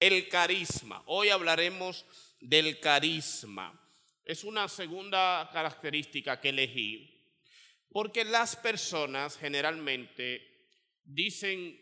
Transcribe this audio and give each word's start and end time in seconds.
El 0.00 0.30
carisma. 0.30 1.02
Hoy 1.04 1.28
hablaremos 1.28 2.06
del 2.40 2.80
carisma. 2.80 3.78
Es 4.24 4.44
una 4.44 4.66
segunda 4.66 5.50
característica 5.52 6.40
que 6.40 6.48
elegí, 6.48 7.22
porque 7.90 8.24
las 8.24 8.56
personas 8.56 9.36
generalmente 9.36 10.68
dicen 11.04 11.78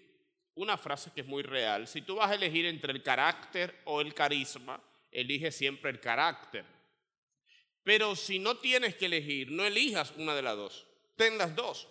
una 0.54 0.76
frase 0.76 1.12
que 1.14 1.20
es 1.20 1.28
muy 1.28 1.44
real. 1.44 1.86
Si 1.86 2.02
tú 2.02 2.16
vas 2.16 2.32
a 2.32 2.34
elegir 2.34 2.66
entre 2.66 2.92
el 2.92 3.04
carácter 3.04 3.82
o 3.84 4.00
el 4.00 4.12
carisma, 4.14 4.82
elige 5.12 5.52
siempre 5.52 5.92
el 5.92 6.00
carácter. 6.00 6.64
Pero 7.84 8.16
si 8.16 8.40
no 8.40 8.56
tienes 8.56 8.96
que 8.96 9.06
elegir, 9.06 9.52
no 9.52 9.64
elijas 9.64 10.12
una 10.16 10.34
de 10.34 10.42
las 10.42 10.56
dos. 10.56 10.86
Ten 11.14 11.38
las 11.38 11.54
dos. 11.54 11.86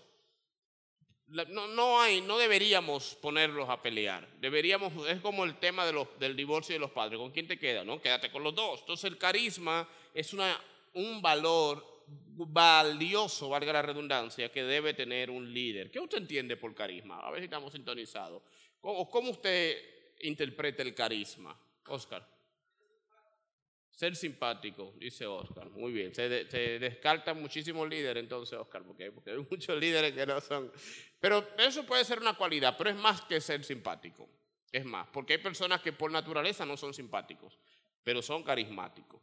No, 1.28 1.68
no, 1.68 2.00
hay, 2.00 2.21
no 2.21 2.38
deberíamos 2.38 3.16
ponerlos 3.16 3.70
a 3.70 3.82
pelear. 3.82 4.27
Deberíamos, 4.39 5.07
es 5.09 5.20
como 5.20 5.44
el 5.44 5.59
tema 5.59 5.86
de 5.86 5.91
los, 5.91 6.07
del 6.20 6.36
divorcio 6.36 6.73
de 6.73 6.80
los 6.80 6.91
padres. 6.91 7.20
¿Con 7.20 7.32
quién 7.32 7.48
te 7.48 7.59
queda? 7.59 7.84
No, 7.84 8.02
quédate 8.02 8.31
con 8.31 8.44
los 8.44 8.55
dos. 8.55 8.80
Entonces 8.81 9.12
el 9.12 9.17
carisma 9.17 9.88
es 10.13 10.34
una, 10.34 10.58
un 10.94 11.22
valor 11.22 11.98
valioso, 12.08 13.50
valga 13.50 13.73
la 13.73 13.81
redundancia, 13.81 14.50
que 14.52 14.63
debe 14.63 14.94
tener 14.94 15.30
un 15.30 15.53
líder. 15.53 15.91
¿Qué 15.91 16.00
usted 16.00 16.20
entiende 16.20 16.55
por 16.55 16.73
carisma? 16.73 17.20
A 17.20 17.31
ver 17.31 17.41
si 17.41 17.45
estamos 17.45 17.73
sintonizados. 17.73 18.41
¿Cómo, 18.80 19.09
cómo 19.09 19.31
usted 19.31 19.78
interpreta 20.22 20.81
el 20.81 20.95
carisma, 20.95 21.59
Oscar? 21.88 22.25
Ser 23.98 24.16
simpático, 24.16 24.94
dice 25.00 25.25
Oscar. 25.25 25.72
Muy 25.72 25.91
bien. 25.91 26.14
Se, 26.14 26.30
descartan 26.30 27.41
muchísimos 27.41 27.89
líderes 27.89 28.22
entonces, 28.22 28.55
Oscar, 28.55 28.84
porque, 28.84 29.12
porque 29.12 29.31
hay 29.31 29.38
muchos 29.50 29.75
líderes 29.80 30.14
que 30.14 30.23
no 30.23 30.39
son. 30.39 30.72
Pero 31.20 31.48
eso 31.57 31.85
puede 31.85 32.05
ser 32.05 32.20
una 32.20 32.35
cualidad, 32.35 32.76
pero 32.77 32.89
es 32.89 32.95
más 32.95 33.21
que 33.21 33.41
ser 33.41 33.63
simpático. 33.63 34.30
Es 34.71 34.85
más, 34.85 35.08
porque 35.08 35.34
hay 35.34 35.39
personas 35.39 35.81
que 35.81 35.94
por 35.94 36.12
naturaleza 36.12 36.66
no 36.66 36.77
son 36.77 36.94
simpáticos, 36.94 37.58
pero 38.03 38.21
son 38.21 38.44
carismáticos. 38.44 39.22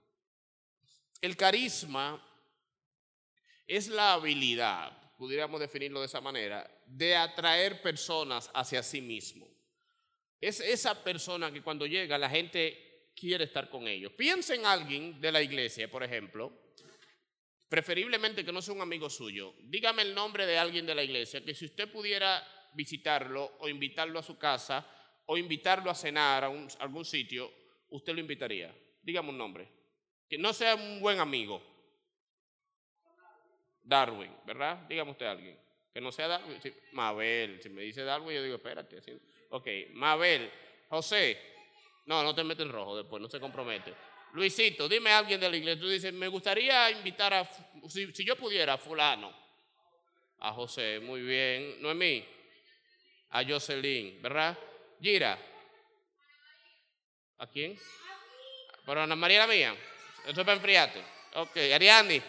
El 1.20 1.36
carisma 1.36 2.22
es 3.66 3.88
la 3.88 4.14
habilidad, 4.14 5.14
pudiéramos 5.16 5.60
definirlo 5.60 6.00
de 6.00 6.06
esa 6.06 6.20
manera, 6.20 6.70
de 6.86 7.16
atraer 7.16 7.80
personas 7.80 8.50
hacia 8.52 8.82
sí 8.82 9.00
mismo. 9.00 9.47
Es 10.41 10.60
esa 10.60 11.02
persona 11.02 11.52
que 11.52 11.62
cuando 11.62 11.86
llega 11.86 12.19
la 12.19 12.28
gente 12.28 13.12
quiere 13.14 13.44
estar 13.44 13.70
con 13.70 13.86
ellos. 13.86 14.12
Piensa 14.12 14.54
en 14.54 14.66
alguien 14.66 15.20
de 15.20 15.32
la 15.32 15.41
iglesia, 15.41 15.91
por 15.91 16.02
ejemplo, 16.02 16.52
preferiblemente 17.68 18.44
que 18.44 18.52
no 18.52 18.62
sea 18.62 18.74
un 18.74 18.80
amigo 18.80 19.10
suyo. 19.10 19.54
Dígame 19.64 20.02
el 20.02 20.14
nombre 20.14 20.46
de 20.46 20.58
alguien 20.58 20.86
de 20.86 20.94
la 20.94 21.02
iglesia 21.02 21.44
que 21.44 21.54
si 21.54 21.64
usted 21.66 21.90
pudiera 21.90 22.46
visitarlo 22.74 23.56
o 23.60 23.68
invitarlo 23.68 24.18
a 24.18 24.22
su 24.22 24.38
casa 24.38 24.86
o 25.26 25.36
invitarlo 25.36 25.90
a 25.90 25.94
cenar 25.94 26.44
a, 26.44 26.52
algún 26.80 27.04
sitio, 27.04 27.50
usted 27.90 28.14
lo 28.14 28.20
invitaría. 28.20 28.74
Dígame 29.02 29.30
un 29.30 29.38
nombre. 29.38 29.68
Que 30.28 30.38
no 30.38 30.52
sea 30.52 30.74
un 30.74 31.00
buen 31.00 31.20
amigo. 31.20 31.62
Darwin, 33.82 34.34
¿verdad? 34.46 34.86
Dígame 34.88 35.10
usted 35.10 35.26
a 35.26 35.32
alguien. 35.32 35.58
Que 35.92 36.00
no 36.00 36.10
sea 36.10 36.28
Darwin. 36.28 36.58
Mabel, 36.92 37.60
si 37.62 37.68
me 37.68 37.82
dice 37.82 38.02
Darwin, 38.02 38.36
yo 38.36 38.42
digo, 38.42 38.56
espérate. 38.56 39.00
Ok, 39.50 39.66
Mabel, 39.92 40.50
José. 40.88 41.38
No, 42.06 42.22
no 42.22 42.34
te 42.34 42.44
metes 42.44 42.66
en 42.66 42.72
rojo 42.72 42.96
después, 42.96 43.20
no 43.22 43.28
se 43.28 43.40
compromete. 43.40 43.94
Luisito, 44.34 44.88
dime 44.88 45.10
a 45.10 45.18
alguien 45.18 45.40
de 45.40 45.48
la 45.48 45.56
iglesia. 45.56 45.80
Tú 45.80 45.88
dices, 45.88 46.12
me 46.12 46.28
gustaría 46.28 46.90
invitar 46.90 47.32
a, 47.32 47.48
si, 47.88 48.12
yo 48.24 48.36
pudiera, 48.36 48.74
a 48.74 48.78
fulano. 48.78 49.32
A 50.41 50.52
José, 50.52 51.00
muy 51.00 51.22
bien. 51.22 51.80
Noemí, 51.80 52.24
a 53.30 53.44
Jocelyn, 53.44 54.20
¿verdad? 54.20 54.58
Gira. 55.00 55.38
¿A 57.38 57.46
quién? 57.46 57.78
Pero 58.84 59.00
Ana 59.00 59.16
María 59.16 59.41
la 59.41 59.46
mía. 59.46 59.76
Eso 60.26 60.41
es 60.41 60.46
para 60.46 60.54
enfriarte. 60.54 61.02
Ok, 61.34 61.56
Ariani 61.72 62.20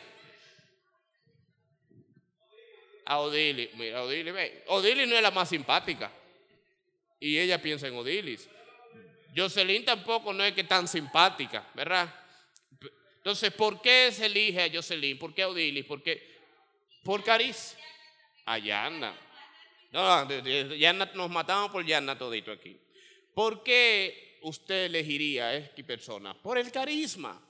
a 3.05 3.19
Odilis. 3.19 3.73
Mira, 3.75 4.03
Odilis, 4.03 4.33
ve. 4.33 4.63
Odilis 4.67 5.07
no 5.07 5.15
es 5.15 5.21
la 5.21 5.31
más 5.31 5.49
simpática. 5.49 6.11
Y 7.19 7.37
ella 7.37 7.61
piensa 7.61 7.87
en 7.87 7.95
Odilis. 7.95 8.49
Jocelyn 9.35 9.83
tampoco 9.83 10.31
no 10.31 10.43
es 10.43 10.53
que 10.53 10.63
tan 10.63 10.87
simpática, 10.87 11.67
¿verdad? 11.73 12.13
Entonces, 13.17 13.51
¿por 13.51 13.81
qué 13.81 14.11
se 14.11 14.27
elige 14.27 14.61
a 14.61 14.71
Jocelyn? 14.71 15.17
¿Por 15.17 15.33
qué 15.33 15.41
a 15.43 15.49
Odilis? 15.49 15.85
¿Por 15.85 16.01
qué? 16.01 16.39
Por 17.03 17.23
cariz. 17.23 17.75
A 18.45 18.59
Yanna. 18.59 19.19
No, 19.91 20.29
Yanna, 20.75 21.11
nos 21.15 21.29
matamos 21.29 21.71
por 21.71 21.85
Yanna 21.85 22.17
todito 22.17 22.51
aquí. 22.51 22.79
¿Por 23.33 23.63
qué 23.63 24.39
usted 24.43 24.85
elegiría 24.85 25.47
a 25.47 25.55
esta 25.55 25.83
persona? 25.83 26.39
Por 26.39 26.57
el 26.57 26.71
carisma. 26.71 27.41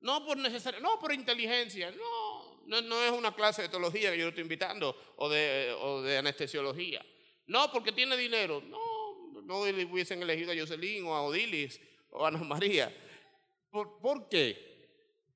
No 0.00 0.24
por 0.24 0.36
necesario, 0.38 0.80
no 0.80 0.98
por 0.98 1.12
inteligencia, 1.12 1.90
no, 1.90 2.80
no, 2.80 3.04
es 3.04 3.10
una 3.10 3.34
clase 3.34 3.62
de 3.62 3.68
teología 3.68 4.12
que 4.12 4.18
yo 4.18 4.28
estoy 4.28 4.42
invitando 4.42 5.14
o 5.16 5.28
de 5.28 6.16
anestesiología. 6.18 7.04
No, 7.48 7.72
porque 7.72 7.92
tiene 7.92 8.16
dinero. 8.16 8.62
No, 8.66 8.78
no 9.48 9.60
hubiesen 9.60 10.22
elegido 10.22 10.52
a 10.52 10.54
Jocelyn 10.54 11.06
o 11.06 11.14
a 11.14 11.22
Odilis 11.22 11.80
o 12.10 12.22
a 12.22 12.28
Ana 12.28 12.44
María. 12.44 12.94
¿Por, 13.70 13.98
¿Por 13.98 14.28
qué? 14.28 14.52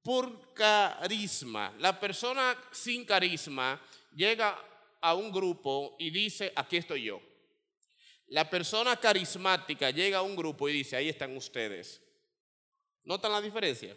Por 0.02 0.52
carisma. 0.52 1.74
La 1.78 1.98
persona 1.98 2.54
sin 2.72 3.06
carisma 3.06 3.80
llega 4.14 4.62
a 5.00 5.14
un 5.14 5.32
grupo 5.32 5.96
y 5.98 6.10
dice, 6.10 6.52
aquí 6.54 6.76
estoy 6.76 7.04
yo. 7.04 7.22
La 8.26 8.50
persona 8.50 8.96
carismática 8.96 9.88
llega 9.90 10.18
a 10.18 10.22
un 10.22 10.36
grupo 10.36 10.68
y 10.68 10.74
dice, 10.74 10.94
ahí 10.96 11.08
están 11.08 11.34
ustedes. 11.34 12.02
¿Notan 13.04 13.32
la 13.32 13.40
diferencia? 13.40 13.96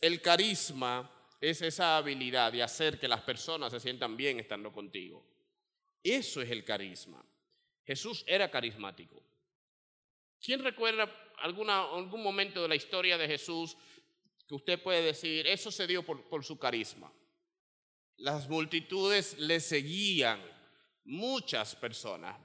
El 0.00 0.22
carisma 0.22 1.10
es 1.40 1.60
esa 1.60 1.96
habilidad 1.96 2.52
de 2.52 2.62
hacer 2.62 3.00
que 3.00 3.08
las 3.08 3.22
personas 3.22 3.72
se 3.72 3.80
sientan 3.80 4.16
bien 4.16 4.38
estando 4.38 4.72
contigo. 4.72 5.26
Eso 6.04 6.40
es 6.40 6.50
el 6.52 6.64
carisma. 6.64 7.24
Jesús 7.86 8.24
era 8.26 8.50
carismático. 8.50 9.22
¿Quién 10.40 10.62
recuerda 10.62 11.10
alguna, 11.38 11.82
algún 11.84 12.22
momento 12.22 12.62
de 12.62 12.68
la 12.68 12.74
historia 12.74 13.16
de 13.16 13.28
Jesús 13.28 13.76
que 14.46 14.54
usted 14.54 14.82
puede 14.82 15.02
decir, 15.02 15.46
eso 15.46 15.70
se 15.70 15.86
dio 15.86 16.04
por, 16.04 16.28
por 16.28 16.44
su 16.44 16.58
carisma? 16.58 17.12
Las 18.16 18.48
multitudes 18.48 19.38
le 19.38 19.60
seguían, 19.60 20.40
muchas 21.04 21.76
personas. 21.76 22.36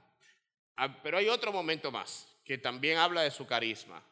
Ah, 0.76 1.02
pero 1.02 1.18
hay 1.18 1.28
otro 1.28 1.52
momento 1.52 1.90
más 1.90 2.28
que 2.44 2.58
también 2.58 2.98
habla 2.98 3.22
de 3.22 3.30
su 3.30 3.46
carisma. 3.46 4.02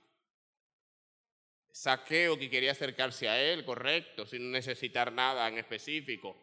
Saqueo 1.72 2.38
que 2.38 2.50
quería 2.50 2.72
acercarse 2.72 3.28
a 3.28 3.41
él, 3.41 3.64
correcto, 3.64 4.26
sin 4.26 4.50
necesitar 4.50 5.12
nada 5.12 5.47
en 5.48 5.58
específico. 5.58 6.36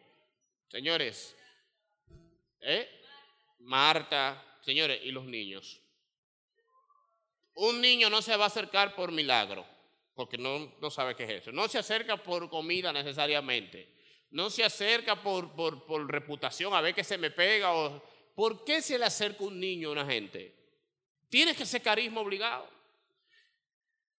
Señores, 0.68 1.36
¿eh? 2.60 2.88
Marta, 3.60 4.47
señores, 4.68 5.00
y 5.02 5.12
los 5.12 5.24
niños. 5.24 5.80
Un 7.54 7.80
niño 7.80 8.10
no 8.10 8.20
se 8.20 8.36
va 8.36 8.44
a 8.44 8.48
acercar 8.48 8.94
por 8.94 9.10
milagro, 9.10 9.66
porque 10.14 10.36
no, 10.36 10.74
no 10.78 10.90
sabe 10.90 11.16
qué 11.16 11.24
es 11.24 11.30
eso. 11.42 11.52
No 11.52 11.68
se 11.68 11.78
acerca 11.78 12.22
por 12.22 12.50
comida 12.50 12.92
necesariamente. 12.92 13.88
No 14.30 14.50
se 14.50 14.62
acerca 14.62 15.22
por, 15.22 15.54
por, 15.54 16.12
reputación, 16.12 16.74
a 16.74 16.82
ver 16.82 16.94
qué 16.94 17.02
se 17.02 17.16
me 17.16 17.30
pega. 17.30 17.70
¿Por 18.34 18.62
qué 18.62 18.82
se 18.82 18.98
le 18.98 19.06
acerca 19.06 19.42
un 19.44 19.58
niño 19.58 19.88
a 19.88 19.92
una 19.92 20.04
gente? 20.04 20.54
Tienes 21.30 21.56
que 21.56 21.64
ser 21.64 21.80
carisma 21.80 22.20
obligado. 22.20 22.68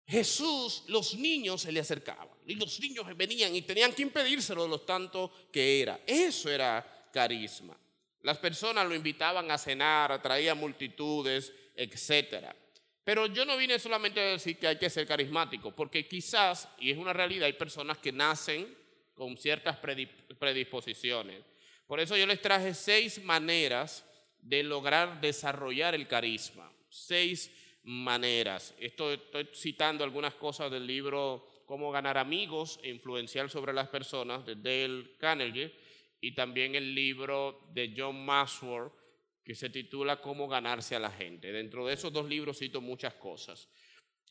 Jesús, 0.07 0.85
los 0.87 1.15
niños 1.15 1.61
se 1.61 1.73
le 1.73 1.81
acercaban 1.81 2.39
y 2.47 2.55
los 2.55 2.81
niños 2.81 3.07
venían 3.15 3.55
y 3.55 3.61
tenían 3.61 3.93
que 3.93 4.01
impedírselo 4.01 4.67
los 4.67 4.87
tanto 4.87 5.31
que 5.53 5.83
era. 5.83 6.01
Eso 6.07 6.49
era 6.49 7.11
carisma. 7.13 7.79
Las 8.23 8.39
personas 8.39 8.87
lo 8.87 8.95
invitaban 8.95 9.51
a 9.51 9.59
cenar, 9.59 10.11
atraía 10.13 10.55
multitudes, 10.55 11.53
etc. 11.75 12.47
Pero 13.05 13.27
yo 13.27 13.45
no 13.45 13.57
vine 13.57 13.79
solamente 13.79 14.21
a 14.21 14.25
decir 14.25 14.59
que 14.59 14.67
hay 14.67 14.77
que 14.77 14.91
ser 14.91 15.07
carismático, 15.07 15.75
porque 15.75 16.07
quizás, 16.07 16.69
y 16.79 16.91
es 16.91 16.99
una 16.99 17.13
realidad, 17.13 17.47
hay 17.47 17.53
personas 17.53 17.99
que 17.99 18.13
nacen 18.13 18.77
con 19.15 19.37
ciertas 19.37 19.79
predisposiciones. 20.39 21.43
Por 21.87 22.01
eso 22.01 22.17
yo 22.17 22.27
les 22.27 22.43
traje 22.43 22.75
seis 22.75 23.23
maneras 23.25 24.05
de 24.41 24.63
lograr 24.63 25.21
desarrollar 25.21 25.95
el 25.95 26.07
carisma. 26.07 26.71
Seis 26.89 27.51
maneras. 27.83 28.75
Esto, 28.79 29.13
estoy 29.13 29.49
citando 29.55 30.05
algunas 30.05 30.35
cosas 30.35 30.71
del 30.71 30.87
libro 30.87 31.47
Cómo 31.67 31.91
ganar 31.91 32.17
amigos 32.17 32.81
e 32.83 32.89
influenciar 32.89 33.51
sobre 33.51 33.73
las 33.75 33.89
personas 33.89 34.45
de 34.47 34.55
Dale 34.55 35.17
Carnegie 35.19 35.75
y 36.21 36.35
también 36.35 36.75
el 36.75 36.95
libro 36.95 37.69
de 37.73 37.95
John 37.97 38.25
Maxwell 38.25 38.91
que 39.45 39.55
se 39.55 39.71
titula 39.71 40.21
Cómo 40.21 40.49
ganarse 40.49 40.95
a 40.95 41.01
la 41.01 41.11
gente. 41.11 41.53
Dentro 41.53 41.87
de 41.87 41.95
esos 41.95 42.13
dos 42.13 42.29
libros 42.29 42.59
cito 42.59 42.81
muchas 42.81 43.15
cosas. 43.15 43.69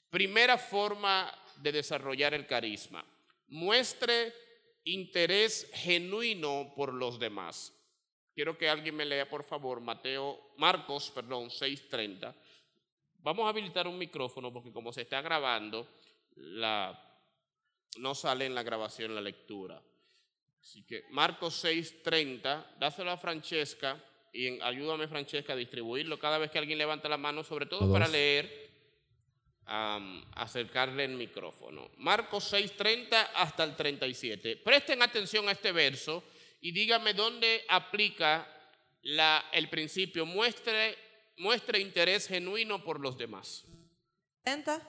Primera 0.09 0.57
forma 0.57 1.33
de 1.57 1.71
desarrollar 1.71 2.33
el 2.33 2.45
carisma. 2.45 3.05
Muestre 3.47 4.33
interés 4.83 5.69
genuino 5.73 6.73
por 6.75 6.93
los 6.93 7.19
demás. 7.19 7.73
Quiero 8.33 8.57
que 8.57 8.69
alguien 8.69 8.95
me 8.95 9.05
lea, 9.05 9.27
por 9.27 9.43
favor, 9.43 9.81
Mateo, 9.81 10.53
Marcos, 10.57 11.09
perdón, 11.09 11.49
6:30 11.49 12.35
Vamos 13.19 13.45
a 13.45 13.49
habilitar 13.49 13.87
un 13.87 13.97
micrófono 13.97 14.53
porque 14.53 14.71
como 14.71 14.93
se 14.93 15.01
está 15.01 15.21
grabando, 15.21 15.87
la, 16.35 16.97
no 17.97 18.15
sale 18.15 18.45
en 18.45 18.55
la 18.55 18.63
grabación 18.63 19.15
la 19.15 19.21
lectura. 19.21 19.81
Así 20.67 20.83
que 20.83 21.05
Marcos 21.11 21.63
6:30, 21.63 22.75
dáselo 22.77 23.11
a 23.11 23.17
Francesca 23.17 24.03
y 24.33 24.59
ayúdame 24.59 25.07
Francesca 25.07 25.53
a 25.53 25.55
distribuirlo 25.55 26.19
cada 26.19 26.37
vez 26.37 26.51
que 26.51 26.59
alguien 26.59 26.77
levanta 26.77 27.07
la 27.07 27.15
mano, 27.15 27.41
sobre 27.41 27.67
todo 27.67 27.89
para 27.89 28.05
leer, 28.05 28.69
acercarle 29.65 31.05
el 31.05 31.15
micrófono. 31.15 31.89
Marcos 31.95 32.51
6:30 32.51 33.29
hasta 33.35 33.63
el 33.63 33.77
37. 33.77 34.57
Presten 34.57 35.01
atención 35.01 35.47
a 35.47 35.53
este 35.53 35.71
verso 35.71 36.21
y 36.59 36.73
díganme 36.73 37.13
dónde 37.13 37.63
aplica 37.69 38.45
la, 39.03 39.45
el 39.53 39.69
principio, 39.69 40.25
muestre, 40.25 40.97
muestre 41.37 41.79
interés 41.79 42.27
genuino 42.27 42.83
por 42.83 42.99
los 42.99 43.17
demás. 43.17 43.63
¿30? 44.43 44.81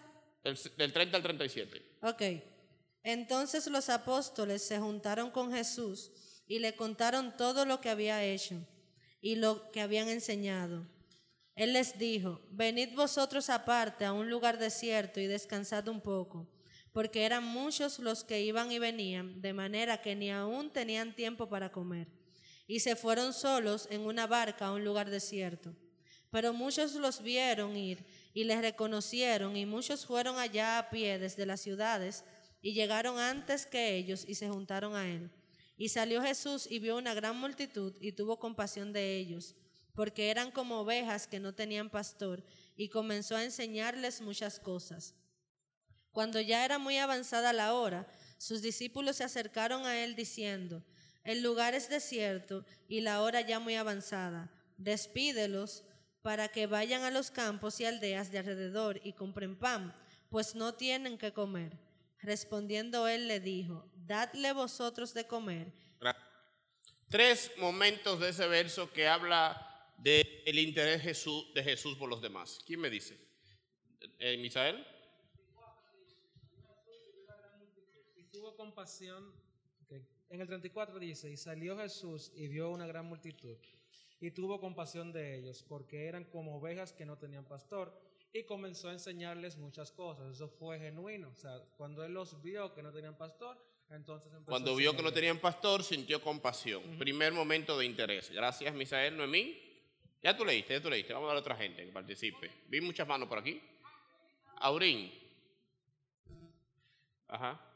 del 0.42 0.92
30 0.92 1.16
al 1.16 1.22
37. 1.22 1.82
Ok. 2.02 2.22
Entonces 3.02 3.66
los 3.68 3.88
apóstoles 3.88 4.62
se 4.62 4.78
juntaron 4.78 5.30
con 5.30 5.52
Jesús 5.52 6.10
y 6.46 6.58
le 6.58 6.74
contaron 6.74 7.36
todo 7.36 7.64
lo 7.64 7.80
que 7.80 7.90
había 7.90 8.24
hecho 8.24 8.66
y 9.20 9.36
lo 9.36 9.70
que 9.70 9.80
habían 9.80 10.08
enseñado. 10.08 10.86
Él 11.54 11.72
les 11.72 11.98
dijo, 11.98 12.40
venid 12.50 12.94
vosotros 12.94 13.50
aparte 13.50 14.04
a 14.04 14.12
un 14.12 14.30
lugar 14.30 14.58
desierto 14.58 15.18
y 15.18 15.26
descansad 15.26 15.88
un 15.88 16.00
poco, 16.00 16.48
porque 16.92 17.24
eran 17.24 17.44
muchos 17.44 17.98
los 17.98 18.22
que 18.22 18.42
iban 18.42 18.70
y 18.70 18.78
venían, 18.78 19.42
de 19.42 19.52
manera 19.52 20.00
que 20.00 20.14
ni 20.14 20.30
aún 20.30 20.72
tenían 20.72 21.16
tiempo 21.16 21.48
para 21.48 21.72
comer. 21.72 22.06
Y 22.68 22.80
se 22.80 22.94
fueron 22.94 23.32
solos 23.32 23.88
en 23.90 24.02
una 24.02 24.26
barca 24.26 24.66
a 24.66 24.72
un 24.72 24.84
lugar 24.84 25.10
desierto. 25.10 25.74
Pero 26.30 26.52
muchos 26.52 26.94
los 26.94 27.22
vieron 27.22 27.76
ir 27.76 28.04
y 28.34 28.44
les 28.44 28.60
reconocieron, 28.60 29.56
y 29.56 29.66
muchos 29.66 30.06
fueron 30.06 30.38
allá 30.38 30.78
a 30.78 30.90
pie 30.90 31.18
desde 31.18 31.44
las 31.44 31.60
ciudades, 31.60 32.24
y 32.68 32.74
llegaron 32.74 33.18
antes 33.18 33.64
que 33.64 33.96
ellos 33.96 34.26
y 34.28 34.34
se 34.34 34.50
juntaron 34.50 34.94
a 34.94 35.08
él. 35.08 35.30
Y 35.78 35.88
salió 35.88 36.20
Jesús 36.20 36.66
y 36.70 36.80
vio 36.80 36.98
una 36.98 37.14
gran 37.14 37.34
multitud 37.40 37.94
y 37.98 38.12
tuvo 38.12 38.38
compasión 38.38 38.92
de 38.92 39.16
ellos, 39.16 39.54
porque 39.94 40.30
eran 40.30 40.50
como 40.50 40.80
ovejas 40.80 41.26
que 41.26 41.40
no 41.40 41.54
tenían 41.54 41.88
pastor, 41.88 42.44
y 42.76 42.90
comenzó 42.90 43.36
a 43.36 43.44
enseñarles 43.44 44.20
muchas 44.20 44.60
cosas. 44.60 45.14
Cuando 46.12 46.42
ya 46.42 46.62
era 46.62 46.78
muy 46.78 46.98
avanzada 46.98 47.54
la 47.54 47.72
hora, 47.72 48.06
sus 48.36 48.60
discípulos 48.60 49.16
se 49.16 49.24
acercaron 49.24 49.86
a 49.86 50.04
él 50.04 50.14
diciendo, 50.14 50.84
el 51.24 51.42
lugar 51.42 51.74
es 51.74 51.88
desierto 51.88 52.66
y 52.86 53.00
la 53.00 53.22
hora 53.22 53.40
ya 53.40 53.60
muy 53.60 53.76
avanzada, 53.76 54.52
despídelos 54.76 55.84
para 56.20 56.48
que 56.48 56.66
vayan 56.66 57.04
a 57.04 57.10
los 57.10 57.30
campos 57.30 57.80
y 57.80 57.86
aldeas 57.86 58.30
de 58.30 58.40
alrededor 58.40 59.00
y 59.04 59.14
compren 59.14 59.58
pan, 59.58 59.94
pues 60.28 60.54
no 60.54 60.74
tienen 60.74 61.16
que 61.16 61.32
comer. 61.32 61.87
Respondiendo 62.22 63.08
él 63.08 63.28
le 63.28 63.40
dijo, 63.40 63.90
dadle 63.94 64.52
vosotros 64.52 65.14
de 65.14 65.26
comer. 65.26 65.72
Tres 67.08 67.50
momentos 67.56 68.20
de 68.20 68.28
ese 68.28 68.46
verso 68.48 68.92
que 68.92 69.08
habla 69.08 69.92
del 69.96 70.26
el 70.44 70.58
interés 70.58 71.00
Jesús, 71.00 71.46
de 71.54 71.62
Jesús 71.64 71.96
por 71.96 72.10
los 72.10 72.20
demás. 72.20 72.60
¿Quién 72.66 72.80
me 72.80 72.90
dice? 72.90 73.18
¿Eh, 74.18 74.36
¿Misael? 74.36 74.86
Y 78.14 78.24
tuvo 78.24 78.54
compasión. 78.56 79.32
En 80.28 80.42
el 80.42 80.46
34 80.46 80.98
dice, 80.98 81.30
y 81.30 81.38
salió 81.38 81.78
Jesús 81.78 82.30
y 82.34 82.48
vio 82.48 82.68
una 82.70 82.86
gran 82.86 83.06
multitud 83.06 83.56
y 84.20 84.30
tuvo 84.32 84.60
compasión 84.60 85.12
de 85.12 85.36
ellos, 85.36 85.64
porque 85.68 86.06
eran 86.06 86.24
como 86.24 86.56
ovejas 86.56 86.92
que 86.92 87.06
no 87.06 87.18
tenían 87.18 87.44
pastor, 87.44 87.92
y 88.32 88.44
comenzó 88.44 88.88
a 88.88 88.92
enseñarles 88.92 89.56
muchas 89.56 89.92
cosas. 89.92 90.34
Eso 90.34 90.48
fue 90.48 90.78
genuino. 90.78 91.28
O 91.30 91.34
sea, 91.34 91.60
cuando 91.76 92.04
él 92.04 92.12
los 92.12 92.40
vio 92.42 92.74
que 92.74 92.82
no 92.82 92.92
tenían 92.92 93.16
pastor, 93.16 93.56
entonces 93.90 94.32
empezó 94.32 94.50
Cuando 94.50 94.76
vio 94.76 94.94
que 94.94 95.02
no 95.02 95.12
tenían 95.12 95.38
pastor, 95.38 95.82
sintió 95.82 96.20
compasión. 96.22 96.82
Primer 96.98 97.32
momento 97.32 97.78
de 97.78 97.86
interés. 97.86 98.30
Gracias, 98.30 98.74
Misael, 98.74 99.16
Noemí. 99.16 99.56
Ya 100.22 100.36
tú 100.36 100.44
leíste, 100.44 100.74
ya 100.74 100.82
tú 100.82 100.90
leíste. 100.90 101.12
Vamos 101.12 101.26
a 101.26 101.28
dar 101.28 101.36
a 101.36 101.40
otra 101.40 101.56
gente 101.56 101.84
que 101.84 101.92
participe. 101.92 102.50
Vi 102.68 102.80
muchas 102.80 103.06
manos 103.06 103.28
por 103.28 103.38
aquí. 103.38 103.60
Aurín. 104.56 105.12
Ajá 107.28 107.67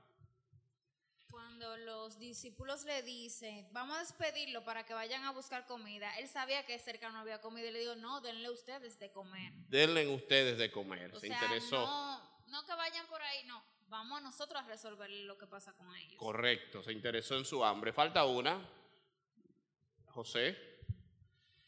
los 1.76 2.18
discípulos 2.18 2.84
le 2.84 3.02
dicen, 3.02 3.68
vamos 3.72 3.96
a 3.96 4.00
despedirlo 4.00 4.64
para 4.64 4.84
que 4.84 4.94
vayan 4.94 5.24
a 5.24 5.32
buscar 5.32 5.66
comida, 5.66 6.16
él 6.18 6.28
sabía 6.28 6.64
que 6.66 6.78
cerca 6.78 7.10
no 7.10 7.18
había 7.18 7.40
comida 7.40 7.68
y 7.68 7.72
le 7.72 7.80
dijo, 7.80 7.94
no, 7.96 8.20
denle 8.20 8.50
ustedes 8.50 8.98
de 8.98 9.10
comer. 9.10 9.52
Denle 9.68 10.06
ustedes 10.08 10.58
de 10.58 10.70
comer, 10.70 11.18
se 11.18 11.28
interesó. 11.28 11.84
No, 11.84 12.20
no 12.48 12.64
que 12.64 12.74
vayan 12.74 13.06
por 13.06 13.22
ahí, 13.22 13.44
no, 13.46 13.62
vamos 13.88 14.18
a 14.18 14.20
nosotros 14.22 14.62
a 14.62 14.66
resolver 14.66 15.10
lo 15.10 15.36
que 15.38 15.46
pasa 15.46 15.72
con 15.74 15.94
ellos. 15.96 16.16
Correcto, 16.16 16.82
se 16.82 16.92
interesó 16.92 17.36
en 17.36 17.44
su 17.44 17.64
hambre. 17.64 17.92
Falta 17.92 18.24
una, 18.24 18.68
José. 20.06 20.56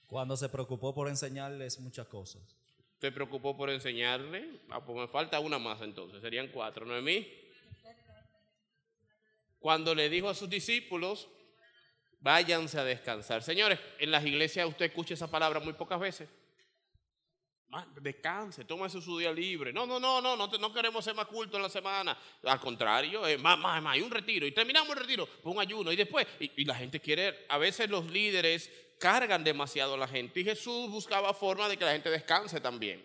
Cuando 0.06 0.36
se 0.36 0.48
preocupó 0.48 0.94
por 0.94 1.08
enseñarles 1.08 1.80
muchas 1.80 2.06
cosas. 2.06 2.56
¿Se 3.00 3.12
preocupó 3.12 3.56
por 3.56 3.68
enseñarle? 3.68 4.60
Ah, 4.70 4.82
pues 4.84 4.96
me 4.96 5.08
falta 5.08 5.38
una 5.40 5.58
más 5.58 5.82
entonces, 5.82 6.22
serían 6.22 6.48
cuatro, 6.48 6.86
¿no 6.86 6.96
es 6.96 7.02
mí? 7.02 7.43
Cuando 9.64 9.94
le 9.94 10.10
dijo 10.10 10.28
a 10.28 10.34
sus 10.34 10.50
discípulos, 10.50 11.26
váyanse 12.20 12.78
a 12.78 12.84
descansar. 12.84 13.42
Señores, 13.42 13.80
en 13.98 14.10
las 14.10 14.22
iglesias 14.22 14.68
usted 14.68 14.84
escucha 14.84 15.14
esa 15.14 15.30
palabra 15.30 15.58
muy 15.58 15.72
pocas 15.72 15.98
veces. 15.98 16.28
Descanse, 17.98 18.66
tómese 18.66 19.00
su 19.00 19.18
día 19.18 19.32
libre. 19.32 19.72
No, 19.72 19.86
no, 19.86 19.98
no, 19.98 20.20
no, 20.20 20.36
no, 20.36 20.72
queremos 20.74 21.02
ser 21.02 21.14
más 21.14 21.24
culto 21.28 21.56
en 21.56 21.62
la 21.62 21.70
semana. 21.70 22.14
Al 22.42 22.60
contrario, 22.60 23.26
es 23.26 23.40
más, 23.40 23.58
más, 23.58 23.82
más, 23.82 23.94
hay 23.94 24.02
un 24.02 24.10
retiro. 24.10 24.46
Y 24.46 24.52
terminamos 24.52 24.90
el 24.90 24.96
retiro, 24.96 25.26
un 25.44 25.58
ayuno. 25.58 25.90
Y 25.90 25.96
después, 25.96 26.26
y, 26.38 26.50
y 26.60 26.66
la 26.66 26.74
gente 26.74 27.00
quiere, 27.00 27.46
a 27.48 27.56
veces 27.56 27.88
los 27.88 28.04
líderes 28.10 28.70
cargan 29.00 29.44
demasiado 29.44 29.94
a 29.94 29.96
la 29.96 30.08
gente. 30.08 30.40
Y 30.40 30.44
Jesús 30.44 30.90
buscaba 30.90 31.32
forma 31.32 31.70
de 31.70 31.78
que 31.78 31.86
la 31.86 31.92
gente 31.92 32.10
descanse 32.10 32.60
también. 32.60 33.02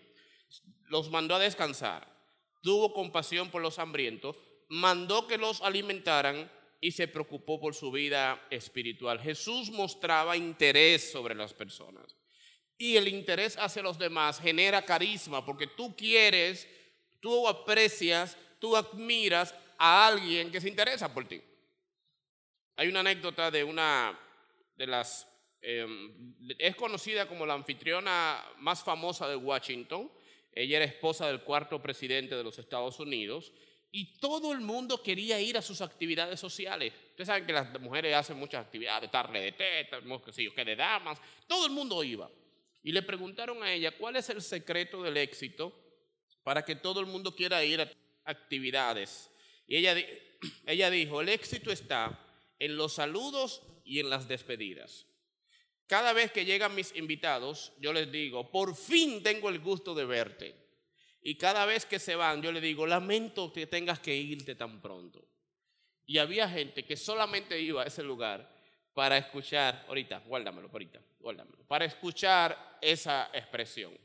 Los 0.88 1.08
mandó 1.08 1.36
a 1.36 1.38
descansar. 1.38 2.06
Tuvo 2.60 2.92
compasión 2.92 3.48
por 3.50 3.62
los 3.62 3.78
hambrientos 3.78 4.36
mandó 4.70 5.26
que 5.26 5.36
los 5.36 5.60
alimentaran 5.62 6.50
y 6.80 6.92
se 6.92 7.08
preocupó 7.08 7.60
por 7.60 7.74
su 7.74 7.90
vida 7.90 8.46
espiritual. 8.50 9.20
Jesús 9.20 9.70
mostraba 9.70 10.36
interés 10.36 11.10
sobre 11.10 11.34
las 11.34 11.52
personas. 11.52 12.16
Y 12.78 12.96
el 12.96 13.08
interés 13.08 13.58
hacia 13.58 13.82
los 13.82 13.98
demás 13.98 14.40
genera 14.40 14.82
carisma, 14.82 15.44
porque 15.44 15.66
tú 15.66 15.94
quieres, 15.94 16.68
tú 17.20 17.46
aprecias, 17.46 18.38
tú 18.58 18.76
admiras 18.76 19.54
a 19.76 20.06
alguien 20.06 20.50
que 20.50 20.60
se 20.60 20.68
interesa 20.68 21.12
por 21.12 21.26
ti. 21.26 21.42
Hay 22.76 22.88
una 22.88 23.00
anécdota 23.00 23.50
de 23.50 23.64
una 23.64 24.18
de 24.76 24.86
las, 24.86 25.26
em, 25.60 26.34
es 26.58 26.76
conocida 26.76 27.26
como 27.26 27.44
la 27.44 27.54
anfitriona 27.54 28.42
más 28.58 28.82
famosa 28.84 29.28
de 29.28 29.36
Washington. 29.36 30.10
Ella 30.52 30.76
era 30.76 30.86
esposa 30.86 31.26
del 31.26 31.42
cuarto 31.42 31.82
presidente 31.82 32.36
de 32.36 32.44
los 32.44 32.58
Estados 32.58 33.00
Unidos 33.00 33.52
y 33.92 34.18
todo 34.18 34.52
el 34.52 34.60
mundo 34.60 35.02
quería 35.02 35.40
ir 35.40 35.58
a 35.58 35.62
sus 35.62 35.80
actividades 35.80 36.38
sociales. 36.38 36.92
Ustedes 37.10 37.26
saben 37.26 37.46
que 37.46 37.52
las 37.52 37.80
mujeres 37.80 38.14
hacen 38.14 38.36
muchas 38.36 38.64
actividades, 38.64 39.10
tarde 39.10 39.40
de 39.40 39.52
teta, 39.52 40.00
que 40.00 40.64
de 40.64 40.76
damas, 40.76 41.20
todo 41.46 41.66
el 41.66 41.72
mundo 41.72 42.02
iba. 42.04 42.30
Y 42.82 42.92
le 42.92 43.02
preguntaron 43.02 43.62
a 43.62 43.72
ella, 43.72 43.90
¿cuál 43.96 44.16
es 44.16 44.30
el 44.30 44.42
secreto 44.42 45.02
del 45.02 45.16
éxito 45.16 45.72
para 46.42 46.64
que 46.64 46.76
todo 46.76 47.00
el 47.00 47.06
mundo 47.06 47.34
quiera 47.34 47.64
ir 47.64 47.80
a 47.80 47.90
actividades? 48.24 49.30
Y 49.66 49.76
ella, 49.76 49.96
ella 50.66 50.90
dijo, 50.90 51.20
el 51.20 51.28
éxito 51.28 51.72
está 51.72 52.18
en 52.58 52.76
los 52.76 52.94
saludos 52.94 53.62
y 53.84 53.98
en 53.98 54.08
las 54.08 54.28
despedidas. 54.28 55.06
Cada 55.88 56.12
vez 56.12 56.30
que 56.30 56.44
llegan 56.44 56.76
mis 56.76 56.94
invitados, 56.94 57.72
yo 57.80 57.92
les 57.92 58.12
digo, 58.12 58.48
por 58.52 58.76
fin 58.76 59.24
tengo 59.24 59.48
el 59.48 59.58
gusto 59.58 59.92
de 59.96 60.04
verte. 60.04 60.59
Y 61.22 61.36
cada 61.36 61.66
vez 61.66 61.84
que 61.84 61.98
se 61.98 62.14
van, 62.14 62.42
yo 62.42 62.50
le 62.52 62.60
digo, 62.60 62.86
lamento 62.86 63.52
que 63.52 63.66
tengas 63.66 64.00
que 64.00 64.16
irte 64.16 64.54
tan 64.54 64.80
pronto. 64.80 65.26
Y 66.06 66.18
había 66.18 66.48
gente 66.48 66.84
que 66.84 66.96
solamente 66.96 67.60
iba 67.60 67.82
a 67.82 67.86
ese 67.86 68.02
lugar 68.02 68.50
para 68.94 69.18
escuchar, 69.18 69.84
ahorita, 69.88 70.20
guárdamelo, 70.20 70.68
ahorita, 70.72 71.00
guárdamelo, 71.20 71.64
para 71.66 71.84
escuchar 71.84 72.78
esa 72.80 73.30
expresión. 73.32 73.96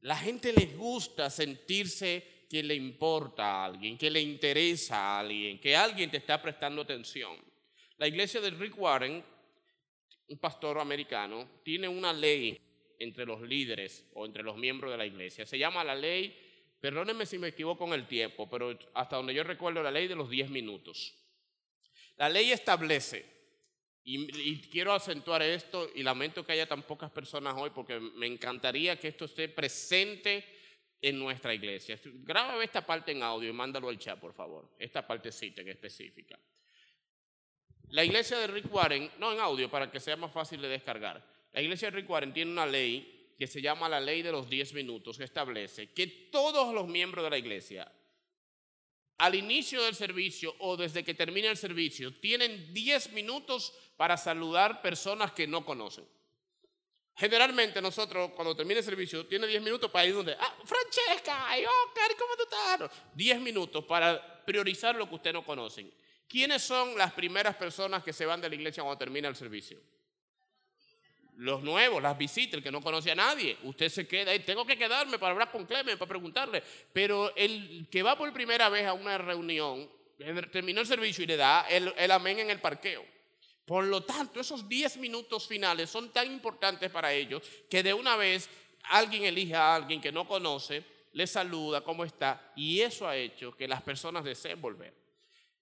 La 0.00 0.16
gente 0.16 0.52
les 0.52 0.76
gusta 0.76 1.30
sentirse 1.30 2.46
que 2.50 2.62
le 2.62 2.74
importa 2.74 3.44
a 3.44 3.64
alguien, 3.66 3.96
que 3.96 4.10
le 4.10 4.20
interesa 4.20 4.96
a 4.96 5.20
alguien, 5.20 5.60
que 5.60 5.76
alguien 5.76 6.10
te 6.10 6.16
está 6.16 6.42
prestando 6.42 6.82
atención. 6.82 7.36
La 7.98 8.08
iglesia 8.08 8.40
de 8.40 8.50
Rick 8.50 8.76
Warren, 8.78 9.24
un 10.28 10.38
pastor 10.38 10.78
americano, 10.78 11.60
tiene 11.62 11.88
una 11.88 12.12
ley 12.12 12.60
entre 13.02 13.26
los 13.26 13.40
líderes 13.42 14.06
o 14.14 14.26
entre 14.26 14.42
los 14.42 14.56
miembros 14.56 14.90
de 14.90 14.98
la 14.98 15.06
iglesia. 15.06 15.44
Se 15.46 15.58
llama 15.58 15.84
la 15.84 15.94
ley, 15.94 16.36
perdónenme 16.80 17.26
si 17.26 17.38
me 17.38 17.48
equivoco 17.48 17.86
con 17.86 17.94
el 17.94 18.06
tiempo, 18.06 18.48
pero 18.48 18.78
hasta 18.94 19.16
donde 19.16 19.34
yo 19.34 19.44
recuerdo 19.44 19.82
la 19.82 19.90
ley 19.90 20.08
de 20.08 20.16
los 20.16 20.30
10 20.30 20.50
minutos. 20.50 21.14
La 22.16 22.28
ley 22.28 22.52
establece, 22.52 23.24
y, 24.04 24.60
quiero 24.62 24.92
acentuar 24.92 25.42
esto, 25.42 25.90
y 25.94 26.02
lamento 26.02 26.44
que 26.44 26.52
haya 26.52 26.66
tan 26.66 26.82
pocas 26.82 27.10
personas 27.10 27.54
hoy 27.56 27.70
porque 27.70 28.00
me 28.00 28.26
encantaría 28.26 28.98
que 28.98 29.08
esto 29.08 29.26
esté 29.26 29.48
presente 29.48 30.44
en 31.00 31.18
nuestra 31.18 31.54
iglesia. 31.54 31.98
Grábame 32.04 32.64
esta 32.64 32.84
parte 32.84 33.12
en 33.12 33.22
audio 33.22 33.50
y 33.50 33.52
mándalo 33.52 33.88
al 33.88 33.98
chat, 33.98 34.18
por 34.18 34.32
favor. 34.32 34.70
Esta 34.78 35.06
partecita 35.06 35.60
en 35.62 35.68
específica. 35.68 36.38
La 37.90 38.04
iglesia 38.04 38.38
de 38.38 38.46
Rick 38.46 38.72
Warren, 38.72 39.10
no 39.18 39.32
en 39.32 39.40
audio 39.40 39.70
para 39.70 39.90
que 39.90 40.00
sea 40.00 40.16
más 40.16 40.32
fácil 40.32 40.60
de 40.62 40.68
descargar. 40.68 41.31
La 41.52 41.60
iglesia 41.60 41.90
de 41.90 41.96
Rick 41.96 42.08
Warren 42.10 42.32
tiene 42.32 42.50
una 42.50 42.66
ley 42.66 43.34
que 43.38 43.46
se 43.46 43.60
llama 43.60 43.88
la 43.88 44.00
ley 44.00 44.22
de 44.22 44.32
los 44.32 44.48
10 44.48 44.72
minutos, 44.74 45.18
que 45.18 45.24
establece 45.24 45.90
que 45.90 46.06
todos 46.06 46.72
los 46.72 46.86
miembros 46.86 47.24
de 47.24 47.30
la 47.30 47.38
iglesia, 47.38 47.90
al 49.18 49.34
inicio 49.34 49.82
del 49.82 49.94
servicio 49.94 50.54
o 50.60 50.76
desde 50.76 51.04
que 51.04 51.14
termine 51.14 51.48
el 51.48 51.56
servicio, 51.56 52.14
tienen 52.14 52.72
10 52.72 53.12
minutos 53.12 53.74
para 53.96 54.16
saludar 54.16 54.80
personas 54.80 55.32
que 55.32 55.46
no 55.46 55.64
conocen. 55.64 56.04
Generalmente 57.14 57.82
nosotros, 57.82 58.30
cuando 58.34 58.56
termine 58.56 58.78
el 58.78 58.84
servicio, 58.84 59.26
tiene 59.26 59.46
10 59.46 59.62
minutos 59.62 59.90
para 59.90 60.06
ir 60.06 60.14
donde, 60.14 60.32
ah, 60.32 60.56
Francesca, 60.64 61.46
Oscar, 61.50 62.16
¿cómo 62.18 62.36
tú 62.36 62.42
estás? 62.44 62.90
10 63.14 63.40
minutos 63.40 63.84
para 63.84 64.44
priorizar 64.44 64.94
lo 64.96 65.08
que 65.08 65.16
usted 65.16 65.32
no 65.32 65.44
conocen. 65.44 65.92
¿Quiénes 66.26 66.62
son 66.62 66.96
las 66.96 67.12
primeras 67.12 67.56
personas 67.56 68.02
que 68.02 68.12
se 68.12 68.24
van 68.24 68.40
de 68.40 68.48
la 68.48 68.54
iglesia 68.54 68.82
cuando 68.82 68.98
termina 68.98 69.28
el 69.28 69.36
servicio? 69.36 69.78
Los 71.36 71.62
nuevos, 71.62 72.02
las 72.02 72.16
visitas, 72.18 72.54
el 72.54 72.62
que 72.62 72.70
no 72.70 72.80
conoce 72.80 73.10
a 73.10 73.14
nadie. 73.14 73.56
Usted 73.62 73.88
se 73.88 74.06
queda 74.06 74.32
ahí, 74.32 74.40
tengo 74.40 74.66
que 74.66 74.76
quedarme 74.76 75.18
para 75.18 75.32
hablar 75.32 75.50
con 75.50 75.64
Clemen, 75.64 75.98
para 75.98 76.08
preguntarle. 76.08 76.62
Pero 76.92 77.34
el 77.36 77.88
que 77.90 78.02
va 78.02 78.16
por 78.16 78.32
primera 78.32 78.68
vez 78.68 78.86
a 78.86 78.92
una 78.92 79.18
reunión, 79.18 79.90
terminó 80.50 80.80
el 80.82 80.86
servicio 80.86 81.24
y 81.24 81.26
le 81.26 81.36
da 81.36 81.66
el, 81.68 81.92
el 81.96 82.10
amén 82.10 82.38
en 82.38 82.50
el 82.50 82.60
parqueo. 82.60 83.04
Por 83.64 83.84
lo 83.84 84.02
tanto, 84.02 84.40
esos 84.40 84.68
10 84.68 84.98
minutos 84.98 85.46
finales 85.46 85.88
son 85.88 86.12
tan 86.12 86.30
importantes 86.30 86.90
para 86.90 87.12
ellos 87.12 87.42
que 87.70 87.82
de 87.82 87.94
una 87.94 88.16
vez 88.16 88.48
alguien 88.84 89.24
elige 89.24 89.54
a 89.54 89.74
alguien 89.74 90.00
que 90.00 90.12
no 90.12 90.26
conoce, 90.26 90.84
le 91.12 91.26
saluda, 91.26 91.82
cómo 91.82 92.04
está, 92.04 92.52
y 92.56 92.80
eso 92.80 93.06
ha 93.06 93.16
hecho 93.16 93.56
que 93.56 93.68
las 93.68 93.82
personas 93.82 94.24
deseen 94.24 94.60
volver. 94.60 94.94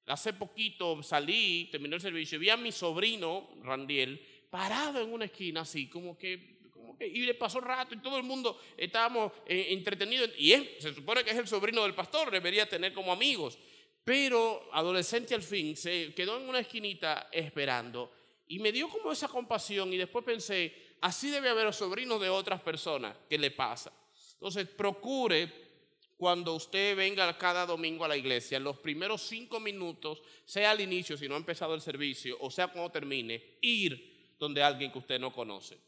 Hace 0.06 0.32
poquito 0.32 1.02
salí, 1.02 1.68
terminó 1.70 1.96
el 1.96 2.02
servicio, 2.02 2.36
y 2.36 2.40
vi 2.40 2.50
a 2.50 2.56
mi 2.56 2.72
sobrino, 2.72 3.48
Randiel, 3.62 4.20
parado 4.50 5.00
en 5.00 5.12
una 5.12 5.26
esquina 5.26 5.62
así, 5.62 5.88
como 5.88 6.19
que, 6.19 6.59
como 6.73 6.97
que 6.99 7.07
y 7.07 7.21
le 7.21 7.35
pasó 7.35 7.61
rato 7.61 7.95
y 7.95 7.99
todo 7.99 8.16
el 8.16 8.25
mundo 8.25 8.61
estábamos 8.76 9.33
eh, 9.47 9.69
entretenidos. 9.71 10.30
Y 10.37 10.52
él, 10.52 10.76
se 10.78 10.92
supone 10.92 11.25
que 11.25 11.30
es 11.30 11.38
el 11.38 11.49
sobrino 11.49 11.83
del 11.85 11.95
pastor, 11.95 12.30
debería 12.30 12.69
tener 12.69 12.92
como 12.92 13.12
amigos. 13.12 13.59
Pero 14.04 14.69
adolescente 14.73 15.35
al 15.35 15.42
fin 15.42 15.76
se 15.76 16.12
quedó 16.14 16.38
en 16.38 16.49
una 16.49 16.61
esquinita 16.61 17.28
esperando 17.33 18.12
y 18.49 18.59
me 18.59 18.73
dio 18.73 18.88
como 18.88 19.12
esa 19.12 19.28
compasión 19.28 19.92
y 19.92 19.97
después 19.97 20.25
pensé, 20.25 20.75
así 21.00 21.30
debe 21.30 21.50
haber 21.50 21.73
sobrinos 21.73 22.21
de 22.21 22.28
otras 22.28 22.61
personas 22.61 23.16
que 23.28 23.38
le 23.38 23.52
pasa. 23.52 23.92
Entonces, 24.33 24.66
procure 24.66 25.71
cuando 26.16 26.54
usted 26.54 26.97
venga 26.97 27.38
cada 27.38 27.64
domingo 27.64 28.04
a 28.04 28.09
la 28.09 28.16
iglesia, 28.16 28.59
los 28.59 28.78
primeros 28.78 29.23
cinco 29.23 29.61
minutos, 29.61 30.21
sea 30.45 30.73
al 30.73 30.80
inicio, 30.80 31.16
si 31.16 31.28
no 31.28 31.35
ha 31.35 31.38
empezado 31.38 31.75
el 31.75 31.80
servicio, 31.80 32.37
o 32.40 32.50
sea 32.50 32.69
cuando 32.69 32.90
termine, 32.90 33.59
ir 33.61 34.09
donde 34.40 34.62
alguien 34.62 34.90
que 34.90 34.99
usted 34.99 35.20
no 35.20 35.32
conoce. 35.32 35.78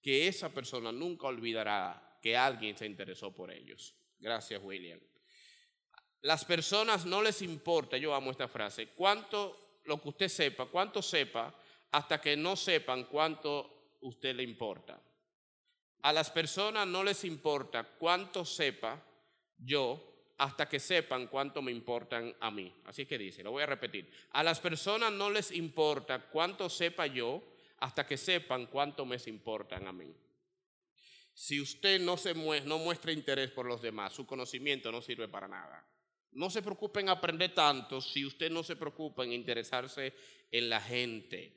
Que 0.00 0.28
esa 0.28 0.50
persona 0.50 0.92
nunca 0.92 1.26
olvidará 1.26 2.18
que 2.20 2.36
alguien 2.36 2.76
se 2.76 2.86
interesó 2.86 3.34
por 3.34 3.50
ellos. 3.50 3.96
Gracias, 4.18 4.62
William. 4.62 5.00
Las 6.20 6.44
personas 6.44 7.04
no 7.06 7.22
les 7.22 7.42
importa, 7.42 7.96
yo 7.96 8.14
amo 8.14 8.30
esta 8.30 8.46
frase, 8.46 8.88
cuánto 8.88 9.80
lo 9.84 10.00
que 10.00 10.10
usted 10.10 10.28
sepa, 10.28 10.66
cuánto 10.66 11.02
sepa, 11.02 11.54
hasta 11.90 12.20
que 12.20 12.36
no 12.36 12.56
sepan 12.56 13.04
cuánto 13.04 13.96
usted 14.02 14.34
le 14.34 14.42
importa. 14.42 15.00
A 16.02 16.12
las 16.12 16.30
personas 16.30 16.86
no 16.86 17.02
les 17.02 17.24
importa 17.24 17.84
cuánto 17.84 18.44
sepa 18.44 19.02
yo 19.58 20.32
hasta 20.38 20.68
que 20.68 20.80
sepan 20.80 21.28
cuánto 21.28 21.62
me 21.62 21.72
importan 21.72 22.34
a 22.40 22.50
mí. 22.50 22.74
Así 22.84 23.06
que 23.06 23.16
dice, 23.16 23.42
lo 23.42 23.52
voy 23.52 23.62
a 23.62 23.66
repetir. 23.66 24.10
A 24.30 24.42
las 24.42 24.60
personas 24.60 25.12
no 25.12 25.30
les 25.30 25.52
importa 25.52 26.26
cuánto 26.30 26.68
sepa 26.68 27.06
yo 27.06 27.53
hasta 27.84 28.06
que 28.06 28.16
sepan 28.16 28.64
cuánto 28.64 29.04
me 29.04 29.18
importan 29.26 29.86
a 29.86 29.92
mí. 29.92 30.10
Si 31.34 31.60
usted 31.60 32.00
no, 32.00 32.16
se 32.16 32.32
no 32.32 32.78
muestra 32.78 33.12
interés 33.12 33.50
por 33.50 33.66
los 33.66 33.82
demás, 33.82 34.14
su 34.14 34.24
conocimiento 34.24 34.90
no 34.90 35.02
sirve 35.02 35.28
para 35.28 35.46
nada. 35.46 35.86
No 36.32 36.48
se 36.48 36.62
preocupe 36.62 37.00
en 37.00 37.10
aprender 37.10 37.52
tanto 37.52 38.00
si 38.00 38.24
usted 38.24 38.50
no 38.50 38.62
se 38.62 38.76
preocupa 38.76 39.22
en 39.22 39.34
interesarse 39.34 40.14
en 40.50 40.70
la 40.70 40.80
gente. 40.80 41.52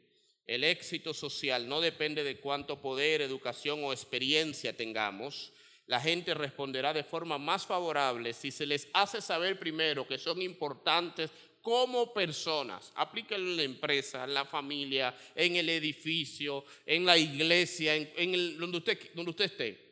El 0.46 0.66
éxito 0.66 1.14
social 1.14 1.70
no 1.70 1.80
depende 1.80 2.26
de 2.26 2.42
cuánto 2.42 2.82
poder, 2.82 3.22
educación 3.22 3.86
o 3.86 3.94
experiencia 3.94 4.76
tengamos. 4.76 5.54
La 5.86 6.02
gente 6.02 6.34
responderá 6.34 6.92
de 6.92 7.06
forma 7.06 7.38
más 7.38 7.66
favorable 7.66 8.34
si 8.34 8.52
se 8.52 8.66
les 8.66 8.90
hace 8.94 9.22
saber 9.22 9.58
primero 9.58 10.06
que 10.06 10.18
son 10.18 10.42
importantes 10.42 11.32
como 11.68 12.14
personas. 12.14 12.94
Aplíquenlo 12.96 13.52
en 13.52 13.58
la 13.58 13.64
empresa, 13.64 14.24
en 14.24 14.34
la 14.34 14.46
familia, 14.46 15.14
en 15.36 15.58
el 15.58 15.68
edificio, 15.68 16.64
en 16.86 17.06
la 17.06 17.18
iglesia, 17.18 17.94
en, 17.94 18.58
donde, 18.58 18.78
usted, 18.78 19.14
donde 19.14 19.32
usted 19.32 19.46
esté 19.52 19.88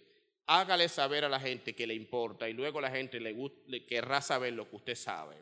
hágale 0.46 0.88
saber 0.88 1.25
a 1.25 1.29
la 1.29 1.38
gente 1.38 1.75
que 1.75 1.86
le 1.86 1.94
importa 1.94 2.48
y 2.48 2.53
luego 2.53 2.79
la 2.79 2.89
gente 2.89 3.20
le, 3.20 3.36
le, 3.67 3.86
querrá 3.86 4.22
saber 4.22 4.53
lo 4.53 4.70
que 4.70 4.75
usted 4.77 4.96
sabe. 4.96 5.36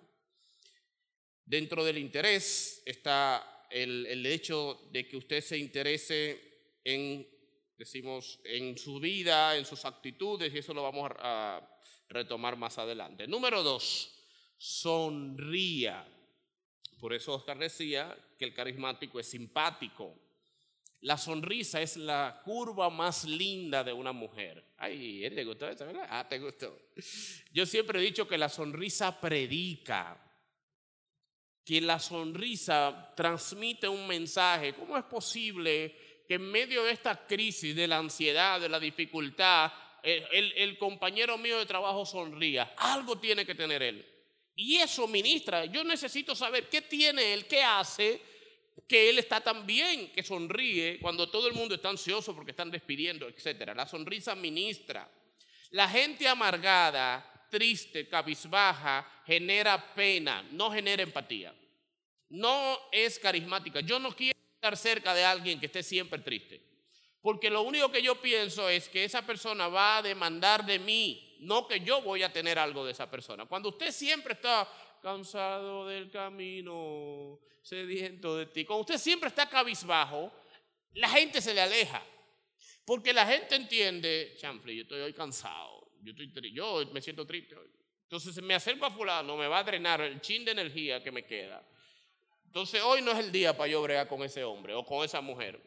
Dentro 1.45 1.85
del 1.85 1.99
interés 1.99 2.81
está 2.83 3.67
el, 3.69 4.07
el, 4.07 4.25
hecho 4.25 4.89
de 4.91 5.07
que 5.07 5.17
usted 5.17 5.39
se 5.39 5.59
interese 5.59 6.41
en, 6.83 7.27
decimos, 7.77 8.39
en 8.43 8.75
su 8.75 8.99
vida, 8.99 9.55
en 9.55 9.67
sus 9.67 9.85
actitudes, 9.85 10.51
y 10.51 10.57
eso 10.57 10.73
lo 10.73 10.81
vamos 10.81 11.11
a 11.19 11.61
retomar 12.09 12.57
más 12.57 12.79
adelante. 12.79 13.27
Número 13.27 13.61
dos, 13.61 14.15
sonría. 14.57 16.07
Por 17.03 17.13
eso 17.13 17.33
Oscar 17.33 17.57
decía 17.57 18.17
que 18.39 18.45
el 18.45 18.53
carismático 18.53 19.19
es 19.19 19.29
simpático. 19.29 20.17
La 21.01 21.17
sonrisa 21.17 21.81
es 21.81 21.97
la 21.97 22.41
curva 22.45 22.89
más 22.89 23.25
linda 23.25 23.83
de 23.83 23.91
una 23.91 24.13
mujer. 24.13 24.63
Ay, 24.77 25.25
él 25.25 25.35
le 25.35 25.43
gustó 25.43 25.67
eso, 25.67 25.85
¿verdad? 25.85 26.07
Ah, 26.09 26.25
te 26.29 26.39
gustó. 26.39 26.79
Yo 27.51 27.65
siempre 27.65 27.99
he 27.99 28.01
dicho 28.01 28.25
que 28.25 28.37
la 28.37 28.47
sonrisa 28.47 29.19
predica, 29.19 30.17
que 31.65 31.81
la 31.81 31.99
sonrisa 31.99 33.11
transmite 33.17 33.89
un 33.89 34.07
mensaje. 34.07 34.73
¿Cómo 34.73 34.97
es 34.97 35.03
posible 35.03 36.23
que 36.25 36.35
en 36.35 36.49
medio 36.49 36.85
de 36.85 36.93
esta 36.93 37.27
crisis, 37.27 37.75
de 37.75 37.85
la 37.85 37.97
ansiedad, 37.97 38.61
de 38.61 38.69
la 38.69 38.79
dificultad, 38.79 39.73
el, 40.03 40.53
el 40.55 40.77
compañero 40.77 41.37
mío 41.37 41.59
de 41.59 41.65
trabajo 41.65 42.05
sonría? 42.05 42.75
Algo 42.77 43.17
tiene 43.17 43.45
que 43.45 43.55
tener 43.55 43.83
él. 43.83 44.12
Y 44.55 44.77
eso 44.77 45.07
ministra. 45.07 45.65
Yo 45.65 45.83
necesito 45.83 46.35
saber 46.35 46.69
qué 46.69 46.81
tiene 46.81 47.33
él, 47.33 47.45
qué 47.45 47.63
hace 47.63 48.21
que 48.87 49.09
él 49.09 49.19
está 49.19 49.41
tan 49.41 49.65
bien, 49.65 50.11
que 50.11 50.23
sonríe 50.23 50.99
cuando 50.99 51.29
todo 51.29 51.47
el 51.47 51.53
mundo 51.53 51.75
está 51.75 51.89
ansioso 51.89 52.35
porque 52.35 52.51
están 52.51 52.71
despidiendo, 52.71 53.27
etc. 53.27 53.71
La 53.75 53.87
sonrisa 53.87 54.35
ministra. 54.35 55.09
La 55.71 55.89
gente 55.89 56.27
amargada, 56.27 57.47
triste, 57.49 58.07
cabizbaja, 58.07 59.23
genera 59.25 59.93
pena, 59.95 60.43
no 60.51 60.71
genera 60.71 61.03
empatía. 61.03 61.53
No 62.29 62.79
es 62.91 63.19
carismática. 63.19 63.79
Yo 63.79 63.99
no 63.99 64.15
quiero 64.15 64.37
estar 64.55 64.77
cerca 64.77 65.13
de 65.13 65.23
alguien 65.23 65.59
que 65.59 65.67
esté 65.67 65.81
siempre 65.83 66.19
triste. 66.19 66.61
Porque 67.21 67.49
lo 67.49 67.61
único 67.61 67.91
que 67.91 68.01
yo 68.01 68.19
pienso 68.21 68.67
es 68.69 68.89
que 68.89 69.05
esa 69.05 69.25
persona 69.25 69.67
va 69.67 69.97
a 69.97 70.01
demandar 70.01 70.65
de 70.65 70.77
mí, 70.77 71.32
no 71.43 71.67
que 71.67 71.79
yo 71.79 72.01
voy 72.01 72.23
a 72.23 72.31
tener 72.31 72.57
algo 72.57 72.85
de 72.85 72.91
esa 72.91 73.09
persona. 73.09 73.45
Cuando 73.45 73.69
usted 73.69 73.91
siempre 73.91 74.33
está 74.33 74.67
cansado 75.01 75.87
del 75.87 76.09
camino, 76.09 77.39
sediento 77.61 78.37
de 78.37 78.45
ti. 78.47 78.65
Cuando 78.65 78.81
usted 78.81 78.97
siempre 78.97 79.29
está 79.29 79.49
cabizbajo, 79.49 80.31
la 80.93 81.09
gente 81.09 81.41
se 81.41 81.53
le 81.53 81.61
aleja. 81.61 82.03
Porque 82.85 83.13
la 83.13 83.25
gente 83.25 83.55
entiende, 83.55 84.35
chanfle, 84.37 84.75
yo 84.75 84.81
estoy 84.83 85.01
hoy 85.01 85.13
cansado, 85.13 85.91
yo, 86.01 86.13
yo 86.51 86.85
me 86.91 87.01
siento 87.01 87.25
triste 87.25 87.55
hoy. 87.55 87.69
Entonces 88.03 88.43
me 88.43 88.53
acerco 88.53 88.85
a 88.85 88.91
fulano, 88.91 89.37
me 89.37 89.47
va 89.47 89.59
a 89.59 89.63
drenar 89.63 90.01
el 90.01 90.19
chin 90.21 90.43
de 90.43 90.51
energía 90.51 91.01
que 91.01 91.11
me 91.11 91.25
queda. 91.25 91.65
Entonces 92.45 92.81
hoy 92.83 93.01
no 93.01 93.11
es 93.11 93.19
el 93.19 93.31
día 93.31 93.55
para 93.55 93.71
yo 93.71 93.81
bregar 93.81 94.07
con 94.07 94.21
ese 94.21 94.43
hombre 94.43 94.73
o 94.73 94.83
con 94.85 95.03
esa 95.03 95.21
mujer. 95.21 95.59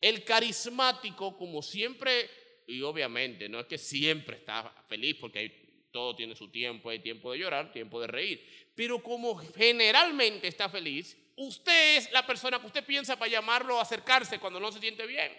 El 0.00 0.24
carismático, 0.24 1.36
como 1.36 1.62
siempre, 1.62 2.28
y 2.66 2.82
obviamente 2.82 3.48
no 3.48 3.60
es 3.60 3.66
que 3.66 3.78
siempre 3.78 4.36
está 4.36 4.74
feliz 4.88 5.16
porque 5.20 5.88
todo 5.90 6.16
tiene 6.16 6.34
su 6.34 6.48
tiempo, 6.48 6.90
hay 6.90 6.98
tiempo 6.98 7.32
de 7.32 7.38
llorar, 7.38 7.72
tiempo 7.72 8.00
de 8.00 8.06
reír. 8.06 8.44
Pero 8.74 9.02
como 9.02 9.36
generalmente 9.36 10.48
está 10.48 10.68
feliz, 10.68 11.16
usted 11.36 11.98
es 11.98 12.10
la 12.12 12.26
persona 12.26 12.58
que 12.58 12.66
usted 12.66 12.84
piensa 12.84 13.16
para 13.16 13.30
llamarlo 13.30 13.78
a 13.78 13.82
acercarse 13.82 14.38
cuando 14.38 14.58
no 14.58 14.72
se 14.72 14.80
siente 14.80 15.06
bien. 15.06 15.32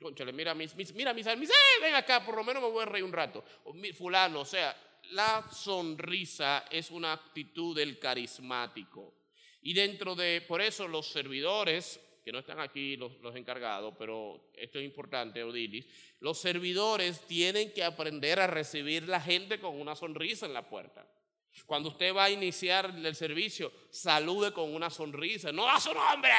Conchale, 0.00 0.32
mira 0.32 0.54
mis, 0.54 0.74
mis, 0.74 0.92
mira 0.92 1.14
mis, 1.14 1.26
mis 1.38 1.50
eh, 1.50 1.80
ven 1.80 1.94
acá, 1.94 2.24
por 2.24 2.36
lo 2.36 2.44
menos 2.44 2.62
me 2.62 2.68
voy 2.68 2.82
a 2.82 2.86
reír 2.86 3.04
un 3.04 3.12
rato. 3.12 3.44
O, 3.64 3.74
fulano, 3.96 4.40
o 4.40 4.44
sea, 4.44 4.76
la 5.12 5.48
sonrisa 5.52 6.64
es 6.70 6.90
una 6.90 7.12
actitud 7.12 7.76
del 7.76 7.98
carismático. 7.98 9.14
Y 9.62 9.72
dentro 9.72 10.14
de, 10.14 10.42
por 10.42 10.60
eso 10.60 10.86
los 10.86 11.08
servidores 11.08 12.00
que 12.26 12.32
no 12.32 12.40
están 12.40 12.58
aquí 12.58 12.96
los, 12.96 13.12
encargados, 13.36 13.94
pero 13.96 14.50
esto 14.54 14.80
es 14.80 14.84
importante, 14.84 15.44
Odilis, 15.44 15.86
los 16.18 16.36
servidores 16.36 17.20
tienen 17.20 17.72
que 17.72 17.84
aprender 17.84 18.40
a 18.40 18.48
recibir 18.48 19.06
la 19.06 19.20
gente 19.20 19.60
con 19.60 19.80
una 19.80 19.94
sonrisa 19.94 20.44
en 20.44 20.52
la 20.52 20.68
puerta. 20.68 21.06
Cuando 21.66 21.90
usted 21.90 22.12
va 22.12 22.24
a 22.24 22.30
iniciar 22.30 22.92
el 22.96 23.14
servicio, 23.14 23.72
salude 23.90 24.52
con 24.52 24.74
una 24.74 24.90
sonrisa. 24.90 25.52
No 25.52 25.70
a 25.70 25.78
su 25.78 25.94
nombre. 25.94 26.32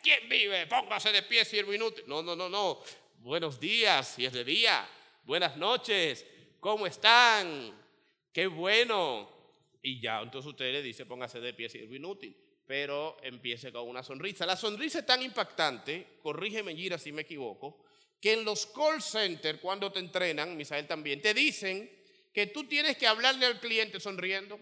¿Quién 0.00 0.28
vive? 0.28 0.68
Póngase 0.68 1.10
de 1.10 1.24
pie, 1.24 1.44
siervo 1.44 1.74
inútil. 1.74 2.04
No, 2.06 2.22
no, 2.22 2.36
no, 2.36 2.48
no. 2.48 2.80
Buenos 3.18 3.58
días, 3.58 4.14
si 4.14 4.24
es 4.24 4.32
de 4.32 4.44
día. 4.44 4.88
Buenas 5.24 5.56
noches. 5.56 6.24
¿Cómo 6.60 6.86
están? 6.86 7.72
Qué 8.32 8.46
bueno. 8.46 9.28
Y 9.82 10.00
ya, 10.00 10.20
entonces 10.20 10.50
usted 10.50 10.72
le 10.72 10.82
dice, 10.82 11.04
póngase 11.04 11.40
de 11.40 11.52
pie, 11.52 11.68
siervo 11.68 11.96
inútil. 11.96 12.36
Pero 12.72 13.18
empiece 13.22 13.70
con 13.70 13.86
una 13.86 14.02
sonrisa. 14.02 14.46
La 14.46 14.56
sonrisa 14.56 15.00
es 15.00 15.04
tan 15.04 15.20
impactante, 15.20 16.16
corrígeme, 16.22 16.74
Gira, 16.74 16.96
si 16.96 17.12
me 17.12 17.20
equivoco, 17.20 17.84
que 18.18 18.32
en 18.32 18.46
los 18.46 18.64
call 18.64 19.02
centers, 19.02 19.60
cuando 19.60 19.92
te 19.92 19.98
entrenan, 19.98 20.56
Misael 20.56 20.86
también, 20.86 21.20
te 21.20 21.34
dicen 21.34 21.90
que 22.32 22.46
tú 22.46 22.64
tienes 22.64 22.96
que 22.96 23.06
hablarle 23.06 23.44
al 23.44 23.60
cliente 23.60 24.00
sonriendo. 24.00 24.58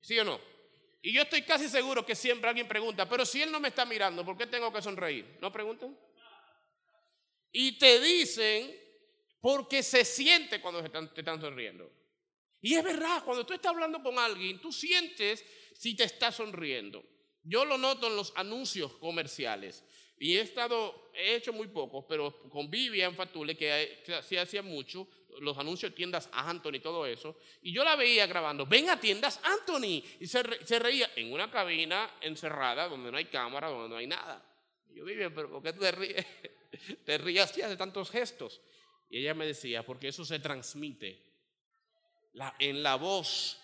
¿Sí 0.00 0.18
o 0.18 0.24
no? 0.24 0.40
Y 1.02 1.12
yo 1.12 1.20
estoy 1.20 1.42
casi 1.42 1.68
seguro 1.68 2.06
que 2.06 2.14
siempre 2.14 2.48
alguien 2.48 2.66
pregunta, 2.66 3.06
pero 3.06 3.26
si 3.26 3.42
él 3.42 3.52
no 3.52 3.60
me 3.60 3.68
está 3.68 3.84
mirando, 3.84 4.24
¿por 4.24 4.38
qué 4.38 4.46
tengo 4.46 4.72
que 4.72 4.80
sonreír? 4.80 5.36
¿No 5.42 5.52
preguntan? 5.52 5.94
Y 7.52 7.78
te 7.78 8.00
dicen 8.00 8.74
porque 9.42 9.82
se 9.82 10.06
siente 10.06 10.58
cuando 10.58 10.80
te 10.80 10.86
están, 10.86 11.12
te 11.12 11.20
están 11.20 11.38
sonriendo. 11.38 11.92
Y 12.64 12.72
es 12.74 12.82
verdad, 12.82 13.22
cuando 13.22 13.44
tú 13.44 13.52
estás 13.52 13.72
hablando 13.72 14.02
con 14.02 14.18
alguien, 14.18 14.58
tú 14.58 14.72
sientes 14.72 15.44
si 15.74 15.94
te 15.94 16.04
está 16.04 16.32
sonriendo. 16.32 17.04
Yo 17.42 17.66
lo 17.66 17.76
noto 17.76 18.06
en 18.06 18.16
los 18.16 18.32
anuncios 18.36 18.94
comerciales. 18.94 19.84
Y 20.18 20.38
he 20.38 20.40
estado, 20.40 21.10
he 21.12 21.34
hecho 21.34 21.52
muy 21.52 21.68
pocos, 21.68 22.06
pero 22.08 22.48
con 22.48 22.70
Vivian 22.70 23.14
Fatule, 23.14 23.54
que 23.54 24.02
sí 24.26 24.38
hacía 24.38 24.62
mucho, 24.62 25.06
los 25.40 25.58
anuncios 25.58 25.92
de 25.92 25.96
tiendas 25.96 26.30
Anthony 26.32 26.76
y 26.76 26.80
todo 26.80 27.04
eso. 27.04 27.36
Y 27.60 27.70
yo 27.70 27.84
la 27.84 27.96
veía 27.96 28.26
grabando, 28.26 28.64
ven 28.64 28.88
a 28.88 28.98
tiendas 28.98 29.38
Anthony. 29.42 30.02
Y 30.20 30.26
se, 30.26 30.42
re- 30.42 30.66
se 30.66 30.78
reía 30.78 31.10
en 31.16 31.34
una 31.34 31.50
cabina 31.50 32.14
encerrada 32.22 32.88
donde 32.88 33.12
no 33.12 33.18
hay 33.18 33.26
cámara, 33.26 33.68
donde 33.68 33.90
no 33.90 33.96
hay 33.96 34.06
nada. 34.06 34.42
Yo, 34.94 35.04
Vivian, 35.04 35.34
pero 35.34 35.50
¿por 35.50 35.62
qué 35.62 35.74
te 35.74 35.92
ríes? 35.92 36.24
te 37.04 37.40
así, 37.40 37.60
hace 37.60 37.76
tantos 37.76 38.10
gestos. 38.10 38.62
Y 39.10 39.18
ella 39.18 39.34
me 39.34 39.44
decía, 39.44 39.84
porque 39.84 40.08
eso 40.08 40.24
se 40.24 40.38
transmite 40.38 41.33
la- 42.34 42.54
en 42.58 42.82
la 42.82 42.96
voz. 42.96 43.58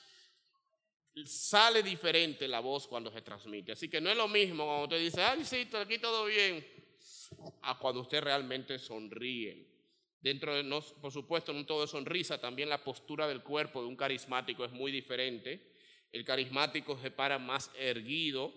Sale 1.25 1.83
diferente 1.83 2.49
la 2.49 2.61
voz 2.61 2.87
cuando 2.87 3.13
se 3.13 3.21
transmite. 3.23 3.73
Así 3.73 3.89
que 3.89 4.01
no 4.01 4.11
es 4.11 4.17
lo 4.17 4.29
mismo 4.29 4.65
cuando 4.65 4.85
usted 4.85 5.01
dice, 5.01 5.23
ay, 5.23 5.45
sí, 5.45 5.69
aquí 5.75 5.99
todo 5.99 6.25
bien, 6.25 6.67
a 7.63 7.79
cuando 7.79 8.01
usted 8.01 8.23
realmente 8.23 8.79
sonríe. 8.79 9.69
Dentro 10.21 10.55
de, 10.55 10.63
no, 10.63 10.81
por 10.81 11.13
supuesto, 11.13 11.53
no 11.53 11.65
todo 11.67 11.85
es 11.85 11.91
sonrisa, 11.91 12.41
también 12.41 12.69
la 12.69 12.85
postura 12.85 13.27
del 13.27 13.43
cuerpo 13.43 13.81
de 13.81 13.89
un 13.89 13.97
carismático 13.97 14.65
es 14.65 14.71
muy 14.73 14.93
diferente. 14.93 15.75
El 16.13 16.25
carismático 16.25 16.99
se 17.01 17.11
para 17.11 17.39
más 17.39 17.71
erguido, 17.77 18.53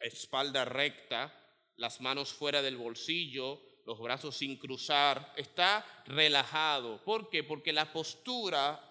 espalda 0.00 0.64
recta, 0.64 1.32
las 1.76 2.00
manos 2.00 2.32
fuera 2.32 2.60
del 2.62 2.76
bolsillo, 2.76 3.60
los 3.86 4.00
brazos 4.00 4.36
sin 4.36 4.56
cruzar, 4.56 5.32
está 5.36 5.84
relajado. 6.06 7.02
¿Por 7.04 7.30
qué? 7.30 7.42
Porque 7.44 7.72
la 7.72 7.92
postura 7.92 8.89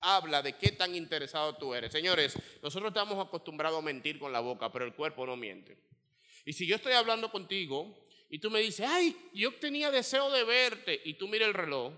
habla 0.00 0.42
de 0.42 0.56
qué 0.56 0.72
tan 0.72 0.94
interesado 0.94 1.56
tú 1.56 1.74
eres. 1.74 1.92
Señores, 1.92 2.36
nosotros 2.62 2.90
estamos 2.90 3.24
acostumbrados 3.24 3.78
a 3.78 3.82
mentir 3.82 4.18
con 4.18 4.32
la 4.32 4.40
boca, 4.40 4.72
pero 4.72 4.84
el 4.84 4.94
cuerpo 4.94 5.26
no 5.26 5.36
miente. 5.36 5.76
Y 6.44 6.52
si 6.52 6.66
yo 6.66 6.76
estoy 6.76 6.92
hablando 6.92 7.30
contigo 7.30 8.06
y 8.28 8.38
tú 8.38 8.50
me 8.50 8.60
dices, 8.60 8.86
ay, 8.88 9.16
yo 9.34 9.54
tenía 9.54 9.90
deseo 9.90 10.30
de 10.30 10.44
verte, 10.44 11.00
y 11.04 11.14
tú 11.14 11.28
miras 11.28 11.48
el 11.48 11.54
reloj, 11.54 11.92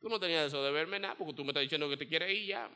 tú 0.00 0.08
no 0.08 0.18
tenías 0.18 0.44
deseo 0.44 0.62
de 0.64 0.72
verme 0.72 0.98
nada, 0.98 1.14
porque 1.16 1.34
tú 1.34 1.44
me 1.44 1.50
estás 1.50 1.62
diciendo 1.62 1.88
que 1.88 1.96
te 1.96 2.08
quieres 2.08 2.30
ir 2.36 2.46
ya. 2.46 2.70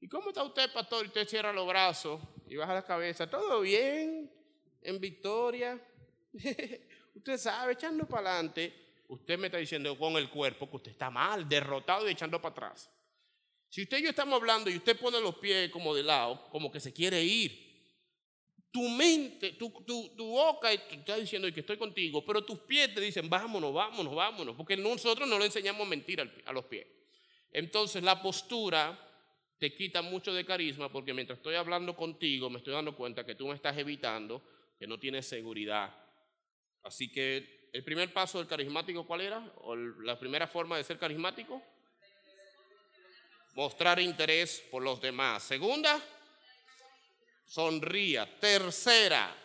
¿Y 0.00 0.08
cómo 0.08 0.30
está 0.30 0.42
usted, 0.42 0.72
pastor? 0.72 1.04
Y 1.04 1.08
usted 1.08 1.28
cierra 1.28 1.52
los 1.52 1.66
brazos 1.66 2.20
y 2.48 2.56
baja 2.56 2.74
la 2.74 2.84
cabeza. 2.84 3.30
¿Todo 3.30 3.60
bien? 3.60 4.28
¿En 4.82 5.00
victoria? 5.00 5.80
usted 7.14 7.38
sabe, 7.38 7.74
echando 7.74 8.04
para 8.06 8.32
adelante. 8.32 8.72
Usted 9.06 9.38
me 9.38 9.46
está 9.46 9.58
diciendo 9.58 9.96
con 9.96 10.16
el 10.16 10.28
cuerpo 10.28 10.68
que 10.68 10.76
usted 10.76 10.90
está 10.90 11.08
mal, 11.08 11.48
derrotado 11.48 12.08
y 12.08 12.12
echando 12.12 12.40
para 12.42 12.52
atrás. 12.52 12.90
Si 13.72 13.84
usted 13.84 14.00
y 14.00 14.02
yo 14.02 14.10
estamos 14.10 14.34
hablando 14.34 14.68
y 14.68 14.76
usted 14.76 15.00
pone 15.00 15.18
los 15.18 15.36
pies 15.36 15.70
como 15.70 15.94
de 15.94 16.02
lado, 16.02 16.46
como 16.50 16.70
que 16.70 16.78
se 16.78 16.92
quiere 16.92 17.24
ir, 17.24 17.72
tu 18.70 18.86
mente, 18.86 19.52
tu, 19.52 19.70
tu, 19.86 20.14
tu 20.14 20.26
boca 20.26 20.70
está 20.70 21.16
diciendo 21.16 21.50
que 21.50 21.60
estoy 21.60 21.78
contigo, 21.78 22.22
pero 22.22 22.44
tus 22.44 22.58
pies 22.58 22.94
te 22.94 23.00
dicen 23.00 23.30
vámonos, 23.30 23.72
vámonos, 23.72 24.14
vámonos, 24.14 24.56
porque 24.56 24.76
nosotros 24.76 25.26
no 25.26 25.38
le 25.38 25.46
enseñamos 25.46 25.88
mentir 25.88 26.20
a 26.20 26.52
los 26.52 26.66
pies. 26.66 26.86
Entonces 27.50 28.02
la 28.02 28.20
postura 28.20 29.08
te 29.56 29.74
quita 29.74 30.02
mucho 30.02 30.34
de 30.34 30.44
carisma 30.44 30.92
porque 30.92 31.14
mientras 31.14 31.38
estoy 31.38 31.54
hablando 31.54 31.96
contigo 31.96 32.50
me 32.50 32.58
estoy 32.58 32.74
dando 32.74 32.94
cuenta 32.94 33.24
que 33.24 33.36
tú 33.36 33.48
me 33.48 33.54
estás 33.54 33.78
evitando, 33.78 34.42
que 34.78 34.86
no 34.86 34.98
tienes 34.98 35.26
seguridad. 35.26 35.96
Así 36.82 37.10
que 37.10 37.70
el 37.72 37.82
primer 37.84 38.12
paso 38.12 38.36
del 38.36 38.48
carismático, 38.48 39.06
¿cuál 39.06 39.22
era? 39.22 39.50
¿O 39.62 39.74
la 39.74 40.18
primera 40.18 40.46
forma 40.46 40.76
de 40.76 40.84
ser 40.84 40.98
carismático? 40.98 41.62
Mostrar 43.54 44.00
interés 44.00 44.62
por 44.70 44.82
los 44.82 45.00
demás. 45.00 45.42
Segunda, 45.42 46.02
sonría. 47.44 48.38
Tercera, 48.40 49.36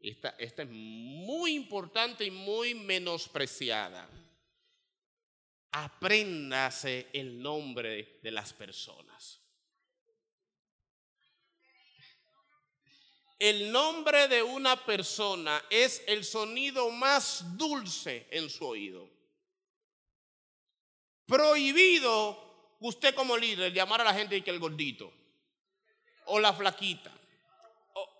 esta, 0.00 0.30
esta 0.38 0.62
es 0.62 0.68
muy 0.68 1.54
importante 1.54 2.24
y 2.24 2.30
muy 2.30 2.74
menospreciada. 2.74 4.08
Apréndase 5.72 7.08
el 7.12 7.40
nombre 7.40 8.18
de 8.22 8.30
las 8.30 8.52
personas. 8.52 9.40
El 13.38 13.70
nombre 13.70 14.28
de 14.28 14.42
una 14.42 14.82
persona 14.84 15.62
es 15.68 16.02
el 16.06 16.24
sonido 16.24 16.90
más 16.90 17.56
dulce 17.56 18.26
en 18.30 18.48
su 18.48 18.66
oído. 18.66 19.10
Prohibido 21.26 22.45
usted 22.80 23.14
como 23.14 23.36
líder 23.36 23.72
llamar 23.72 24.00
a 24.00 24.04
la 24.04 24.14
gente 24.14 24.42
que 24.42 24.50
el 24.50 24.58
gordito, 24.58 25.12
o 26.26 26.40
la 26.40 26.52
flaquita, 26.52 27.12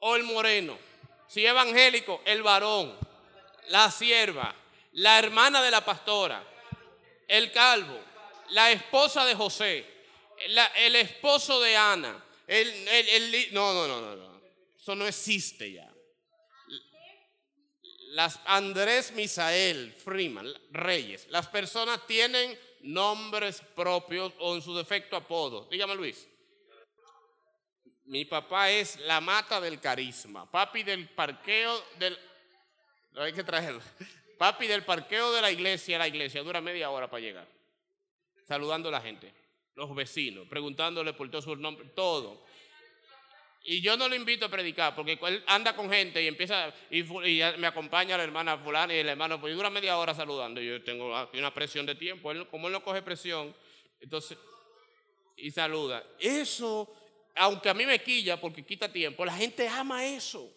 o, 0.00 0.16
el 0.16 0.22
moreno. 0.22 0.78
Si 1.28 1.44
evangélico, 1.44 2.22
el 2.24 2.42
varón, 2.42 2.96
la 3.68 3.90
sierva, 3.90 4.54
la 4.92 5.18
hermana 5.18 5.62
de 5.62 5.70
la 5.70 5.84
pastora, 5.84 6.42
el 7.26 7.50
calvo, 7.52 7.98
la 8.50 8.70
esposa 8.70 9.24
de 9.24 9.34
José, 9.34 9.86
el 10.76 10.96
esposo 10.96 11.60
de 11.60 11.76
Ana. 11.76 12.24
El, 12.46 13.52
no, 13.52 13.72
no, 13.74 13.88
no, 13.88 14.00
no, 14.00 14.16
no. 14.16 14.40
Eso 14.78 14.94
no 14.94 15.06
existe 15.06 15.72
ya. 15.72 15.92
Las 18.10 18.38
Andrés 18.46 19.12
Misael 19.12 19.92
Freeman, 19.92 20.48
Reyes, 20.70 21.26
las 21.28 21.48
personas 21.48 22.06
tienen 22.06 22.58
nombres 22.86 23.62
propios 23.74 24.32
o 24.38 24.54
en 24.54 24.62
su 24.62 24.74
defecto 24.74 25.16
apodos. 25.16 25.68
Dígame 25.68 25.94
Luis. 25.94 26.28
Mi 28.04 28.24
papá 28.24 28.70
es 28.70 28.98
la 29.00 29.20
mata 29.20 29.60
del 29.60 29.80
carisma. 29.80 30.50
Papi 30.50 30.82
del 30.84 31.08
parqueo 31.08 31.84
del. 31.98 32.16
No 33.12 33.22
hay 33.22 33.32
que 33.32 33.42
traerlo. 33.42 33.80
Papi 34.38 34.66
del 34.66 34.84
parqueo 34.84 35.32
de 35.32 35.42
la 35.42 35.50
iglesia 35.50 35.98
la 35.98 36.06
iglesia. 36.06 36.42
Dura 36.42 36.60
media 36.60 36.90
hora 36.90 37.10
para 37.10 37.20
llegar. 37.20 37.48
Saludando 38.46 38.88
a 38.88 38.92
la 38.92 39.00
gente. 39.00 39.34
Los 39.74 39.94
vecinos. 39.94 40.46
Preguntándole 40.48 41.12
por 41.14 41.28
todos 41.30 41.44
sus 41.44 41.58
nombres. 41.58 41.92
Todo. 41.94 42.44
Y 43.68 43.80
yo 43.80 43.96
no 43.96 44.08
lo 44.08 44.14
invito 44.14 44.46
a 44.46 44.48
predicar 44.48 44.94
porque 44.94 45.18
él 45.20 45.42
anda 45.46 45.74
con 45.74 45.90
gente 45.90 46.22
y 46.22 46.28
empieza. 46.28 46.72
Y, 46.90 47.02
me 47.02 47.66
acompaña 47.66 48.16
la 48.16 48.22
hermana 48.22 48.56
Fulana 48.58 48.94
y 48.94 48.98
el 48.98 49.08
hermano. 49.08 49.40
Pues 49.40 49.52
y 49.52 49.56
dura 49.56 49.70
media 49.70 49.98
hora 49.98 50.14
saludando. 50.14 50.60
Yo 50.60 50.82
tengo 50.84 51.16
aquí 51.16 51.38
una 51.38 51.52
presión 51.52 51.84
de 51.84 51.96
tiempo. 51.96 52.30
Él, 52.30 52.46
como 52.48 52.68
él 52.68 52.72
no 52.72 52.82
coge 52.84 53.02
presión, 53.02 53.54
entonces 54.00 54.38
y 55.36 55.50
saluda. 55.50 56.04
Eso, 56.18 56.92
aunque 57.34 57.68
a 57.68 57.74
mí 57.74 57.84
me 57.86 58.02
quilla 58.02 58.40
porque 58.40 58.64
quita 58.64 58.90
tiempo, 58.90 59.24
la 59.24 59.34
gente 59.34 59.68
ama 59.68 60.04
eso. 60.06 60.52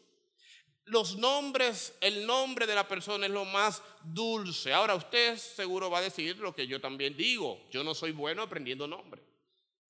Los 0.86 1.18
nombres, 1.18 1.96
el 2.02 2.26
nombre 2.26 2.66
de 2.66 2.74
la 2.74 2.88
persona 2.88 3.26
es 3.26 3.32
lo 3.32 3.46
más 3.46 3.84
dulce. 4.04 4.74
Ahora 4.74 4.96
usted 4.96 5.38
seguro 5.38 5.90
va 5.90 6.00
a 6.00 6.04
decir 6.04 6.38
lo 6.38 6.56
que 6.56 6.66
yo 6.66 6.82
también 6.82 7.16
digo. 7.16 7.68
Yo 7.70 7.84
no 7.84 7.94
soy 7.94 8.12
bueno 8.12 8.42
aprendiendo 8.42 8.88
nombres. 8.88 9.24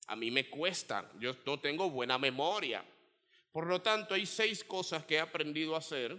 A 0.07 0.15
mí 0.15 0.31
me 0.31 0.49
cuesta. 0.49 1.09
Yo 1.19 1.35
no 1.45 1.59
tengo 1.59 1.89
buena 1.89 2.17
memoria. 2.17 2.83
Por 3.51 3.67
lo 3.67 3.81
tanto, 3.81 4.13
hay 4.13 4.25
seis 4.25 4.63
cosas 4.63 5.05
que 5.05 5.15
he 5.15 5.19
aprendido 5.19 5.75
a 5.75 5.79
hacer 5.79 6.17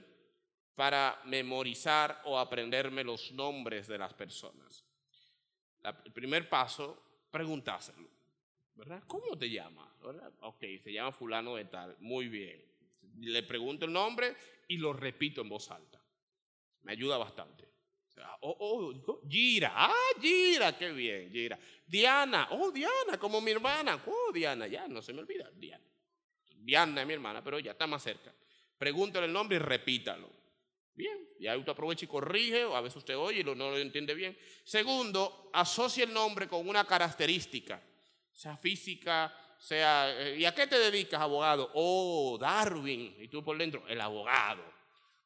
para 0.75 1.21
memorizar 1.25 2.23
o 2.25 2.38
aprenderme 2.38 3.05
los 3.05 3.33
nombres 3.33 3.87
de 3.87 3.99
las 3.99 4.14
personas. 4.14 4.85
El 5.83 6.12
primer 6.12 6.49
paso, 6.49 7.03
preguntárselo. 7.31 8.09
¿verdad? 8.81 9.03
¿Cómo 9.07 9.37
te 9.37 9.51
llamas? 9.51 9.88
Ok, 10.40 10.64
se 10.83 10.93
llama 10.93 11.12
fulano 11.12 11.57
de 11.57 11.66
tal. 11.66 11.97
Muy 12.01 12.29
bien. 12.29 12.64
Le 13.19 13.43
pregunto 13.43 13.85
el 13.85 13.93
nombre 13.93 14.35
y 14.69 14.79
lo 14.79 14.93
repito 14.93 15.43
en 15.43 15.51
voz 15.51 15.71
alta. 15.71 16.03
Me 16.83 16.93
ayuda 16.93 17.19
bastante. 17.19 17.69
Oh, 18.43 18.57
oh, 18.59 19.21
Gira, 19.29 19.73
ah, 19.75 20.12
Gira, 20.21 20.77
qué 20.77 20.93
bien, 20.93 21.31
Gira. 21.31 21.59
Diana, 21.87 22.49
oh, 22.53 22.71
Diana, 22.71 23.19
como 23.19 23.40
mi 23.40 23.51
hermana. 23.51 24.03
Oh, 24.07 24.31
Diana, 24.33 24.66
ya, 24.66 24.88
no 24.88 25.03
se 25.03 25.12
me 25.12 25.21
olvida, 25.21 25.51
Diana. 25.55 25.85
Es 26.66 27.07
mi 27.07 27.12
hermana, 27.12 27.42
pero 27.42 27.59
ya 27.59 27.73
está 27.73 27.87
más 27.87 28.03
cerca. 28.03 28.33
Pregúntale 28.79 29.27
el 29.27 29.33
nombre 29.33 29.57
y 29.57 29.61
repítalo. 29.61 30.31
Bien, 30.94 31.29
y 31.38 31.46
ahí 31.46 31.59
usted 31.59 31.73
aprovecha 31.73 32.05
y 32.05 32.09
corrige, 32.09 32.64
o 32.64 32.77
a 32.77 32.81
veces 32.81 32.99
usted 32.99 33.16
oye 33.16 33.40
y 33.40 33.44
no 33.44 33.55
lo 33.55 33.79
entiende 33.79 34.14
bien. 34.14 34.37
Segundo, 34.64 35.51
asocia 35.53 36.05
el 36.05 36.12
nombre 36.12 36.46
con 36.46 36.68
una 36.68 36.85
característica, 36.85 37.83
sea 38.33 38.57
física, 38.57 39.35
sea... 39.59 40.11
eh, 40.20 40.37
¿Y 40.38 40.44
a 40.44 40.55
qué 40.55 40.66
te 40.66 40.79
dedicas, 40.79 41.20
abogado? 41.20 41.70
Oh, 41.75 42.37
Darwin. 42.38 43.16
Y 43.18 43.29
tú 43.29 43.42
por 43.42 43.57
dentro, 43.57 43.87
el 43.88 44.01
abogado. 44.01 44.62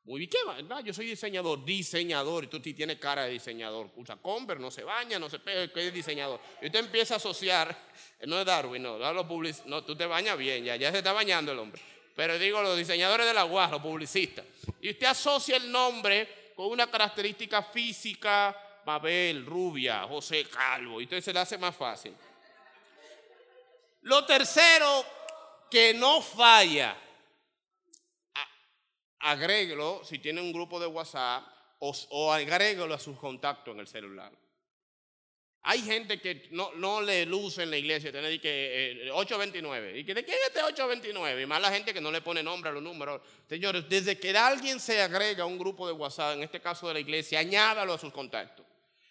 Muy 0.05 0.19
bien, 0.19 0.31
¿qué 0.31 0.85
yo 0.85 0.93
soy 0.93 1.07
diseñador, 1.07 1.65
diseñador, 1.65 2.45
y 2.45 2.47
tú 2.49 2.61
tienes 2.61 2.99
cara 2.99 3.25
de 3.25 3.31
diseñador. 3.31 3.91
Usa 3.97 4.17
Converse, 4.17 4.61
no 4.61 4.71
se 4.71 4.85
baña, 4.85 5.19
no 5.19 5.31
se 5.31 5.39
pega, 5.39 5.67
¿qué 5.73 5.89
es 5.89 5.95
diseñador? 5.95 6.41
Y 6.61 6.67
usted 6.67 6.81
empieza 6.81 7.15
a 7.15 7.17
asociar, 7.17 7.75
no 8.27 8.39
es 8.39 8.45
Darwin, 8.45 8.83
no, 8.83 8.99
no, 8.99 9.85
tú 9.85 9.97
te 9.97 10.05
bañas 10.05 10.37
bien, 10.37 10.63
ya, 10.63 10.77
ya 10.77 10.91
se 10.93 10.99
está 10.99 11.15
bañando 11.15 11.53
el 11.53 11.59
hombre. 11.59 11.81
Pero 12.15 12.39
digo, 12.39 12.61
los 12.63 12.77
diseñadores 12.77 13.27
de 13.27 13.33
la 13.33 13.47
UAS, 13.47 13.71
los 13.71 13.81
publicistas. 13.81 14.45
Y 14.83 14.91
usted 14.91 15.07
asocia 15.07 15.57
el 15.57 15.73
nombre 15.73 16.53
con 16.55 16.67
una 16.67 16.87
característica 16.91 17.63
física, 17.63 18.83
Mabel, 18.85 19.47
rubia, 19.47 20.03
José, 20.03 20.45
calvo, 20.45 21.01
y 21.01 21.05
entonces 21.05 21.25
se 21.25 21.33
le 21.33 21.39
hace 21.39 21.57
más 21.57 21.75
fácil. 21.75 22.15
Lo 24.03 24.27
tercero, 24.27 25.03
que 25.71 25.95
no 25.95 26.21
falla, 26.21 26.95
agréguelo 29.25 30.03
si 30.05 30.19
tiene 30.19 30.41
un 30.41 30.53
grupo 30.53 30.79
de 30.79 30.87
WhatsApp 30.87 31.45
o, 31.81 31.95
o 32.11 32.33
a 32.33 32.99
sus 32.99 33.19
contactos 33.19 33.75
en 33.75 33.81
el 33.81 33.87
celular. 33.87 34.33
Hay 35.67 35.81
gente 35.81 36.21
que 36.21 36.49
no, 36.51 36.73
no 36.75 37.01
le 37.01 37.25
luce 37.25 37.63
en 37.63 37.71
la 37.71 37.79
iglesia, 37.79 38.13
tiene 38.13 38.39
que 38.39 39.07
eh, 39.07 39.11
829. 39.11 39.99
¿Y 39.99 40.05
que 40.05 40.13
de 40.13 40.23
quién 40.23 40.37
es 40.37 40.49
este 40.49 40.63
829? 40.63 41.43
Y 41.43 41.47
más 41.47 41.61
la 41.63 41.71
gente 41.71 41.95
que 41.95 42.03
no 42.03 42.13
le 42.13 42.21
pone 42.21 42.43
nombre 42.43 42.69
a 42.69 42.75
los 42.75 42.83
números. 42.83 43.23
Señores, 43.49 43.89
desde 43.89 44.19
que 44.19 44.37
alguien 44.37 44.79
se 44.79 45.01
agrega 45.01 45.45
a 45.45 45.47
un 45.47 45.59
grupo 45.59 45.87
de 45.87 45.95
WhatsApp, 45.95 46.37
en 46.37 46.43
este 46.43 46.61
caso 46.61 46.87
de 46.89 46.95
la 46.95 47.01
iglesia, 47.01 47.39
añádalo 47.39 47.95
a 47.95 47.99
sus 47.99 48.13
contactos. 48.13 48.67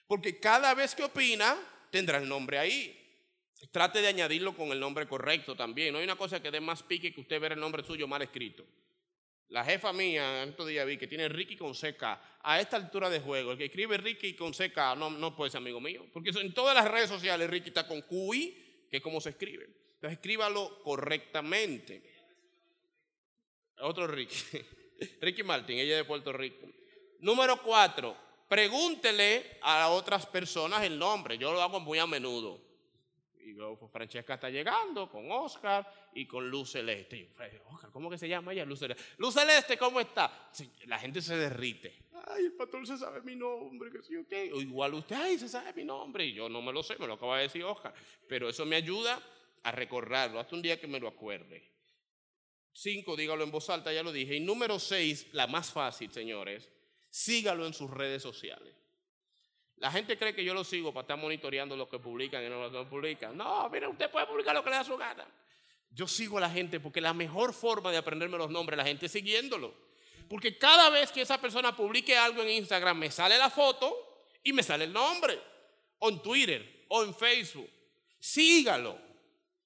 Porque 0.06 0.39
cada 0.39 0.76
vez 0.76 0.93
que 0.93 1.04
opina, 1.04 1.58
tendrá 1.89 2.19
el 2.19 2.30
nombre 2.30 2.60
ahí. 2.60 2.99
Trate 3.71 4.02
de 4.02 4.10
añadirlo 4.10 4.56
con 4.56 4.71
el 4.71 4.80
nombre 4.80 5.08
correcto 5.08 5.56
también. 5.56 5.91
No 5.91 5.97
hay 5.97 6.04
una 6.04 6.17
cosa 6.17 6.39
que 6.39 6.52
dé 6.52 6.60
más 6.60 6.84
pique 6.84 7.12
que 7.12 7.21
usted 7.21 7.41
ver 7.41 7.54
el 7.54 7.60
nombre 7.60 7.84
suyo 7.84 8.08
mal 8.08 8.21
escrito. 8.21 8.63
La 9.50 9.64
jefa 9.64 9.94
mía, 9.94 10.44
estos 10.44 10.68
días 10.68 10.86
vi 10.86 10.98
que 10.98 11.08
tiene 11.08 11.30
Ricky 11.30 11.56
con 11.56 11.74
CK. 11.74 12.04
A 12.42 12.60
esta 12.60 12.78
altura 12.78 13.10
de 13.10 13.20
juego, 13.20 13.52
el 13.52 13.58
que 13.58 13.66
escribe 13.66 13.98
Ricky 13.98 14.36
con 14.36 14.52
CK 14.52 14.96
no, 14.98 15.10
no 15.10 15.36
puede 15.36 15.52
ser 15.52 15.60
amigo 15.60 15.80
mío. 15.80 16.06
Porque 16.12 16.32
en 16.32 16.54
todas 16.54 16.76
las 16.76 16.90
redes 16.90 17.10
sociales 17.10 17.50
Ricky 17.50 17.70
está 17.70 17.88
con 17.88 18.02
QI, 18.02 18.88
que 18.90 18.98
es 18.98 19.04
como 19.04 19.22
se 19.22 19.30
escribe. 19.30 19.66
Entonces 19.96 20.18
escríbalo 20.18 20.82
correctamente. 20.84 22.04
Otro 23.80 24.08
Ricky. 24.08 24.36
Ricky 25.22 25.44
Martin, 25.44 25.78
ella 25.78 25.94
es 25.94 25.98
de 26.00 26.06
Puerto 26.06 26.34
Rico. 26.34 26.68
Número 27.20 27.62
cuatro, 27.62 28.18
pregúntele 28.50 29.58
a 29.62 29.90
otras 29.90 30.26
personas 30.26 30.84
el 30.84 30.98
nombre. 30.98 31.38
Yo 31.38 31.54
lo 31.54 31.62
hago 31.62 31.80
muy 31.80 32.00
a 32.00 32.08
menudo. 32.08 32.73
Y 33.46 33.54
luego 33.54 33.88
Francesca 33.88 34.36
está 34.36 34.50
llegando 34.50 35.10
con 35.10 35.30
Oscar 35.32 35.86
y 36.14 36.26
con 36.26 36.50
Luz 36.50 36.72
Celeste. 36.72 37.18
Y 37.18 37.30
yo, 37.54 37.64
Oscar, 37.70 37.92
¿cómo 37.92 38.10
que 38.10 38.18
se 38.18 38.28
llama 38.28 38.54
ella? 38.54 38.66
Luz 38.66 38.80
Celeste. 38.80 39.04
Luz 39.18 39.34
Celeste, 39.34 39.78
¿cómo 39.78 40.00
está? 40.00 40.50
La 40.86 40.98
gente 41.00 41.22
se 41.22 41.36
derrite. 41.36 42.04
Ay, 42.28 42.46
el 42.46 42.54
pastor 42.54 42.88
se 42.88 42.98
sabe 42.98 43.22
mi 43.22 43.36
nombre, 43.36 43.92
que 43.92 44.02
sí. 44.02 44.16
O 44.16 44.62
igual 44.62 44.94
usted, 44.94 45.16
ay, 45.16 45.38
se 45.38 45.50
sabe 45.50 45.74
mi 45.74 45.84
nombre. 45.84 46.26
Y 46.26 46.34
yo 46.34 46.48
no 46.48 46.62
me 46.62 46.72
lo 46.72 46.84
sé, 46.84 46.98
me 46.98 47.08
lo 47.08 47.14
acaba 47.14 47.38
de 47.38 47.44
decir 47.44 47.64
Oscar. 47.64 47.94
Pero 48.28 48.50
eso 48.50 48.66
me 48.66 48.78
ayuda 48.78 49.22
a 49.64 49.72
recordarlo, 49.72 50.40
hasta 50.40 50.56
un 50.56 50.62
día 50.62 50.80
que 50.80 50.88
me 50.88 51.00
lo 51.00 51.08
acuerde. 51.08 51.72
Cinco, 52.72 53.16
dígalo 53.16 53.44
en 53.44 53.52
voz 53.52 53.70
alta, 53.70 53.94
ya 53.94 54.04
lo 54.04 54.12
dije. 54.12 54.36
Y 54.36 54.40
número 54.40 54.80
seis, 54.80 55.28
la 55.32 55.48
más 55.48 55.72
fácil, 55.72 56.12
señores, 56.12 56.70
sígalo 57.10 57.66
en 57.66 57.74
sus 57.74 57.90
redes 57.90 58.22
sociales. 58.22 58.83
La 59.78 59.92
gente 59.92 60.18
cree 60.18 60.34
que 60.34 60.44
yo 60.44 60.54
lo 60.54 60.64
sigo 60.64 60.94
para 60.94 61.02
estar 61.02 61.18
monitoreando 61.18 61.76
lo 61.76 61.90
que 61.90 62.00
publican 62.00 62.44
y 62.44 62.50
no 62.50 62.62
lo 62.62 62.72
que 62.72 62.90
publican. 62.90 63.38
No, 63.38 63.70
mire, 63.70 63.88
usted 63.88 64.10
puede 64.10 64.26
publicar 64.26 64.54
lo 64.56 64.64
que 64.64 64.70
le 64.70 64.78
da 64.78 64.84
su 64.84 64.96
gana. 64.98 65.26
Yo 65.90 66.08
sigo 66.08 66.38
a 66.38 66.42
la 66.42 66.50
gente 66.50 66.80
porque 66.80 67.02
la 67.02 67.14
mejor 67.14 67.54
forma 67.54 67.92
de 67.92 67.98
aprenderme 67.98 68.38
los 68.38 68.50
nombres 68.50 68.78
de 68.78 68.84
la 68.84 68.88
gente 68.88 69.08
siguiéndolo. 69.08 69.74
Porque 70.30 70.58
cada 70.58 70.90
vez 70.90 71.12
que 71.12 71.22
esa 71.22 71.40
persona 71.40 71.76
publique 71.76 72.18
algo 72.18 72.42
en 72.42 72.50
Instagram, 72.50 72.98
me 72.98 73.12
sale 73.12 73.38
la 73.38 73.50
foto 73.50 74.26
y 74.44 74.54
me 74.54 74.64
sale 74.64 74.86
el 74.86 74.94
nombre. 74.94 75.40
O 76.00 76.10
en 76.10 76.22
Twitter, 76.22 76.86
o 76.90 77.04
en 77.04 77.14
Facebook. 77.14 77.70
Sígalo. 78.20 78.98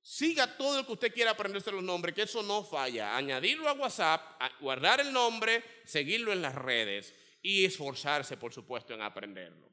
Siga 0.01 0.57
todo 0.57 0.77
lo 0.77 0.85
que 0.85 0.93
usted 0.93 1.13
quiera 1.13 1.31
aprenderse 1.31 1.71
los 1.71 1.83
nombres, 1.83 2.15
que 2.15 2.21
eso 2.23 2.41
no 2.41 2.63
falla. 2.63 3.15
Añadirlo 3.15 3.67
a 3.67 3.73
WhatsApp, 3.73 4.41
guardar 4.61 5.01
el 5.01 5.11
nombre, 5.11 5.63
seguirlo 5.85 6.31
en 6.31 6.41
las 6.41 6.55
redes 6.55 7.13
y 7.41 7.65
esforzarse, 7.65 8.37
por 8.37 8.53
supuesto, 8.53 8.93
en 8.93 9.01
aprenderlo. 9.01 9.67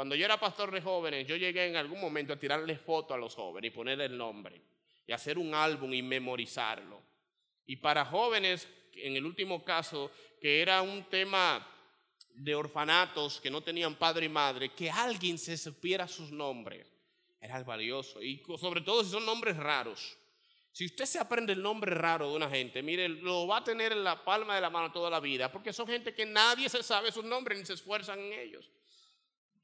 Cuando 0.00 0.14
yo 0.14 0.24
era 0.24 0.40
pastor 0.40 0.70
de 0.70 0.80
jóvenes, 0.80 1.26
yo 1.26 1.36
llegué 1.36 1.66
en 1.66 1.76
algún 1.76 2.00
momento 2.00 2.32
a 2.32 2.38
tirarle 2.38 2.74
foto 2.78 3.12
a 3.12 3.18
los 3.18 3.34
jóvenes 3.34 3.70
y 3.70 3.76
ponerle 3.76 4.06
el 4.06 4.16
nombre 4.16 4.58
y 5.06 5.12
hacer 5.12 5.36
un 5.36 5.54
álbum 5.54 5.92
y 5.92 6.00
memorizarlo. 6.00 7.02
Y 7.66 7.76
para 7.76 8.06
jóvenes, 8.06 8.66
en 8.94 9.14
el 9.14 9.26
último 9.26 9.62
caso, 9.62 10.10
que 10.40 10.62
era 10.62 10.80
un 10.80 11.04
tema 11.10 11.68
de 12.32 12.54
orfanatos 12.54 13.42
que 13.42 13.50
no 13.50 13.60
tenían 13.60 13.94
padre 13.94 14.24
y 14.24 14.28
madre, 14.30 14.72
que 14.72 14.90
alguien 14.90 15.36
se 15.36 15.58
supiera 15.58 16.08
sus 16.08 16.32
nombres, 16.32 16.90
era 17.38 17.62
valioso. 17.62 18.22
Y 18.22 18.42
sobre 18.58 18.80
todo 18.80 19.04
si 19.04 19.10
son 19.10 19.26
nombres 19.26 19.58
raros. 19.58 20.16
Si 20.72 20.86
usted 20.86 21.04
se 21.04 21.18
aprende 21.18 21.52
el 21.52 21.60
nombre 21.60 21.94
raro 21.94 22.30
de 22.30 22.36
una 22.36 22.48
gente, 22.48 22.82
mire, 22.82 23.06
lo 23.06 23.46
va 23.46 23.58
a 23.58 23.64
tener 23.64 23.92
en 23.92 24.02
la 24.02 24.24
palma 24.24 24.54
de 24.54 24.62
la 24.62 24.70
mano 24.70 24.92
toda 24.92 25.10
la 25.10 25.20
vida, 25.20 25.52
porque 25.52 25.74
son 25.74 25.86
gente 25.86 26.14
que 26.14 26.24
nadie 26.24 26.70
se 26.70 26.82
sabe 26.82 27.12
sus 27.12 27.26
nombres 27.26 27.58
ni 27.58 27.66
se 27.66 27.74
esfuerzan 27.74 28.18
en 28.18 28.32
ellos. 28.32 28.70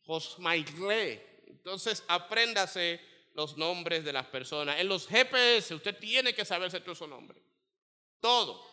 Josmaigle. 0.07 1.21
Entonces, 1.49 2.05
apréndase 2.09 3.01
los 3.35 3.57
nombres 3.57 4.05
de 4.05 4.13
las 4.13 4.27
personas. 4.27 4.81
En 4.81 4.89
los 4.89 5.07
GPS, 5.07 5.75
usted 5.75 5.99
tiene 5.99 6.35
que 6.35 6.45
saberse 6.45 6.81
todos 6.81 6.99
esos 6.99 7.09
nombres. 7.09 7.43
Todo. 8.21 8.65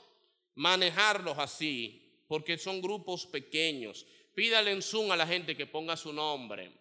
Manejarlos 0.55 1.37
así, 1.37 2.23
porque 2.27 2.57
son 2.57 2.81
grupos 2.81 3.25
pequeños. 3.25 4.05
Pídale 4.33 4.71
en 4.71 4.81
Zoom 4.81 5.11
a 5.11 5.17
la 5.17 5.27
gente 5.27 5.57
que 5.57 5.65
ponga 5.65 5.97
su 5.97 6.13
nombre, 6.13 6.71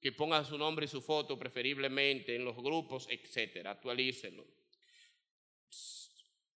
que 0.00 0.12
ponga 0.12 0.44
su 0.44 0.56
nombre 0.56 0.86
y 0.86 0.88
su 0.88 1.02
foto 1.02 1.38
preferiblemente 1.38 2.34
en 2.34 2.44
los 2.44 2.56
grupos, 2.56 3.06
etcétera. 3.10 3.72
Actualícelo. 3.72 4.46
Ese 5.68 6.10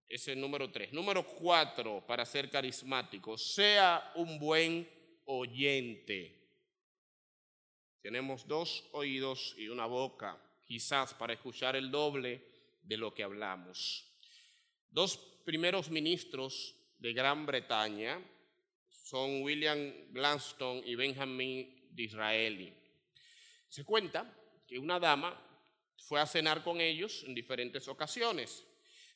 es 0.09 0.29
el 0.29 0.41
número 0.41 0.71
tres. 0.71 0.93
Número 0.93 1.25
cuatro, 1.25 2.05
para 2.07 2.25
ser 2.27 2.51
carismático, 2.51 3.39
sea 3.39 4.13
un 4.17 4.39
buen 4.39 4.89
oyente. 5.25 6.40
Tenemos 8.03 8.47
dos 8.47 8.89
oídos 8.93 9.55
y 9.59 9.69
una 9.69 9.87
boca, 9.87 10.41
quizás 10.67 11.13
para 11.15 11.35
escuchar 11.35 11.77
el 11.77 11.91
doble 11.91 12.43
de 12.83 12.97
lo 12.97 13.13
que 13.13 13.23
hablamos. 13.23 14.07
Dos 14.89 15.19
primeros 15.45 15.91
ministros 15.91 16.75
de 16.99 17.13
Gran 17.13 17.45
Bretaña 17.45 18.19
son 18.89 19.43
William 19.43 19.93
Gladstone 20.13 20.83
y 20.87 20.95
Benjamin 20.95 21.89
Disraeli. 21.91 22.73
Se 23.69 23.85
cuenta 23.85 24.33
que 24.67 24.79
una 24.79 24.99
dama 24.99 25.39
fue 25.97 26.21
a 26.21 26.27
cenar 26.27 26.65
con 26.65 26.81
ellos 26.81 27.25
en 27.25 27.35
diferentes 27.35 27.87
ocasiones. 27.89 28.65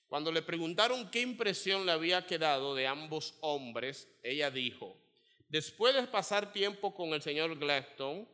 Cuando 0.09 0.31
le 0.31 0.43
preguntaron 0.43 1.11
qué 1.11 1.23
impresión 1.23 1.87
le 1.87 1.93
había 1.93 2.27
quedado 2.27 2.75
de 2.75 2.87
ambos 2.87 3.37
hombres, 3.41 4.09
ella 4.23 4.51
dijo, 4.51 4.97
después 5.49 5.95
de 5.95 6.07
pasar 6.07 6.53
tiempo 6.53 6.95
con 6.95 7.15
el 7.15 7.23
señor 7.23 7.59
Gladstone, 7.59 8.34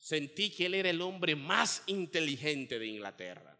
sentí 0.00 0.50
que 0.50 0.66
él 0.66 0.74
era 0.74 0.90
el 0.90 1.02
hombre 1.02 1.36
más 1.36 1.84
inteligente 1.86 2.78
de 2.78 2.86
Inglaterra. 2.86 3.56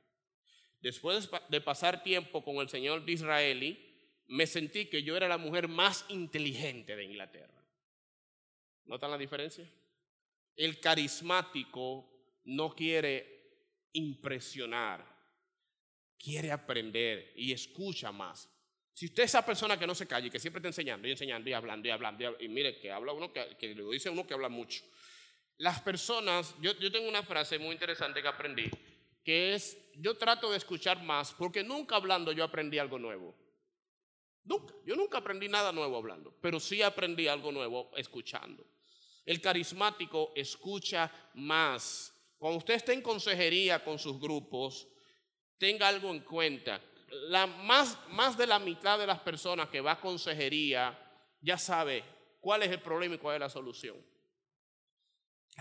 Después 0.81 1.29
de 1.50 1.61
pasar 1.61 2.03
tiempo 2.03 2.42
con 2.42 2.57
el 2.57 2.68
señor 2.68 3.05
Disraeli, 3.05 3.79
me 4.29 4.46
sentí 4.46 4.87
que 4.87 5.03
yo 5.03 5.16
era 5.16 5.29
la 5.29 5.38
mujer 5.38 5.68
más 5.68 6.07
inteligente 6.09 6.96
de 6.96 7.05
Inglaterra. 7.05 7.62
¿Notan 8.87 9.11
la 9.11 9.18
diferencia? 9.18 9.70
El 10.57 10.81
carismático 10.81 12.11
no 12.44 12.74
quiere 12.74 13.88
impresionar, 13.92 15.05
quiere 16.18 16.50
aprender 16.50 17.33
y 17.37 17.53
escucha 17.53 18.11
más. 18.11 18.48
Si 18.94 19.07
usted 19.07 19.24
es 19.24 19.31
esa 19.31 19.44
persona 19.44 19.79
que 19.79 19.87
no 19.87 19.94
se 19.94 20.07
calla 20.07 20.26
y 20.26 20.31
que 20.31 20.40
siempre 20.40 20.59
está 20.59 20.68
enseñando 20.68 21.07
y 21.07 21.12
enseñando 21.12 21.48
y 21.50 21.53
hablando 21.53 21.88
y 21.88 21.90
hablando, 21.90 22.37
y, 22.40 22.48
mire 22.48 22.79
que 22.79 22.90
habla 22.90 23.12
uno 23.12 23.33
que, 23.33 23.57
que 23.59 23.74
lo 23.74 23.90
dice 23.90 24.11
uno 24.11 24.26
que 24.26 24.35
habla 24.35 24.48
mucho. 24.48 24.85
Las 25.61 25.79
personas, 25.83 26.55
yo, 26.62 26.75
tengo 26.90 27.07
una 27.07 27.23
frase 27.23 27.59
muy 27.59 27.73
interesante 27.73 28.23
que 28.23 28.29
aprendí, 28.29 28.70
que 29.23 29.53
es, 29.55 29.77
yo 29.96 30.16
trato 30.16 30.51
de 30.51 30.57
escuchar 30.57 31.03
más 31.03 31.35
porque 31.35 31.62
nunca 31.62 31.96
hablando 31.96 32.33
yo 32.33 32.44
aprendí 32.44 32.79
algo 32.79 32.99
nuevo. 32.99 33.37
Nunca. 34.44 34.73
Yo 34.87 34.96
nunca 34.96 35.18
aprendí 35.18 35.51
nada 35.51 35.70
nuevo 35.70 35.99
hablando, 35.99 36.35
pero 36.40 36.59
sí 36.59 36.81
aprendí 36.81 37.29
algo 37.29 37.53
nuevo 37.53 37.90
escuchando. 37.94 38.64
El 39.27 39.42
carismático 39.42 40.33
escucha 40.35 41.12
más. 41.35 42.11
Cuando 42.38 42.57
usted 42.57 42.75
esté 42.77 42.94
en 42.94 43.03
consejería 43.03 43.85
con 43.85 43.99
sus 43.99 44.18
grupos, 44.18 44.88
tenga 45.59 45.88
algo 45.88 46.09
en 46.11 46.20
cuenta. 46.20 46.81
La, 47.29 47.46
más, 47.46 47.99
más 48.09 48.38
de 48.38 48.46
la 48.46 48.59
mitad 48.59 48.99
de 48.99 49.07
las 49.07 49.20
personas 49.20 49.68
que 49.68 49.83
va 49.83 49.92
a 49.92 50.01
consejería 50.01 50.99
ya 51.42 51.59
sabe 51.59 52.03
cuál 52.40 52.62
es 52.62 52.70
el 52.70 52.81
problema 52.81 53.16
y 53.16 53.18
cuál 53.18 53.35
es 53.35 53.40
la 53.40 53.51
solución. 53.51 54.10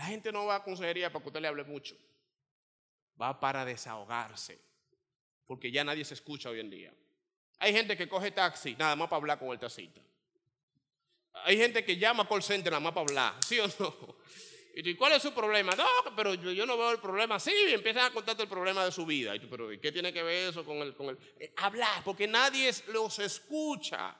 La 0.00 0.06
gente 0.06 0.32
no 0.32 0.46
va 0.46 0.54
a 0.54 0.64
consejería 0.64 1.12
para 1.12 1.22
que 1.22 1.28
usted 1.28 1.42
le 1.42 1.48
hable 1.48 1.62
mucho. 1.62 1.94
Va 3.20 3.38
para 3.38 3.66
desahogarse. 3.66 4.58
Porque 5.46 5.70
ya 5.70 5.84
nadie 5.84 6.06
se 6.06 6.14
escucha 6.14 6.48
hoy 6.48 6.60
en 6.60 6.70
día. 6.70 6.90
Hay 7.58 7.74
gente 7.74 7.98
que 7.98 8.08
coge 8.08 8.30
taxi 8.30 8.74
nada 8.76 8.96
más 8.96 9.10
para 9.10 9.18
hablar 9.18 9.38
con 9.38 9.50
el 9.50 9.58
taxista. 9.58 10.00
Hay 11.44 11.58
gente 11.58 11.84
que 11.84 11.98
llama 11.98 12.26
por 12.26 12.42
center 12.42 12.72
nada 12.72 12.80
más 12.80 12.94
para 12.94 13.02
hablar, 13.02 13.44
¿sí 13.46 13.58
o 13.58 13.66
no? 13.78 14.16
¿Y 14.74 14.94
cuál 14.94 15.12
es 15.12 15.22
su 15.22 15.34
problema? 15.34 15.72
No, 15.76 15.86
pero 16.16 16.32
yo, 16.32 16.64
no 16.64 16.78
veo 16.78 16.92
el 16.92 16.98
problema. 16.98 17.38
Sí, 17.38 17.52
empiezan 17.68 18.06
a 18.06 18.10
contarte 18.10 18.44
el 18.44 18.48
problema 18.48 18.82
de 18.86 18.92
su 18.92 19.04
vida. 19.04 19.36
Y 19.36 19.40
tú, 19.40 19.50
pero 19.50 19.68
¿qué 19.68 19.92
tiene 19.92 20.14
que 20.14 20.22
ver 20.22 20.48
eso 20.48 20.64
con 20.64 20.78
el, 20.78 20.94
con 20.94 21.10
el 21.10 21.18
eh, 21.38 21.52
hablar? 21.58 22.02
Porque 22.04 22.26
nadie 22.26 22.72
los 22.86 23.18
escucha. 23.18 24.16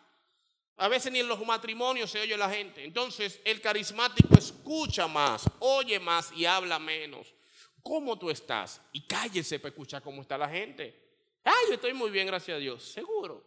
A 0.81 0.89
veces 0.89 1.13
ni 1.13 1.19
en 1.19 1.29
los 1.29 1.45
matrimonios 1.45 2.11
se 2.11 2.21
oye 2.21 2.35
la 2.39 2.49
gente. 2.49 2.83
Entonces, 2.83 3.39
el 3.45 3.61
carismático 3.61 4.35
escucha 4.39 5.07
más, 5.07 5.45
oye 5.59 6.01
más 6.01 6.33
y 6.33 6.47
habla 6.47 6.79
menos. 6.79 7.35
¿Cómo 7.83 8.19
tú 8.19 8.31
estás? 8.31 8.81
Y 8.93 9.03
cállese 9.03 9.59
para 9.59 9.69
escuchar 9.69 10.03
cómo 10.03 10.23
está 10.23 10.39
la 10.39 10.49
gente. 10.49 10.99
Ay, 11.45 11.67
yo 11.69 11.75
estoy 11.75 11.93
muy 11.93 12.11
bien, 12.11 12.27
gracias 12.27 12.57
a 12.57 12.59
Dios. 12.59 12.83
Seguro. 12.83 13.45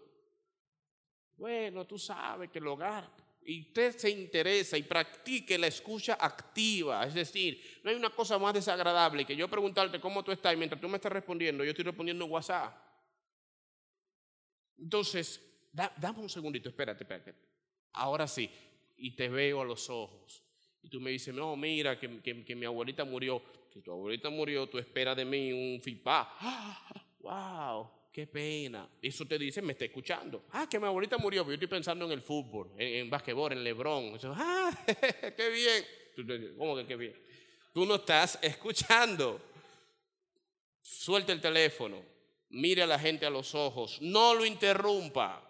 Bueno, 1.36 1.88
tú 1.88 1.98
sabes 1.98 2.52
que 2.52 2.60
el 2.60 2.68
hogar, 2.68 3.10
y 3.44 3.62
usted 3.62 3.98
se 3.98 4.12
interesa 4.12 4.78
y 4.78 4.84
practique 4.84 5.58
la 5.58 5.66
escucha 5.66 6.20
activa. 6.20 7.04
Es 7.04 7.16
decir, 7.16 7.82
no 7.84 7.90
hay 7.90 7.96
una 7.96 8.12
cosa 8.12 8.38
más 8.38 8.54
desagradable 8.54 9.26
que 9.26 9.36
yo 9.36 9.48
preguntarte 9.48 10.00
cómo 10.00 10.24
tú 10.24 10.32
estás 10.32 10.54
y 10.54 10.58
mientras 10.58 10.80
tú 10.80 10.88
me 10.88 10.98
estás 10.98 11.12
respondiendo, 11.12 11.64
yo 11.64 11.72
estoy 11.72 11.86
respondiendo 11.86 12.26
en 12.26 12.32
WhatsApp. 12.32 12.78
Entonces, 14.78 15.42
dame 15.74 16.20
un 16.20 16.30
segundito, 16.30 16.70
espérate, 16.70 17.04
espérate. 17.04 17.36
Ahora 17.94 18.28
sí, 18.28 18.50
y 18.98 19.12
te 19.12 19.28
veo 19.28 19.62
a 19.62 19.66
los 19.66 19.90
ojos. 19.90 20.44
Y 20.82 20.90
tú 20.90 21.02
me 21.02 21.12
dices, 21.12 21.34
no, 21.34 21.56
mira, 21.56 22.00
que, 22.00 22.22
que 22.22 22.56
mi 22.56 22.66
abuelita 22.66 23.04
murió. 23.04 23.42
Que 23.72 23.82
tu 23.82 23.92
abuelita 23.92 24.30
murió, 24.30 24.68
tú 24.68 24.78
esperas 24.78 25.18
de 25.18 25.26
mí 25.26 25.52
un 25.52 25.82
FIPA 25.82 27.02
wow, 27.24 27.90
qué 28.12 28.28
pena. 28.28 28.88
Eso 29.02 29.26
te 29.26 29.40
dice, 29.40 29.62
me 29.62 29.72
está 29.74 29.86
escuchando. 29.86 30.46
Ah, 30.52 30.68
que 30.70 30.80
mi 30.80 30.86
abuelita 30.86 31.18
murió, 31.18 31.44
pero 31.44 31.52
yo 31.52 31.56
estoy 31.56 31.68
pensando 31.68 32.06
en 32.06 32.12
el 32.12 32.22
fútbol, 32.22 32.72
en, 32.78 33.06
en 33.06 33.10
basquetbol, 33.10 33.54
en 33.54 33.64
Lebron. 33.64 34.18
ah, 34.36 34.72
qué 35.38 35.50
bien. 35.50 36.56
¿Cómo 36.58 36.76
que 36.76 36.86
qué 36.86 36.96
bien? 36.96 37.16
Tú 37.74 37.86
no 37.86 37.96
estás 37.96 38.38
escuchando. 38.42 39.42
Suelta 40.82 41.32
el 41.32 41.40
teléfono, 41.40 42.04
mire 42.50 42.84
a 42.84 42.88
la 42.88 43.00
gente 43.00 43.26
a 43.26 43.30
los 43.30 43.56
ojos, 43.56 44.02
no 44.02 44.36
lo 44.36 44.46
interrumpa. 44.46 45.50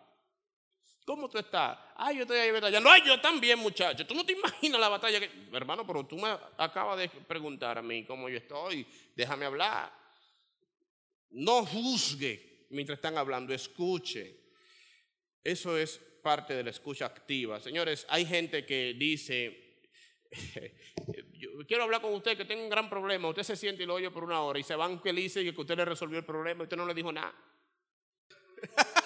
¿Cómo 1.06 1.30
tú 1.30 1.38
estás? 1.38 1.78
Ay, 1.96 2.18
yo 2.18 2.22
estoy 2.22 2.38
ahí 2.38 2.52
batallando. 2.52 2.90
Ay, 2.90 3.02
yo 3.06 3.20
también, 3.20 3.60
muchacho. 3.60 4.06
Tú 4.08 4.16
no 4.16 4.26
te 4.26 4.34
imaginas 4.34 4.80
la 4.80 4.90
batalla 4.90 5.20
que. 5.20 5.30
Hermano, 5.52 5.86
pero 5.86 6.06
tú 6.06 6.18
me 6.18 6.30
acabas 6.58 6.98
de 6.98 7.10
preguntar 7.10 7.78
a 7.78 7.82
mí 7.82 8.06
cómo 8.06 8.30
yo 8.30 8.38
estoy. 8.38 8.88
Déjame 9.16 9.46
hablar. 9.46 9.92
No 11.32 11.66
juzgue 11.66 12.68
mientras 12.70 12.98
están 12.98 13.18
hablando, 13.18 13.54
escuche. 13.54 14.40
Eso 15.44 15.78
es 15.78 16.00
parte 16.22 16.54
de 16.54 16.64
la 16.64 16.70
escucha 16.70 17.06
activa. 17.06 17.60
Señores, 17.60 18.06
hay 18.10 18.26
gente 18.26 18.66
que 18.66 18.94
dice, 18.98 19.82
yo 21.34 21.50
quiero 21.68 21.84
hablar 21.84 22.02
con 22.02 22.14
usted 22.14 22.38
que 22.38 22.46
tengo 22.46 22.64
un 22.64 22.70
gran 22.70 22.90
problema, 22.90 23.28
usted 23.28 23.44
se 23.44 23.56
siente 23.58 23.84
y 23.84 23.86
lo 23.86 23.96
oye 23.96 24.10
por 24.10 24.24
una 24.24 24.42
hora 24.42 24.58
y 24.58 24.64
se 24.64 24.76
van 24.76 25.02
felices 25.02 25.46
y 25.46 25.52
que 25.52 25.62
usted 25.62 25.76
le 25.76 25.86
resolvió 25.86 26.20
el 26.20 26.26
problema 26.26 26.62
y 26.62 26.64
usted 26.64 26.78
no 26.78 26.86
le 26.86 26.94
dijo 26.94 27.12
nada. 27.12 27.36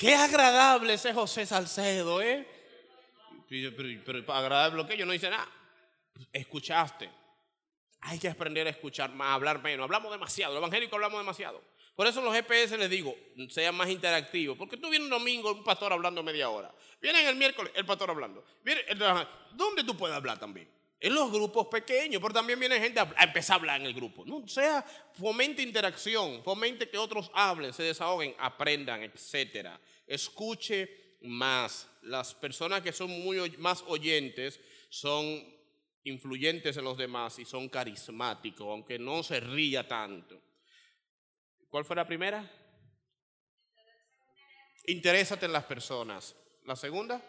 Qué 0.00 0.14
agradable 0.14 0.94
ese 0.94 1.12
José 1.12 1.44
Salcedo, 1.44 2.22
¿eh? 2.22 2.48
Pero, 3.46 3.76
pero 3.76 4.32
agradable 4.32 4.78
lo 4.78 4.88
que 4.88 4.96
yo 4.96 5.04
no 5.04 5.12
hice 5.12 5.28
nada. 5.28 5.46
Escuchaste. 6.32 7.10
Hay 8.00 8.18
que 8.18 8.30
aprender 8.30 8.66
a 8.66 8.70
escuchar 8.70 9.12
más, 9.12 9.34
hablar 9.34 9.62
menos. 9.62 9.84
Hablamos 9.84 10.10
demasiado, 10.10 10.54
los 10.54 10.60
evangélicos 10.62 10.94
hablamos 10.94 11.20
demasiado. 11.20 11.62
Por 11.94 12.06
eso 12.06 12.20
en 12.20 12.24
los 12.24 12.34
GPS 12.34 12.78
les 12.78 12.88
digo, 12.88 13.14
sean 13.50 13.74
más 13.74 13.90
interactivos. 13.90 14.56
Porque 14.56 14.78
tú 14.78 14.88
vienes 14.88 15.04
un 15.04 15.10
domingo, 15.10 15.52
un 15.52 15.62
pastor 15.62 15.92
hablando 15.92 16.22
media 16.22 16.48
hora. 16.48 16.72
Vienen 17.02 17.26
el 17.26 17.36
miércoles, 17.36 17.70
el 17.76 17.84
pastor 17.84 18.08
hablando. 18.08 18.42
¿Dónde 19.52 19.84
tú 19.84 19.98
puedes 19.98 20.16
hablar 20.16 20.38
también? 20.38 20.66
En 21.02 21.14
los 21.14 21.32
grupos 21.32 21.68
pequeños, 21.68 22.20
pero 22.20 22.34
también 22.34 22.60
viene 22.60 22.78
gente 22.78 23.00
a, 23.00 23.14
empezar 23.22 23.54
a 23.54 23.58
hablar 23.60 23.80
en 23.80 23.86
el 23.86 23.94
grupo. 23.94 24.24
¿no? 24.26 24.36
O 24.36 24.48
sea, 24.48 24.82
fomente 25.14 25.62
interacción, 25.62 26.44
fomente 26.44 26.90
que 26.90 26.98
otros 26.98 27.30
hablen, 27.32 27.72
se 27.72 27.84
desahoguen, 27.84 28.34
aprendan, 28.38 29.02
etc. 29.02 29.70
Escuche 30.06 31.16
más. 31.22 31.88
Las 32.02 32.34
personas 32.34 32.82
que 32.82 32.92
son 32.92 33.10
muy 33.10 33.56
más 33.56 33.82
oyentes 33.86 34.60
son 34.90 35.42
influyentes 36.04 36.76
en 36.76 36.84
los 36.84 36.98
demás 36.98 37.38
y 37.38 37.46
son 37.46 37.70
carismáticos, 37.70 38.66
aunque 38.66 38.98
no 38.98 39.22
se 39.22 39.40
ría 39.40 39.88
tanto. 39.88 40.38
¿Cuál 41.70 41.86
fue 41.86 41.96
la 41.96 42.06
primera? 42.06 42.50
Interésate 44.86 45.46
en 45.46 45.52
las 45.52 45.64
personas. 45.64 46.36
¿La 46.66 46.76
segunda? 46.76 47.22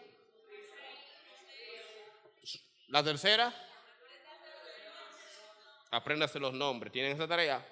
¿La 2.92 3.02
tercera? 3.02 3.50
Apréndase 5.90 6.38
los 6.38 6.52
nombres. 6.52 6.92
¿Tienen 6.92 7.12
esa 7.12 7.26
tarea? 7.26 7.66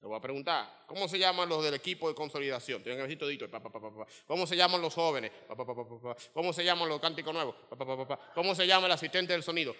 Le 0.00 0.08
voy 0.08 0.16
a 0.16 0.20
preguntar, 0.22 0.84
¿cómo 0.86 1.06
se 1.06 1.18
llaman 1.18 1.50
los 1.50 1.62
del 1.62 1.74
equipo 1.74 2.08
de 2.08 2.14
consolidación? 2.14 2.82
Tienen 2.82 2.98
que 2.98 3.02
decir 3.02 3.18
todito. 3.18 3.46
¿Cómo 4.26 4.46
se 4.46 4.56
llaman 4.56 4.80
los 4.80 4.94
jóvenes? 4.94 5.32
¿Cómo 6.32 6.52
se 6.54 6.64
llaman 6.64 6.88
los 6.88 6.98
cánticos 6.98 7.34
nuevos? 7.34 7.54
¿Cómo 8.34 8.54
se 8.54 8.66
llama 8.66 8.86
el 8.86 8.92
asistente 8.92 9.34
del 9.34 9.42
sonido? 9.42 9.76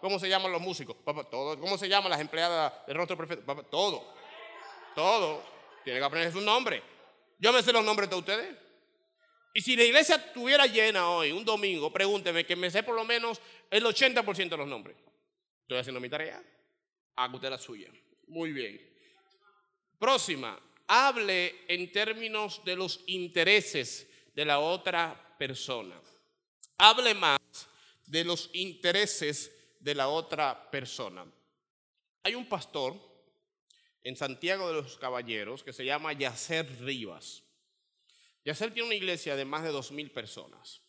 ¿Cómo 0.00 0.18
se 0.18 0.28
llaman 0.28 0.50
los 0.50 0.60
músicos? 0.60 0.96
¿Cómo 1.04 1.78
se 1.78 1.88
llaman 1.88 2.10
las 2.10 2.20
empleadas 2.20 2.84
del 2.84 2.96
rostro 2.96 3.16
perfecto? 3.16 3.62
Todo. 3.70 4.12
Todo. 4.96 5.40
Tienen 5.84 6.00
que 6.00 6.06
aprender 6.06 6.32
su 6.32 6.40
nombre. 6.40 6.82
Yo 7.38 7.52
me 7.52 7.62
sé 7.62 7.72
los 7.72 7.84
nombres 7.84 8.10
de 8.10 8.16
ustedes. 8.16 8.65
Y 9.56 9.62
si 9.62 9.74
la 9.74 9.84
iglesia 9.84 10.16
estuviera 10.16 10.66
llena 10.66 11.08
hoy, 11.08 11.32
un 11.32 11.42
domingo, 11.42 11.90
pregúnteme 11.90 12.44
que 12.44 12.54
me 12.54 12.70
sé 12.70 12.82
por 12.82 12.94
lo 12.94 13.06
menos 13.06 13.40
el 13.70 13.84
80% 13.84 14.50
de 14.50 14.56
los 14.58 14.68
nombres. 14.68 14.98
Estoy 15.62 15.78
haciendo 15.78 15.98
mi 15.98 16.10
tarea. 16.10 16.44
Haga 17.16 17.48
la 17.48 17.56
suya. 17.56 17.88
Muy 18.26 18.52
bien. 18.52 18.78
Próxima, 19.98 20.60
hable 20.86 21.54
en 21.68 21.90
términos 21.90 22.62
de 22.66 22.76
los 22.76 23.00
intereses 23.06 24.06
de 24.34 24.44
la 24.44 24.58
otra 24.58 25.34
persona. 25.38 25.98
Hable 26.76 27.14
más 27.14 27.40
de 28.04 28.24
los 28.24 28.50
intereses 28.52 29.50
de 29.80 29.94
la 29.94 30.08
otra 30.08 30.70
persona. 30.70 31.24
Hay 32.24 32.34
un 32.34 32.46
pastor 32.46 32.94
en 34.02 34.16
Santiago 34.16 34.68
de 34.68 34.82
los 34.82 34.98
Caballeros 34.98 35.64
que 35.64 35.72
se 35.72 35.86
llama 35.86 36.12
Yacer 36.12 36.84
Rivas. 36.84 37.45
Yacer 38.46 38.72
tiene 38.72 38.86
una 38.86 38.94
iglesia 38.94 39.34
de 39.34 39.44
más 39.44 39.64
de 39.64 39.70
dos 39.70 39.90
mil 39.90 40.12
personas, 40.12 40.80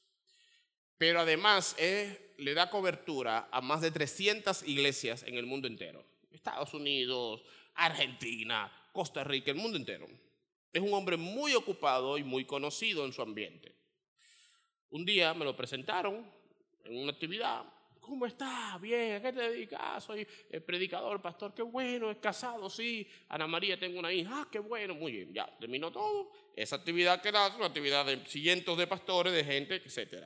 pero 0.95 1.19
además 1.21 1.75
le 2.37 2.53
da 2.53 2.69
cobertura 2.69 3.49
a 3.51 3.61
más 3.61 3.81
de 3.81 3.89
300 3.89 4.61
iglesias 4.67 5.23
en 5.23 5.35
el 5.35 5.47
mundo 5.47 5.67
entero. 5.67 6.05
Estados 6.29 6.75
Unidos, 6.75 7.41
Argentina, 7.73 8.71
Costa 8.93 9.23
Rica, 9.23 9.49
el 9.49 9.57
mundo 9.57 9.75
entero. 9.75 10.07
Es 10.71 10.83
un 10.83 10.93
hombre 10.93 11.17
muy 11.17 11.55
ocupado 11.55 12.19
y 12.19 12.23
muy 12.23 12.45
conocido 12.45 13.05
en 13.05 13.11
su 13.11 13.23
ambiente. 13.23 13.75
Un 14.91 15.03
día 15.03 15.33
me 15.33 15.43
lo 15.43 15.57
presentaron 15.57 16.31
en 16.85 16.95
una 16.95 17.11
actividad. 17.11 17.65
¿Cómo 18.07 18.25
está? 18.25 18.77
Bien, 18.81 19.17
¿a 19.17 19.21
qué 19.21 19.33
te 19.33 19.49
dedicas? 19.49 20.01
Soy 20.01 20.25
el 20.49 20.63
predicador, 20.63 21.21
pastor. 21.21 21.53
Qué 21.53 21.61
bueno, 21.61 22.09
es 22.09 22.17
casado, 22.19 22.69
sí. 22.69 23.05
Ana 23.27 23.47
María, 23.47 23.77
tengo 23.77 23.99
una 23.99 24.13
hija. 24.13 24.31
Ah, 24.33 24.47
qué 24.49 24.59
bueno, 24.59 24.95
muy 24.95 25.11
bien. 25.11 25.33
Ya, 25.33 25.45
terminó 25.59 25.91
todo. 25.91 26.31
Esa 26.55 26.77
actividad 26.77 27.21
que 27.21 27.33
da, 27.33 27.53
una 27.57 27.65
actividad 27.65 28.05
de 28.05 28.25
cientos 28.25 28.77
de 28.77 28.87
pastores, 28.87 29.33
de 29.33 29.43
gente, 29.43 29.75
etc. 29.75 30.25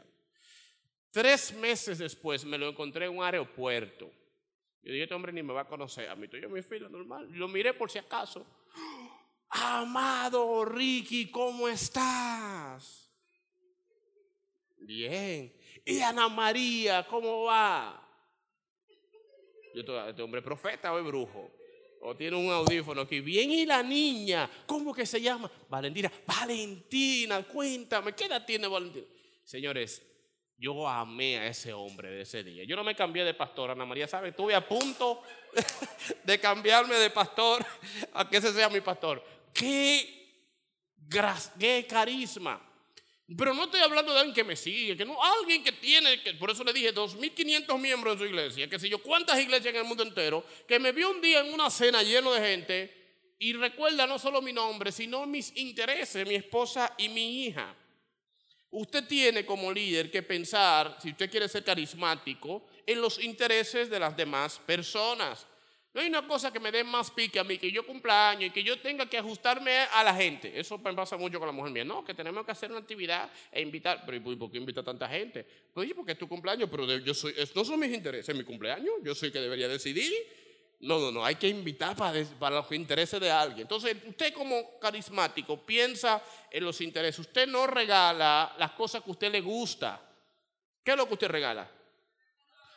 Tres 1.09 1.53
meses 1.53 1.97
después 1.97 2.45
me 2.45 2.59
lo 2.59 2.69
encontré 2.69 3.07
en 3.07 3.17
un 3.17 3.23
aeropuerto. 3.23 4.11
Yo 4.83 4.91
dije, 4.91 5.03
este 5.03 5.15
hombre 5.15 5.33
ni 5.33 5.41
me 5.41 5.53
va 5.53 5.61
a 5.61 5.67
conocer. 5.67 6.07
A 6.07 6.15
mí 6.15 6.25
estoy 6.25 6.43
en 6.43 6.53
mi 6.53 6.61
fila 6.61 6.87
normal. 6.87 7.29
Lo 7.31 7.47
miré 7.47 7.73
por 7.73 7.89
si 7.89 7.97
acaso. 7.97 8.45
Amado 9.49 10.65
Ricky, 10.65 11.31
¿cómo 11.31 11.67
estás? 11.67 13.11
Bien. 14.77 15.51
¿Y 15.85 15.99
Ana 16.01 16.29
María, 16.29 17.05
cómo 17.07 17.43
va? 17.43 17.97
Yo, 19.73 20.07
este 20.07 20.21
hombre 20.21 20.41
profeta 20.41 20.93
o 20.93 20.99
es 20.99 21.05
brujo. 21.05 21.51
O 22.01 22.15
tiene 22.15 22.35
un 22.35 22.51
audífono 22.51 23.01
aquí. 23.01 23.19
Bien, 23.21 23.51
y 23.51 23.65
la 23.65 23.83
niña, 23.83 24.49
¿cómo 24.65 24.93
que 24.93 25.05
se 25.05 25.21
llama? 25.21 25.51
Valentina. 25.69 26.11
Valentina, 26.25 27.43
cuéntame, 27.43 28.13
¿qué 28.13 28.25
edad 28.25 28.43
tiene 28.45 28.67
Valentina? 28.67 29.05
Señores, 29.43 30.01
yo 30.57 30.87
amé 30.87 31.37
a 31.37 31.47
ese 31.47 31.73
hombre 31.73 32.09
de 32.09 32.21
ese 32.21 32.43
día. 32.43 32.63
Yo 32.63 32.75
no 32.75 32.83
me 32.83 32.95
cambié 32.95 33.23
de 33.23 33.33
pastor, 33.33 33.71
Ana 33.71 33.85
María, 33.85 34.07
¿sabe? 34.07 34.29
Estuve 34.29 34.55
a 34.55 34.67
punto 34.67 35.21
de 36.23 36.39
cambiarme 36.39 36.95
de 36.95 37.09
pastor 37.09 37.65
a 38.13 38.29
que 38.29 38.37
ese 38.37 38.53
sea 38.53 38.69
mi 38.69 38.81
pastor. 38.81 39.23
¡Qué, 39.53 40.45
qué 41.59 41.85
carisma! 41.87 42.70
Pero 43.37 43.53
no 43.53 43.65
estoy 43.65 43.79
hablando 43.79 44.13
de 44.13 44.19
alguien 44.19 44.35
que 44.35 44.43
me 44.43 44.55
sigue, 44.55 44.97
que 44.97 45.05
no, 45.05 45.17
alguien 45.23 45.63
que 45.63 45.71
tiene, 45.71 46.17
por 46.39 46.51
eso 46.51 46.63
le 46.63 46.73
dije, 46.73 46.93
2.500 46.93 47.79
miembros 47.79 48.13
en 48.13 48.19
su 48.19 48.25
iglesia, 48.25 48.69
que 48.69 48.79
sé 48.79 48.89
yo, 48.89 49.01
cuántas 49.01 49.39
iglesias 49.39 49.73
en 49.73 49.81
el 49.81 49.85
mundo 49.85 50.03
entero, 50.03 50.43
que 50.67 50.79
me 50.79 50.91
vio 50.91 51.11
un 51.11 51.21
día 51.21 51.39
en 51.39 51.53
una 51.53 51.69
cena 51.69 52.03
lleno 52.03 52.33
de 52.33 52.41
gente 52.41 53.01
y 53.39 53.53
recuerda 53.53 54.05
no 54.05 54.19
solo 54.19 54.41
mi 54.41 54.53
nombre, 54.53 54.91
sino 54.91 55.25
mis 55.25 55.55
intereses, 55.57 56.27
mi 56.27 56.35
esposa 56.35 56.93
y 56.97 57.09
mi 57.09 57.45
hija. 57.45 57.75
Usted 58.71 59.05
tiene 59.07 59.45
como 59.45 59.71
líder 59.71 60.11
que 60.11 60.23
pensar, 60.23 60.97
si 61.01 61.11
usted 61.11 61.29
quiere 61.29 61.47
ser 61.47 61.63
carismático, 61.63 62.65
en 62.85 63.01
los 63.01 63.19
intereses 63.19 63.89
de 63.89 63.99
las 63.99 64.15
demás 64.15 64.59
personas. 64.65 65.45
No 65.93 65.99
hay 65.99 66.07
una 66.07 66.25
cosa 66.25 66.53
que 66.53 66.59
me 66.59 66.71
dé 66.71 66.85
más 66.85 67.11
pique 67.11 67.37
a 67.37 67.43
mí, 67.43 67.57
que 67.57 67.69
yo 67.69 67.85
cumpla 67.85 68.29
años 68.29 68.45
y 68.45 68.49
que 68.51 68.63
yo 68.63 68.79
tenga 68.79 69.07
que 69.07 69.17
ajustarme 69.17 69.77
a 69.93 70.03
la 70.03 70.15
gente. 70.15 70.57
Eso 70.57 70.77
me 70.77 70.93
pasa 70.93 71.17
mucho 71.17 71.37
con 71.37 71.47
la 71.47 71.51
mujer 71.51 71.73
mía. 71.73 71.83
No, 71.83 72.05
que 72.05 72.13
tenemos 72.13 72.45
que 72.45 72.51
hacer 72.51 72.71
una 72.71 72.79
actividad 72.79 73.29
e 73.51 73.61
invitar. 73.61 74.03
Pero 74.05 74.31
¿y 74.31 74.35
por 74.37 74.49
qué 74.49 74.57
invita 74.57 74.79
a 74.79 74.83
tanta 74.85 75.09
gente? 75.09 75.45
Pues 75.73 75.91
porque 75.93 76.13
es 76.13 76.17
tu 76.17 76.29
cumpleaños, 76.29 76.69
pero 76.71 76.85
yo 76.97 77.13
soy, 77.13 77.35
no 77.53 77.65
son 77.65 77.77
mis 77.77 77.93
intereses, 77.93 78.29
es 78.29 78.35
mi 78.35 78.45
cumpleaños. 78.45 78.95
Yo 79.03 79.13
soy 79.13 79.27
el 79.27 79.33
que 79.33 79.41
debería 79.41 79.67
decidir. 79.67 80.13
No, 80.79 80.97
no, 80.97 81.11
no, 81.11 81.25
hay 81.25 81.35
que 81.35 81.49
invitar 81.49 81.95
para, 81.95 82.23
para 82.39 82.55
los 82.55 82.71
intereses 82.71 83.19
de 83.19 83.29
alguien. 83.29 83.63
Entonces, 83.63 83.97
usted 84.07 84.33
como 84.33 84.79
carismático 84.79 85.65
piensa 85.65 86.23
en 86.49 86.63
los 86.63 86.79
intereses. 86.79 87.19
Usted 87.19 87.47
no 87.47 87.67
regala 87.67 88.55
las 88.57 88.71
cosas 88.71 89.03
que 89.03 89.09
a 89.09 89.11
usted 89.11 89.31
le 89.31 89.41
gusta. 89.41 90.01
¿Qué 90.83 90.91
es 90.91 90.97
lo 90.97 91.05
que 91.05 91.13
usted 91.15 91.27
regala? 91.27 91.69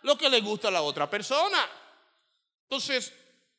Lo 0.02 0.18
que 0.18 0.28
le 0.28 0.40
gusta 0.40 0.66
a 0.68 0.72
la 0.72 0.82
otra 0.82 1.08
persona. 1.08 1.64
Entonces, 2.64 3.12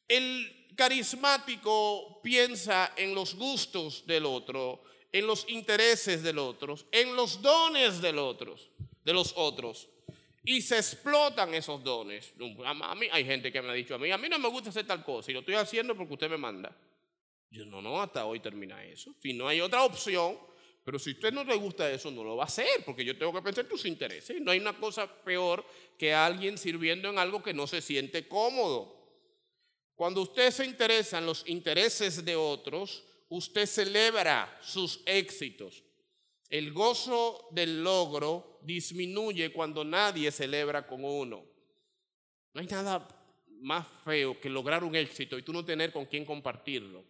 el 0.08 0.68
carismático 0.76 2.20
piensa 2.22 2.94
en 2.98 3.16
los 3.16 3.36
gustos 3.36 4.06
del 4.06 4.26
otro, 4.26 4.84
en 5.12 5.26
los 5.26 5.48
intereses 5.50 6.22
del 6.22 6.40
otro, 6.40 6.76
en 6.92 7.16
los 7.16 7.42
dones 7.42 8.02
del 8.02 8.20
otro, 8.20 8.56
de 9.04 9.14
los 9.14 9.34
otros. 9.38 9.88
Y 10.44 10.62
se 10.62 10.78
explotan 10.78 11.54
esos 11.56 11.84
dones. 11.84 12.34
A 12.66 12.96
mí 12.96 13.08
hay 13.12 13.26
gente 13.26 13.52
que 13.52 13.62
me 13.62 13.70
ha 13.70 13.74
dicho 13.74 13.96
a 13.96 13.98
mí, 13.98 14.12
a 14.12 14.18
mí 14.18 14.30
no 14.30 14.38
me 14.38 14.50
gusta 14.50 14.70
hacer 14.70 14.86
tal 14.86 15.04
cosa 15.04 15.32
y 15.32 15.34
lo 15.34 15.40
estoy 15.40 15.56
haciendo 15.56 15.96
porque 15.96 16.14
usted 16.14 16.30
me 16.30 16.38
manda. 16.38 16.76
Yo 17.50 17.66
no, 17.66 17.82
no, 17.82 18.02
hasta 18.02 18.26
hoy 18.26 18.40
termina 18.42 18.84
eso. 18.84 19.16
Si 19.22 19.34
no 19.34 19.48
hay 19.48 19.62
otra 19.62 19.84
opción, 19.84 20.38
pero 20.84 21.00
si 21.00 21.12
a 21.12 21.14
usted 21.14 21.34
no 21.34 21.44
le 21.44 21.56
gusta 21.56 21.90
eso, 21.90 22.12
no 22.12 22.24
lo 22.24 22.36
va 22.36 22.44
a 22.44 22.48
hacer, 22.48 22.84
porque 22.86 23.04
yo 23.04 23.18
tengo 23.18 23.34
que 23.34 23.42
pensar 23.42 23.64
en 23.64 23.70
tus 23.70 23.86
intereses. 23.86 24.40
No 24.40 24.52
hay 24.52 24.60
una 24.60 24.78
cosa 24.78 25.08
peor 25.08 25.66
que 25.98 26.14
alguien 26.14 26.58
sirviendo 26.58 27.10
en 27.10 27.18
algo 27.18 27.42
que 27.42 27.54
no 27.54 27.66
se 27.66 27.82
siente 27.82 28.28
cómodo. 28.28 28.95
Cuando 29.96 30.22
usted 30.22 30.52
se 30.52 30.66
interesa 30.66 31.20
en 31.20 31.26
los 31.26 31.48
intereses 31.48 32.24
de 32.24 32.36
otros, 32.36 33.04
usted 33.30 33.66
celebra 33.66 34.60
sus 34.62 35.02
éxitos. 35.06 35.84
El 36.50 36.74
gozo 36.74 37.48
del 37.52 37.84
logro 37.84 38.60
disminuye 38.62 39.52
cuando 39.52 39.84
nadie 39.84 40.32
celebra 40.32 40.86
con 40.86 41.04
uno. 41.04 41.44
No 42.54 42.62
hay 42.62 42.68
nada 42.68 43.08
más 43.62 43.88
feo 44.04 44.40
que 44.40 44.50
lograr 44.50 44.84
un 44.84 44.96
éxito 44.96 45.38
y 45.38 45.44
tú 45.44 45.54
no 45.54 45.66
tener 45.66 45.92
con 45.92 46.06
quién 46.06 46.26
compartirlo. 46.26 47.04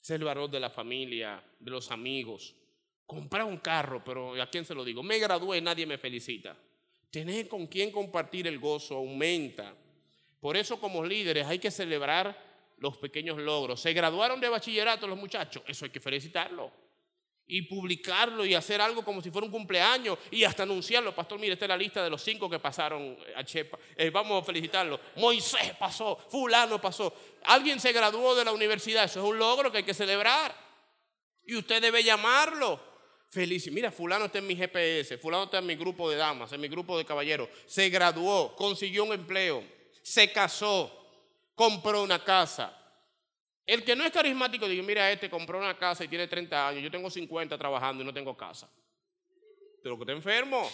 Es 0.00 0.10
el 0.10 0.24
valor 0.24 0.50
de 0.50 0.60
la 0.60 0.70
familia, 0.70 1.42
de 1.58 1.70
los 1.70 1.90
amigos. 1.90 2.54
Comprar 3.06 3.44
un 3.44 3.58
carro, 3.58 4.02
pero 4.04 4.40
¿a 4.40 4.50
quién 4.50 4.64
se 4.64 4.74
lo 4.74 4.84
digo? 4.84 5.02
Me 5.02 5.18
gradué, 5.18 5.60
nadie 5.60 5.86
me 5.86 5.98
felicita. 5.98 6.56
Tener 7.10 7.48
con 7.48 7.66
quién 7.66 7.90
compartir 7.90 8.46
el 8.46 8.58
gozo 8.58 8.96
aumenta. 8.96 9.74
Por 10.40 10.56
eso 10.56 10.80
como 10.80 11.04
líderes 11.04 11.46
hay 11.46 11.58
que 11.58 11.70
celebrar 11.70 12.48
los 12.78 12.96
pequeños 12.96 13.38
logros. 13.38 13.80
Se 13.80 13.92
graduaron 13.92 14.40
de 14.40 14.48
bachillerato 14.48 15.06
los 15.06 15.18
muchachos, 15.18 15.62
eso 15.66 15.84
hay 15.84 15.90
que 15.90 16.00
felicitarlo. 16.00 16.70
Y 17.50 17.62
publicarlo 17.62 18.44
y 18.44 18.54
hacer 18.54 18.78
algo 18.80 19.02
como 19.02 19.22
si 19.22 19.30
fuera 19.30 19.46
un 19.46 19.50
cumpleaños 19.50 20.18
y 20.30 20.44
hasta 20.44 20.64
anunciarlo. 20.64 21.14
Pastor, 21.14 21.38
mire, 21.38 21.54
esta 21.54 21.64
es 21.64 21.70
la 21.70 21.78
lista 21.78 22.04
de 22.04 22.10
los 22.10 22.22
cinco 22.22 22.48
que 22.48 22.58
pasaron 22.58 23.16
a 23.34 23.42
Chepa. 23.42 23.78
Eh, 23.96 24.10
vamos 24.10 24.42
a 24.42 24.44
felicitarlo. 24.44 25.00
Moisés 25.16 25.72
pasó, 25.78 26.16
fulano 26.28 26.78
pasó. 26.78 27.14
Alguien 27.44 27.80
se 27.80 27.90
graduó 27.92 28.34
de 28.34 28.44
la 28.44 28.52
universidad, 28.52 29.04
eso 29.04 29.20
es 29.20 29.30
un 29.30 29.38
logro 29.38 29.72
que 29.72 29.78
hay 29.78 29.84
que 29.84 29.94
celebrar. 29.94 30.54
Y 31.46 31.56
usted 31.56 31.80
debe 31.80 32.04
llamarlo. 32.04 32.78
Feliz. 33.30 33.70
Mira, 33.72 33.90
fulano 33.90 34.26
está 34.26 34.38
en 34.38 34.46
mi 34.46 34.56
GPS, 34.56 35.18
fulano 35.18 35.44
está 35.44 35.58
en 35.58 35.66
mi 35.66 35.74
grupo 35.74 36.08
de 36.10 36.16
damas, 36.16 36.52
en 36.52 36.60
mi 36.60 36.68
grupo 36.68 36.96
de 36.96 37.04
caballeros. 37.04 37.48
Se 37.66 37.88
graduó, 37.90 38.54
consiguió 38.56 39.04
un 39.04 39.12
empleo, 39.12 39.62
se 40.08 40.32
casó, 40.32 40.90
compró 41.54 42.02
una 42.02 42.24
casa. 42.24 42.74
El 43.66 43.84
que 43.84 43.94
no 43.94 44.04
es 44.04 44.10
carismático 44.10 44.66
dice, 44.66 44.82
mira, 44.82 45.12
este 45.12 45.28
compró 45.28 45.58
una 45.58 45.76
casa 45.76 46.02
y 46.02 46.08
tiene 46.08 46.26
30 46.26 46.68
años, 46.68 46.82
yo 46.82 46.90
tengo 46.90 47.10
50 47.10 47.58
trabajando 47.58 48.02
y 48.02 48.06
no 48.06 48.14
tengo 48.14 48.34
casa. 48.34 48.70
Pero 49.82 49.96
que 49.96 50.04
está 50.04 50.12
enfermo. 50.12 50.66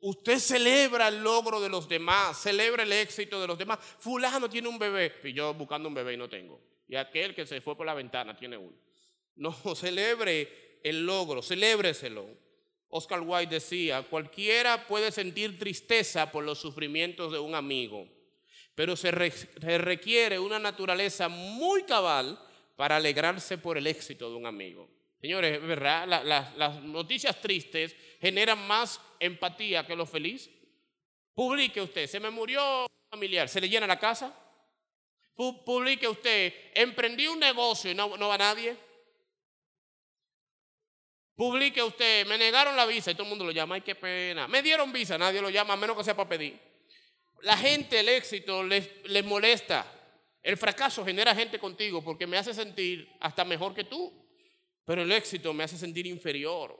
Usted 0.00 0.40
celebra 0.40 1.06
el 1.06 1.22
logro 1.22 1.60
de 1.60 1.68
los 1.68 1.88
demás, 1.88 2.42
celebra 2.42 2.82
el 2.82 2.90
éxito 2.90 3.40
de 3.40 3.46
los 3.46 3.56
demás. 3.56 3.78
Fulano 3.78 4.50
tiene 4.50 4.66
un 4.66 4.78
bebé, 4.78 5.20
y 5.22 5.32
yo 5.32 5.54
buscando 5.54 5.88
un 5.88 5.94
bebé 5.94 6.14
y 6.14 6.16
no 6.16 6.28
tengo. 6.28 6.60
Y 6.88 6.96
aquel 6.96 7.32
que 7.32 7.46
se 7.46 7.60
fue 7.60 7.76
por 7.76 7.86
la 7.86 7.94
ventana 7.94 8.36
tiene 8.36 8.56
uno. 8.56 8.76
No, 9.36 9.52
celebre 9.76 10.80
el 10.82 11.06
logro, 11.06 11.42
celébreselo. 11.42 12.26
Oscar 12.90 13.20
Wilde 13.20 13.54
decía, 13.56 14.02
cualquiera 14.02 14.86
puede 14.86 15.12
sentir 15.12 15.58
tristeza 15.58 16.30
por 16.32 16.44
los 16.44 16.58
sufrimientos 16.60 17.32
de 17.32 17.38
un 17.38 17.54
amigo, 17.54 18.08
pero 18.74 18.96
se, 18.96 19.10
re- 19.12 19.30
se 19.30 19.78
requiere 19.78 20.38
una 20.38 20.58
naturaleza 20.58 21.28
muy 21.28 21.84
cabal 21.84 22.38
para 22.76 22.96
alegrarse 22.96 23.58
por 23.58 23.78
el 23.78 23.86
éxito 23.86 24.28
de 24.30 24.36
un 24.36 24.46
amigo. 24.46 24.88
Señores, 25.20 25.58
es 25.58 25.62
verdad, 25.66 26.08
La- 26.08 26.24
la- 26.24 26.52
las 26.56 26.82
noticias 26.82 27.40
tristes 27.40 27.94
generan 28.20 28.66
más 28.66 29.00
empatía 29.20 29.86
que 29.86 29.94
lo 29.94 30.06
feliz. 30.06 30.50
Publique 31.34 31.80
usted, 31.80 32.06
se 32.06 32.18
me 32.20 32.30
murió 32.30 32.82
un 32.82 32.88
familiar, 33.10 33.48
¿se 33.48 33.60
le 33.60 33.68
llena 33.68 33.86
la 33.86 33.98
casa? 33.98 34.34
Pu- 35.36 35.62
Publique 35.64 36.08
usted, 36.08 36.52
emprendí 36.74 37.26
un 37.28 37.38
negocio 37.38 37.90
y 37.90 37.94
no, 37.94 38.16
no 38.16 38.28
va 38.28 38.36
nadie. 38.38 38.76
Publique 41.40 41.82
usted, 41.82 42.26
me 42.26 42.36
negaron 42.36 42.76
la 42.76 42.84
visa 42.84 43.10
y 43.10 43.14
todo 43.14 43.22
el 43.22 43.30
mundo 43.30 43.46
lo 43.46 43.50
llama, 43.50 43.76
ay 43.76 43.80
qué 43.80 43.94
pena. 43.94 44.46
Me 44.46 44.60
dieron 44.60 44.92
visa, 44.92 45.16
nadie 45.16 45.40
lo 45.40 45.48
llama, 45.48 45.72
a 45.72 45.76
menos 45.78 45.96
que 45.96 46.04
sea 46.04 46.14
para 46.14 46.28
pedir. 46.28 46.60
La 47.40 47.56
gente, 47.56 47.98
el 47.98 48.10
éxito 48.10 48.62
les, 48.62 48.90
les 49.06 49.24
molesta. 49.24 49.90
El 50.42 50.58
fracaso 50.58 51.02
genera 51.02 51.34
gente 51.34 51.58
contigo 51.58 52.04
porque 52.04 52.26
me 52.26 52.36
hace 52.36 52.52
sentir 52.52 53.16
hasta 53.20 53.46
mejor 53.46 53.72
que 53.72 53.84
tú. 53.84 54.12
Pero 54.84 55.00
el 55.00 55.10
éxito 55.12 55.54
me 55.54 55.64
hace 55.64 55.78
sentir 55.78 56.06
inferior. 56.06 56.78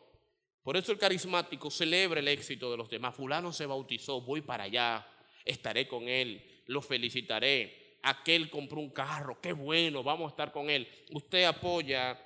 Por 0.63 0.77
eso 0.77 0.93
el 0.93 0.99
carismático 0.99 1.71
celebra 1.71 2.21
el 2.21 2.29
éxito 2.29 2.71
de 2.71 2.77
los 2.77 2.91
demás. 2.91 3.15
Fulano 3.15 3.55
se 3.55 3.65
bautizó, 3.65 4.21
voy 4.21 4.43
para 4.43 4.65
allá, 4.65 5.09
estaré 5.43 5.89
con 5.89 6.07
él, 6.07 6.63
lo 6.67 6.83
felicitaré. 6.83 7.97
Aquel 8.03 8.51
compró 8.51 8.81
un 8.81 8.91
carro, 8.91 9.41
qué 9.41 9.55
bueno, 9.55 10.03
vamos 10.03 10.27
a 10.27 10.31
estar 10.33 10.53
con 10.53 10.69
él. 10.69 10.87
Usted 11.13 11.45
apoya 11.45 12.21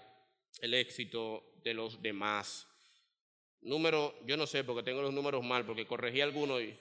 el 0.60 0.74
éxito 0.74 1.53
de 1.64 1.74
los 1.74 2.00
demás. 2.00 2.66
Número, 3.62 4.14
yo 4.26 4.36
no 4.36 4.46
sé 4.46 4.62
porque 4.62 4.82
tengo 4.82 5.00
los 5.02 5.14
números 5.14 5.42
mal, 5.42 5.64
porque 5.64 5.86
corregí 5.86 6.20
algunos. 6.20 6.60
y- 6.62 6.74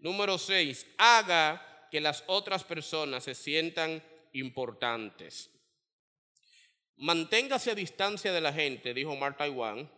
Número 0.00 0.36
seis, 0.38 0.86
haga 0.98 1.88
que 1.90 2.00
las 2.00 2.22
otras 2.26 2.64
personas 2.64 3.24
se 3.24 3.34
sientan 3.34 4.02
importantes. 4.32 5.50
Manténgase 6.96 7.70
a 7.70 7.74
distancia 7.74 8.32
de 8.32 8.40
la 8.40 8.52
gente, 8.52 8.92
dijo 8.92 9.14
Mark 9.16 9.36
Taiwan, 9.38 9.90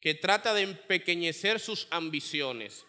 que 0.00 0.14
trata 0.14 0.54
de 0.54 0.62
empequeñecer 0.62 1.60
sus 1.60 1.86
ambiciones. 1.90 2.84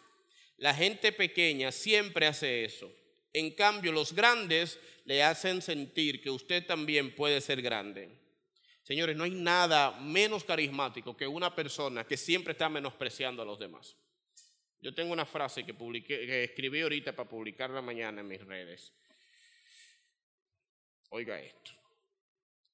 La 0.57 0.73
gente 0.73 1.11
pequeña 1.11 1.71
siempre 1.71 2.27
hace 2.27 2.63
eso. 2.63 2.89
En 3.33 3.51
cambio, 3.51 3.91
los 3.91 4.13
grandes 4.13 4.79
le 5.05 5.23
hacen 5.23 5.61
sentir 5.61 6.21
que 6.21 6.29
usted 6.29 6.65
también 6.65 7.13
puede 7.15 7.41
ser 7.41 7.61
grande. 7.61 8.09
Señores, 8.83 9.15
no 9.15 9.23
hay 9.23 9.31
nada 9.31 9.91
menos 9.99 10.43
carismático 10.43 11.15
que 11.15 11.27
una 11.27 11.55
persona 11.55 12.05
que 12.05 12.17
siempre 12.17 12.53
está 12.53 12.67
menospreciando 12.67 13.41
a 13.41 13.45
los 13.45 13.59
demás. 13.59 13.95
Yo 14.81 14.93
tengo 14.93 15.13
una 15.13 15.25
frase 15.25 15.63
que, 15.63 15.73
publiqué, 15.73 16.25
que 16.25 16.43
escribí 16.45 16.81
ahorita 16.81 17.15
para 17.15 17.29
publicarla 17.29 17.81
mañana 17.81 18.21
en 18.21 18.27
mis 18.27 18.43
redes. 18.43 18.91
Oiga 21.09 21.39
esto. 21.39 21.71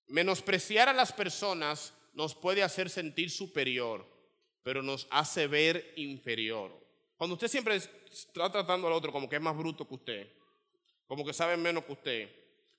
Menospreciar 0.08 0.88
a 0.88 0.94
las 0.94 1.12
personas 1.12 1.94
nos 2.14 2.34
puede 2.34 2.64
hacer 2.64 2.90
sentir 2.90 3.30
superior, 3.30 4.08
pero 4.64 4.82
nos 4.82 5.08
hace 5.12 5.48
ver 5.48 5.94
inferior. 5.98 6.72
Cuando 7.18 7.34
usted 7.34 7.50
siempre 7.50 7.76
está 7.76 8.50
tratando 8.52 8.88
al 8.88 8.94
otro 8.94 9.12
como 9.12 9.28
que 9.28 9.36
es 9.36 9.42
más 9.42 9.58
bruto 9.58 9.86
que 9.88 9.96
usted, 9.96 10.32
como 11.08 11.26
que 11.26 11.34
sabe 11.34 11.58
menos 11.58 11.84
que 11.84 11.92
usted, 11.92 12.30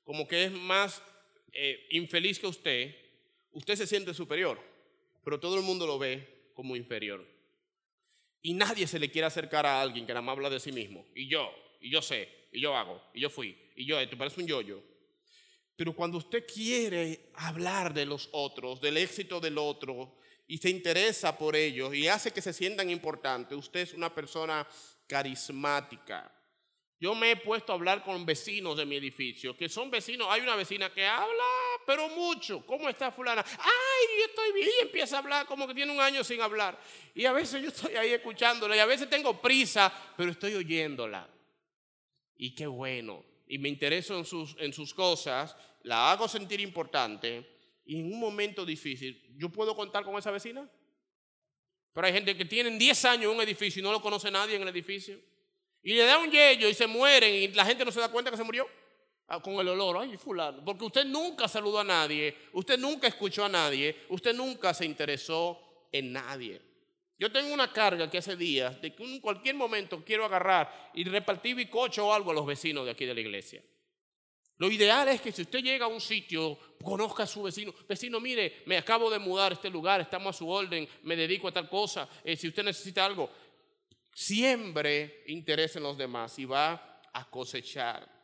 como 0.05 0.27
que 0.27 0.45
es 0.45 0.53
más 0.53 1.03
eh, 1.53 1.87
infeliz 1.91 2.39
que 2.39 2.47
usted, 2.47 2.95
usted 3.59 3.75
se 3.75 3.87
siente 3.87 4.15
superior, 4.15 4.59
pero 5.25 5.41
todo 5.41 5.57
el 5.57 5.63
mundo 5.63 5.87
lo 5.87 5.99
ve 5.99 6.51
como 6.55 6.77
inferior. 6.77 7.27
Y 8.41 8.55
nadie 8.55 8.87
se 8.87 9.01
le 9.01 9.11
quiere 9.11 9.27
acercar 9.27 9.67
a 9.67 9.81
alguien 9.81 10.07
que 10.07 10.13
nada 10.13 10.23
más 10.23 10.35
habla 10.35 10.49
de 10.49 10.61
sí 10.61 10.71
mismo. 10.71 11.05
Y 11.15 11.29
yo, 11.29 11.53
y 11.81 11.91
yo 11.91 12.01
sé, 12.01 12.29
y 12.53 12.61
yo 12.61 12.77
hago, 12.77 13.03
y 13.13 13.21
yo 13.21 13.29
fui, 13.29 13.59
y 13.75 13.85
yo, 13.85 14.09
tú 14.09 14.17
pareces 14.17 14.39
un 14.39 14.47
yo-yo. 14.47 14.81
Pero 15.75 15.93
cuando 15.93 16.19
usted 16.19 16.47
quiere 16.47 17.31
hablar 17.35 17.93
de 17.93 18.07
los 18.07 18.29
otros, 18.33 18.81
del 18.81 18.97
éxito 18.97 19.41
del 19.41 19.59
otro, 19.59 20.17
y 20.47 20.59
se 20.59 20.71
interesa 20.71 21.37
por 21.37 21.55
ellos 21.55 21.95
y 21.95 22.09
hace 22.09 22.31
que 22.31 22.41
se 22.41 22.53
sientan 22.53 22.89
importantes, 22.91 23.59
usted 23.59 23.81
es 23.81 23.93
una 23.93 24.15
persona 24.15 24.67
carismática. 25.07 26.33
Yo 27.01 27.15
me 27.15 27.33
he 27.33 27.37
puesto 27.37 27.73
a 27.73 27.77
hablar 27.77 28.03
con 28.03 28.25
vecinos 28.25 28.77
de 28.77 28.87
mi 28.87 28.97
edificio, 28.97 29.57
que 29.57 29.69
son 29.69 29.91
vecinos. 29.91 30.27
Hay 30.31 30.41
una 30.41 30.57
vecina 30.57 30.93
que 30.93 31.07
habla, 31.07 31.45
pero 31.89 32.07
mucho. 32.11 32.67
¿Cómo 32.67 32.87
está 32.87 33.11
fulana? 33.11 33.43
Ay, 33.43 34.19
yo 34.19 34.27
estoy 34.27 34.53
bien. 34.53 34.69
Y 34.79 34.83
empieza 34.83 35.17
a 35.17 35.21
hablar 35.21 35.47
como 35.47 35.67
que 35.67 35.73
tiene 35.73 35.91
un 35.91 36.01
año 36.01 36.23
sin 36.23 36.39
hablar. 36.43 36.79
Y 37.15 37.25
a 37.25 37.33
veces 37.33 37.63
yo 37.63 37.69
estoy 37.69 37.97
ahí 37.97 38.11
escuchándola 38.11 38.77
y 38.77 38.79
a 38.79 38.85
veces 38.85 39.09
tengo 39.09 39.41
prisa, 39.41 39.91
pero 40.15 40.31
estoy 40.31 40.55
oyéndola. 40.55 41.27
Y 42.37 42.55
qué 42.55 42.67
bueno. 42.67 43.25
Y 43.47 43.57
me 43.57 43.71
intereso 43.71 44.19
en 44.19 44.27
sus, 44.27 44.55
en 44.59 44.75
sus 44.75 44.93
cosas, 44.93 45.57
la 45.85 46.13
hago 46.13 46.29
sentir 46.29 46.61
importante. 46.61 47.81
Y 47.87 48.01
en 48.01 48.13
un 48.13 48.21
momento 48.21 48.67
difícil, 48.67 49.25
¿yo 49.39 49.49
puedo 49.49 49.75
contar 49.75 50.05
con 50.05 50.15
esa 50.19 50.31
vecina? 50.31 50.69
Pero 51.95 52.07
hay 52.07 52.13
gente 52.13 52.37
que 52.37 52.45
tiene 52.45 52.69
10 52.77 53.05
años 53.07 53.33
en 53.33 53.39
un 53.39 53.41
edificio 53.41 53.81
y 53.81 53.83
no 53.83 53.93
lo 53.93 54.03
conoce 54.03 54.31
nadie 54.31 54.57
en 54.57 54.61
el 54.61 54.69
edificio. 54.69 55.19
Y 55.83 55.95
le 55.95 56.05
da 56.05 56.19
un 56.19 56.31
yello 56.31 56.69
y 56.69 56.75
se 56.75 56.87
mueren 56.87 57.35
y 57.35 57.49
la 57.49 57.65
gente 57.65 57.83
no 57.83 57.91
se 57.91 58.01
da 58.01 58.11
cuenta 58.11 58.31
que 58.31 58.37
se 58.37 58.45
murió. 58.45 58.69
Ah, 59.31 59.41
con 59.41 59.55
el 59.55 59.69
olor, 59.69 59.99
ay, 59.99 60.17
fulano. 60.17 60.65
Porque 60.65 60.87
usted 60.87 61.05
nunca 61.05 61.47
saludó 61.49 61.81
a 61.81 61.85
nadie, 61.85 62.35
usted 62.55 62.79
nunca 62.79 63.09
escuchó 63.09 63.45
a 63.45 63.49
nadie, 63.49 63.95
usted 64.09 64.35
nunca 64.35 64.73
se 64.73 64.87
interesó 64.87 65.87
en 65.93 66.13
nadie. 66.13 66.63
Yo 67.19 67.31
tengo 67.31 67.53
una 67.53 67.71
carga 67.71 68.09
que 68.09 68.19
hace 68.19 68.37
días 68.37 68.81
de 68.81 68.95
que 68.95 69.05
en 69.05 69.21
cualquier 69.21 69.55
momento 69.55 70.03
quiero 70.03 70.25
agarrar 70.25 70.91
y 70.95 71.05
repartir 71.05 71.57
bicocho 71.57 72.07
o 72.07 72.13
algo 72.13 72.31
a 72.31 72.35
los 72.35 72.47
vecinos 72.47 72.87
de 72.87 72.93
aquí 72.93 73.05
de 73.05 73.15
la 73.15 73.21
iglesia. 73.21 73.63
Lo 74.57 74.71
ideal 74.71 75.09
es 75.09 75.21
que 75.21 75.31
si 75.31 75.43
usted 75.43 75.61
llega 75.61 75.85
a 75.85 75.89
un 75.89 76.01
sitio, 76.01 76.59
conozca 76.83 77.25
a 77.25 77.27
su 77.27 77.43
vecino. 77.43 77.75
Vecino, 77.87 78.21
mire, 78.21 78.63
me 78.67 78.79
acabo 78.79 79.11
de 79.11 79.19
mudar 79.19 79.53
a 79.53 79.55
este 79.55 79.69
lugar, 79.69 80.01
estamos 80.01 80.35
a 80.35 80.39
su 80.39 80.49
orden, 80.49 80.89
me 81.03 81.17
dedico 81.17 81.49
a 81.49 81.53
tal 81.53 81.69
cosa. 81.69 82.09
Eh, 82.25 82.35
si 82.35 82.49
usted 82.49 82.65
necesita 82.65 83.05
algo, 83.05 83.31
siempre 84.13 85.23
interés 85.27 85.77
en 85.77 85.83
los 85.83 85.99
demás 85.99 86.39
y 86.39 86.45
va 86.45 87.01
a 87.13 87.31
cosechar. 87.31 88.18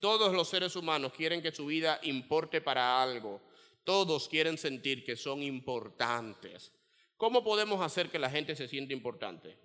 Todos 0.00 0.32
los 0.32 0.48
seres 0.48 0.74
humanos 0.76 1.12
quieren 1.12 1.42
que 1.42 1.52
su 1.52 1.66
vida 1.66 2.00
importe 2.02 2.60
para 2.60 3.02
algo. 3.02 3.40
Todos 3.84 4.28
quieren 4.28 4.56
sentir 4.56 5.04
que 5.04 5.14
son 5.14 5.42
importantes. 5.42 6.72
¿Cómo 7.16 7.44
podemos 7.44 7.82
hacer 7.82 8.10
que 8.10 8.18
la 8.18 8.30
gente 8.30 8.56
se 8.56 8.66
sienta 8.66 8.94
importante? 8.94 9.58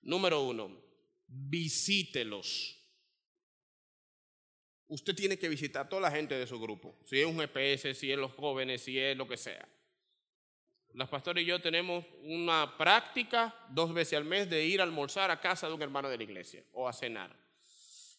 Número 0.00 0.42
uno, 0.42 0.80
visítelos. 1.26 2.76
Usted 4.86 5.14
tiene 5.14 5.38
que 5.38 5.48
visitar 5.48 5.86
a 5.86 5.88
toda 5.88 6.02
la 6.02 6.10
gente 6.10 6.36
de 6.36 6.46
su 6.46 6.58
grupo, 6.60 6.96
si 7.04 7.20
es 7.20 7.26
un 7.26 7.38
GPS, 7.38 7.94
si 7.94 8.12
es 8.12 8.16
los 8.16 8.32
jóvenes, 8.32 8.82
si 8.82 8.98
es 8.98 9.16
lo 9.16 9.26
que 9.26 9.36
sea. 9.36 9.68
Las 10.94 11.08
pastores 11.08 11.42
y 11.42 11.46
yo 11.46 11.60
tenemos 11.60 12.04
una 12.22 12.78
práctica 12.78 13.54
dos 13.70 13.92
veces 13.92 14.16
al 14.16 14.24
mes 14.24 14.48
de 14.48 14.64
ir 14.64 14.80
a 14.80 14.84
almorzar 14.84 15.30
a 15.30 15.40
casa 15.40 15.68
de 15.68 15.74
un 15.74 15.82
hermano 15.82 16.08
de 16.08 16.16
la 16.16 16.22
iglesia 16.22 16.64
o 16.72 16.88
a 16.88 16.92
cenar. 16.92 17.47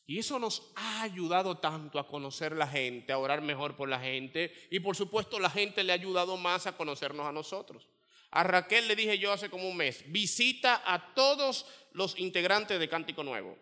Y 0.09 0.17
eso 0.17 0.39
nos 0.39 0.63
ha 0.73 1.03
ayudado 1.03 1.59
tanto 1.59 1.99
a 1.99 2.07
conocer 2.07 2.53
la 2.53 2.65
gente, 2.65 3.13
a 3.13 3.19
orar 3.19 3.43
mejor 3.43 3.75
por 3.75 3.87
la 3.87 3.99
gente. 3.99 4.51
Y 4.71 4.79
por 4.79 4.95
supuesto 4.95 5.37
la 5.37 5.51
gente 5.51 5.83
le 5.83 5.91
ha 5.91 5.95
ayudado 5.95 6.35
más 6.35 6.65
a 6.65 6.75
conocernos 6.75 7.27
a 7.27 7.31
nosotros. 7.31 7.87
A 8.31 8.43
Raquel 8.43 8.87
le 8.87 8.95
dije 8.95 9.19
yo 9.19 9.31
hace 9.31 9.51
como 9.51 9.69
un 9.69 9.77
mes, 9.77 10.03
visita 10.07 10.81
a 10.83 11.13
todos 11.13 11.67
los 11.93 12.17
integrantes 12.17 12.79
de 12.79 12.89
Cántico 12.89 13.21
Nuevo. 13.21 13.55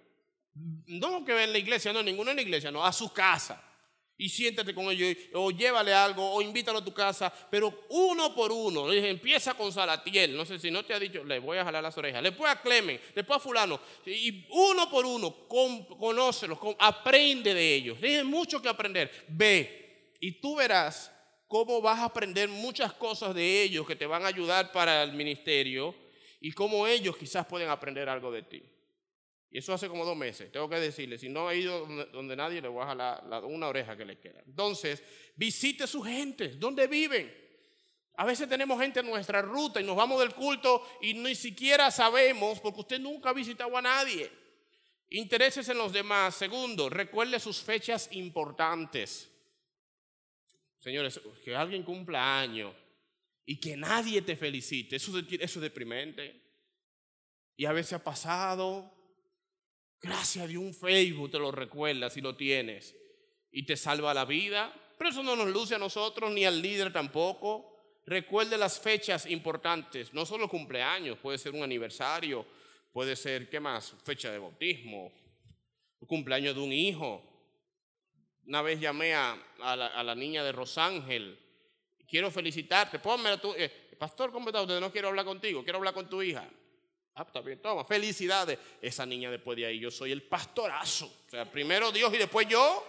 No 0.54 1.26
que 1.26 1.44
en 1.44 1.52
la 1.52 1.58
iglesia, 1.58 1.92
no, 1.92 2.02
ninguno 2.02 2.30
en 2.32 2.38
la 2.38 2.44
iglesia, 2.44 2.72
no, 2.72 2.86
a 2.86 2.94
su 2.94 3.12
casa 3.12 3.62
y 4.18 4.30
siéntate 4.30 4.74
con 4.74 4.90
ellos, 4.90 5.16
o 5.34 5.52
llévale 5.52 5.94
algo, 5.94 6.34
o 6.34 6.42
invítalo 6.42 6.80
a 6.80 6.84
tu 6.86 6.94
casa, 6.94 7.32
pero 7.52 7.86
uno 7.90 8.34
por 8.34 8.52
uno. 8.52 8.90
Dije, 8.90 9.10
empieza 9.10 9.54
con 9.54 9.72
Salatiel, 9.72 10.36
no 10.36 10.46
sé 10.46 10.58
si 10.58 10.72
no 10.72 10.84
te 10.84 10.94
ha 10.94 11.00
dicho, 11.00 11.24
le 11.24 11.40
voy 11.40 11.58
a 11.58 11.64
jalar 11.64 11.84
las 11.84 11.98
orejas, 11.98 12.24
después 12.24 12.52
a 12.52 12.62
Clemen, 12.62 13.00
después 13.14 13.38
a 13.38 13.40
Fulano, 13.40 13.80
y 14.06 14.46
uno 14.50 14.90
por 14.90 15.06
uno, 15.06 15.48
conócelos, 15.48 16.58
aprende 16.80 17.54
de 17.54 17.76
ellos. 17.76 18.00
Tienes 18.00 18.26
mucho 18.26 18.62
que 18.62 18.70
aprender, 18.70 19.12
ve, 19.28 20.14
y 20.20 20.32
tú 20.34 20.56
verás 20.56 21.12
cómo 21.48 21.82
vas 21.82 22.00
a 22.00 22.06
aprender 22.06 22.50
muchas 22.50 22.94
cosas 22.94 23.36
de 23.36 23.64
ellos 23.64 23.86
que 23.86 23.96
te 23.96 24.06
van 24.06 24.24
a 24.24 24.28
ayudar 24.28 24.72
para 24.72 25.04
el 25.04 25.14
ministerio, 25.14 25.94
y 26.40 26.52
cómo 26.52 26.88
ellos 26.88 27.18
quizás 27.18 27.46
pueden 27.46 27.70
aprender 27.70 28.10
algo 28.10 28.32
de 28.32 28.44
ti. 28.44 28.64
Y 29.50 29.60
eso 29.60 29.74
hace 29.74 29.88
como 29.88 30.06
dos 30.06 30.18
meses. 30.18 30.52
Tengo 30.52 30.70
que 30.70 30.80
decirle, 30.80 31.18
si 31.18 31.30
no 31.30 31.48
ha 31.48 31.56
ido 31.56 31.86
donde, 32.12 32.36
nadie, 32.36 32.62
le 32.62 32.68
voy 32.68 32.84
a 32.84 32.88
jalar 32.88 33.46
una 33.46 33.68
oreja 33.68 33.96
que 33.96 34.06
le 34.06 34.20
queda. 34.20 34.42
Entonces, 34.46 35.02
visite 35.36 35.88
su 35.88 36.02
gente, 36.02 36.50
¿dónde 36.50 36.88
viven? 36.88 37.34
A 38.16 38.26
veces 38.26 38.50
tenemos 38.50 38.80
gente 38.82 39.00
en 39.00 39.06
nuestra 39.06 39.42
ruta 39.42 39.80
y 39.80 39.84
nos 39.84 39.96
vamos 39.96 40.20
del 40.20 40.34
culto 40.34 40.86
y 41.02 41.14
ni 41.14 41.36
siquiera 41.36 41.92
sabemos 41.92 42.60
porque 42.60 42.82
usted 42.82 43.00
nunca 43.00 43.30
ha 43.30 43.34
visitado 43.34 43.78
a 43.78 43.82
nadie. 43.82 44.30
Intereses 45.10 45.70
en 45.70 45.78
los 45.78 45.94
demás. 45.94 46.36
Segundo, 46.36 46.90
recuerde 46.90 47.40
sus 47.40 47.62
fechas 47.62 48.10
importantes. 48.12 49.32
Señores, 50.80 51.22
que 51.44 51.56
alguien 51.56 51.84
cumpla 51.84 52.40
años 52.40 52.76
y 53.46 53.60
que 53.60 53.78
nadie 53.78 54.22
te 54.22 54.36
felicite, 54.36 54.98
eso, 54.98 55.18
eso 55.18 55.60
es 55.60 55.62
deprimente. 55.62 56.42
Y 57.56 57.66
a 57.66 57.72
veces 57.72 57.94
ha 57.94 58.04
pasado, 58.04 58.97
Gracias 60.02 60.48
de 60.48 60.58
un 60.58 60.74
Facebook 60.74 61.32
te 61.32 61.40
lo 61.40 61.52
recuerda 61.52 62.10
si 62.10 62.22
lo 62.22 62.36
tienes 62.36 62.96
y 63.52 63.64
te 63.64 63.76
salva 63.76 64.14
la 64.14 64.26
vida. 64.26 64.74
Pero 64.98 65.10
eso 65.10 65.24
no 65.24 65.36
nos 65.36 65.48
luce 65.50 65.76
a 65.76 65.80
nosotros 65.80 66.32
ni 66.32 66.46
al 66.46 66.62
líder 66.62 66.92
tampoco. 66.92 67.78
Recuerde 68.06 68.58
las 68.58 68.80
fechas 68.80 69.26
importantes, 69.26 70.14
no 70.14 70.26
solo 70.26 70.48
cumpleaños, 70.48 71.18
puede 71.18 71.38
ser 71.38 71.54
un 71.54 71.62
aniversario, 71.62 72.46
puede 72.94 73.18
ser, 73.18 73.50
¿qué 73.50 73.60
más? 73.60 73.94
Fecha 74.04 74.32
de 74.32 74.40
bautismo, 74.40 75.12
cumpleaños 76.08 76.56
de 76.56 76.62
un 76.62 76.72
hijo. 76.72 77.22
Una 78.46 78.62
vez 78.62 78.80
llamé 78.80 79.14
a, 79.14 79.38
la, 79.60 80.16
niña 80.16 80.42
de 80.42 80.54
Rosángel, 80.54 81.38
quiero 82.08 82.32
felicitarte, 82.32 82.98
pónmela 82.98 83.42
eh, 83.58 83.96
pastor, 84.00 84.32
¿cómo 84.32 84.48
está 84.48 84.62
usted? 84.62 84.80
No 84.80 84.90
quiero 84.90 85.10
hablar 85.10 85.26
contigo, 85.26 85.64
quiero 85.64 85.80
hablar 85.80 85.94
con 85.94 86.10
tu 86.10 86.22
hija. 86.22 86.50
Ah, 87.20 87.24
está 87.26 87.42
bien, 87.42 87.60
toma, 87.60 87.84
felicidades. 87.84 88.60
Esa 88.80 89.04
niña 89.04 89.32
después 89.32 89.58
de 89.58 89.66
ahí, 89.66 89.80
yo 89.80 89.90
soy 89.90 90.12
el 90.12 90.22
pastorazo. 90.22 91.08
O 91.26 91.30
sea, 91.32 91.46
primero 91.52 91.92
Dios 91.92 92.14
y 92.14 92.18
después 92.18 92.48
yo. 92.48 92.86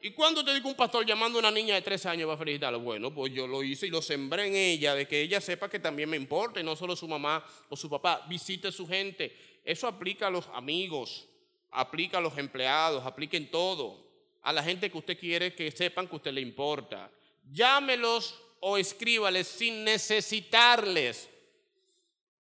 ¿Y 0.00 0.12
cuando 0.12 0.44
te 0.44 0.54
digo 0.54 0.68
un 0.68 0.76
pastor 0.76 1.04
llamando 1.04 1.38
a 1.38 1.40
una 1.40 1.50
niña 1.50 1.74
de 1.74 1.82
tres 1.82 2.06
años 2.06 2.28
va 2.28 2.34
a 2.34 2.36
felicitarlo? 2.36 2.78
Bueno, 2.78 3.12
pues 3.12 3.34
yo 3.34 3.48
lo 3.48 3.64
hice 3.64 3.88
y 3.88 3.90
lo 3.90 4.00
sembré 4.00 4.46
en 4.46 4.54
ella, 4.54 4.94
de 4.94 5.08
que 5.08 5.20
ella 5.20 5.40
sepa 5.40 5.68
que 5.68 5.80
también 5.80 6.08
me 6.08 6.16
importa 6.16 6.60
y 6.60 6.62
no 6.62 6.76
solo 6.76 6.94
su 6.94 7.08
mamá 7.08 7.44
o 7.68 7.74
su 7.74 7.90
papá. 7.90 8.24
Visite 8.28 8.68
a 8.68 8.72
su 8.72 8.86
gente. 8.86 9.36
Eso 9.64 9.88
aplica 9.88 10.28
a 10.28 10.30
los 10.30 10.46
amigos, 10.54 11.26
aplica 11.72 12.18
a 12.18 12.20
los 12.20 12.38
empleados, 12.38 13.04
aplica 13.04 13.36
en 13.36 13.50
todo. 13.50 14.06
A 14.42 14.52
la 14.52 14.62
gente 14.62 14.92
que 14.92 14.98
usted 14.98 15.18
quiere 15.18 15.56
que 15.56 15.72
sepan 15.72 16.06
que 16.06 16.14
usted 16.14 16.32
le 16.32 16.40
importa. 16.40 17.10
Llámelos 17.50 18.40
o 18.60 18.78
escríbales 18.78 19.48
sin 19.48 19.82
necesitarles. 19.82 21.30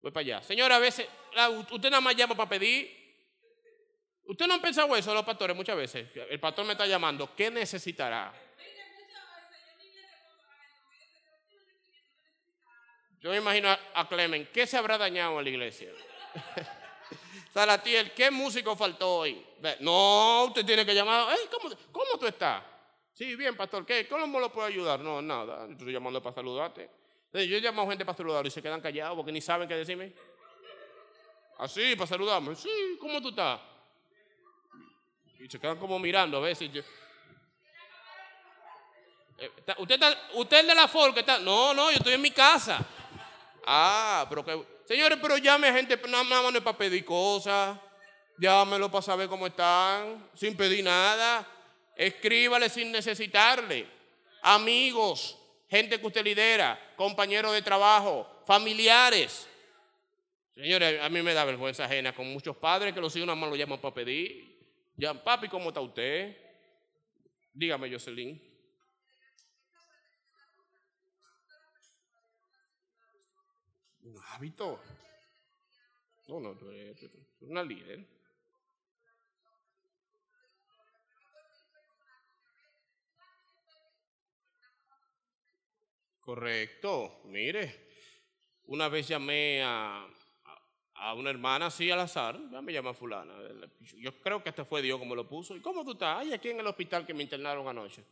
Voy 0.05 0.13
para 0.13 0.21
allá. 0.21 0.43
Señora, 0.43 0.77
a 0.77 0.79
veces, 0.79 1.09
usted 1.71 1.89
nada 1.89 2.03
más 2.03 2.15
llama 2.15 2.35
para 2.35 2.51
pedir. 2.51 2.95
Usted 4.27 4.47
no 4.47 4.53
ha 4.53 4.61
pensado 4.61 4.95
eso, 4.95 5.15
los 5.15 5.25
pastores, 5.25 5.57
muchas 5.57 5.75
veces. 5.79 6.11
El 6.29 6.39
pastor 6.39 6.67
me 6.67 6.73
está 6.73 6.87
llamando. 6.87 7.35
¿Qué 7.35 7.51
necesitará? 7.51 8.31
Yo 13.19 13.31
me 13.31 13.39
imagino 13.39 13.71
a, 13.95 14.07
Clemen, 14.07 14.47
¿qué 14.53 14.67
se 14.67 14.77
habrá 14.77 14.99
dañado 14.99 15.39
en 15.39 15.45
la 15.45 15.51
iglesia? 15.51 15.89
Salatiel, 17.55 18.13
¿qué 18.13 18.31
músico 18.31 18.77
faltó 18.77 19.21
hoy? 19.21 19.43
No, 19.81 20.45
usted 20.49 20.67
tiene 20.67 20.85
que 20.85 20.95
llamar. 20.95 21.35
¿cómo, 21.51 21.75
¿Cómo 21.91 22.19
tú 22.21 22.27
estás? 22.27 22.63
Sí, 23.15 23.35
bien, 23.37 23.57
pastor. 23.57 23.87
¿Qué? 23.87 24.07
¿Cómo 24.07 24.39
lo 24.39 24.53
puedo 24.53 24.67
ayudar? 24.67 25.01
No, 25.01 25.23
nada. 25.23 25.67
Estoy 25.71 25.95
llamando 25.95 26.23
para 26.23 26.35
saludarte. 26.35 27.04
Yo 27.43 27.57
he 27.57 27.61
llamado 27.61 27.89
gente 27.89 28.05
para 28.05 28.17
saludarlo 28.17 28.47
y 28.47 28.51
se 28.53 28.63
quedan 28.63 28.81
callados 28.81 29.17
porque 29.17 29.33
ni 29.33 29.41
saben 29.41 29.69
qué 29.69 29.75
decirme. 29.75 30.13
Así, 31.59 31.97
para 31.97 32.07
saludarme. 32.07 32.55
Sí, 32.55 32.97
¿cómo 33.01 33.21
tú 33.21 33.31
estás? 33.31 33.61
Y 35.41 35.49
se 35.49 35.59
quedan 35.59 35.77
como 35.77 35.99
mirando 35.99 36.37
a 36.39 36.41
veces. 36.41 36.71
Eh, 39.37 39.51
¿Usted, 39.79 40.01
¿Usted 40.35 40.61
es 40.61 40.67
de 40.67 40.75
la 40.75 40.89
que 41.13 41.21
Está... 41.21 41.41
No, 41.41 41.75
no, 41.75 41.91
yo 41.91 41.97
estoy 41.97 42.13
en 42.13 42.23
mi 42.23 42.31
casa. 42.31 42.87
Ah, 43.67 44.27
pero 44.29 44.45
que... 44.45 44.65
Señores, 44.85 45.19
pero 45.21 45.37
llame 45.37 45.69
a 45.69 45.73
gente, 45.73 45.97
nada 46.09 46.23
más 46.23 46.53
no 46.53 46.59
es 46.59 46.65
para 46.65 46.79
pedir 46.79 47.05
cosas. 47.05 47.77
Llámelo 48.39 48.91
para 48.91 49.03
saber 49.03 49.29
cómo 49.29 49.47
están, 49.47 50.31
sin 50.35 50.57
pedir 50.57 50.85
nada. 50.85 51.47
Escríbale 51.97 52.69
sin 52.69 52.93
necesitarle. 52.93 53.89
Amigos, 54.43 55.39
gente 55.75 55.99
que 55.99 56.07
usted 56.07 56.25
lidera, 56.25 56.79
compañeros 56.97 57.53
de 57.53 57.61
trabajo, 57.61 58.43
familiares. 58.47 59.49
Señores, 60.55 61.03
a 61.03 61.09
mí 61.09 61.21
me 61.21 61.35
da 61.35 61.45
vergüenza 61.45 61.85
ajena 61.85 62.15
con 62.15 62.33
muchos 62.33 62.57
padres 62.57 62.95
que 62.95 63.01
los 63.01 63.15
hijos 63.17 63.27
nada 63.27 63.35
más 63.35 63.51
lo 63.51 63.57
llaman 63.57 63.81
para 63.81 63.93
pedir. 63.93 64.55
Ya, 64.97 65.13
papi, 65.13 65.49
¿cómo 65.49 65.71
está 65.71 65.81
usted? 65.81 66.37
Dígame, 67.53 67.91
Jocelyn. 67.91 68.41
Un 74.03 74.21
hábito. 74.29 74.81
No, 76.29 76.39
no, 76.39 76.57
tú 76.57 76.71
eres, 76.71 77.05
una 77.41 77.65
líder. 77.65 78.14
Correcto. 86.25 87.21
Mire, 87.27 87.89
una 88.67 88.89
vez 88.89 89.09
llamé 89.09 89.63
a, 89.63 90.07
a- 90.95 91.15
una 91.15 91.31
hermana 91.31 91.67
así 91.67 91.91
al 91.91 92.01
azar, 92.01 92.39
ya 92.51 92.63
me 92.63 92.73
llama 92.73 92.95
fulana. 92.95 93.35
Yo 93.97 94.19
creo 94.21 94.43
que 94.43 94.49
este 94.49 94.65
fue 94.65 94.81
Dios 94.81 94.99
como 94.99 95.15
lo 95.15 95.29
puso. 95.29 95.55
¿Y 95.57 95.61
cómo 95.61 95.85
tú 95.85 95.93
estás? 95.93 96.19
Ay, 96.21 96.33
aquí 96.33 96.49
en 96.49 96.61
el 96.61 96.67
hospital 96.67 97.05
que 97.07 97.13
me 97.15 97.23
internaron 97.23 97.69
anoche. 97.69 98.03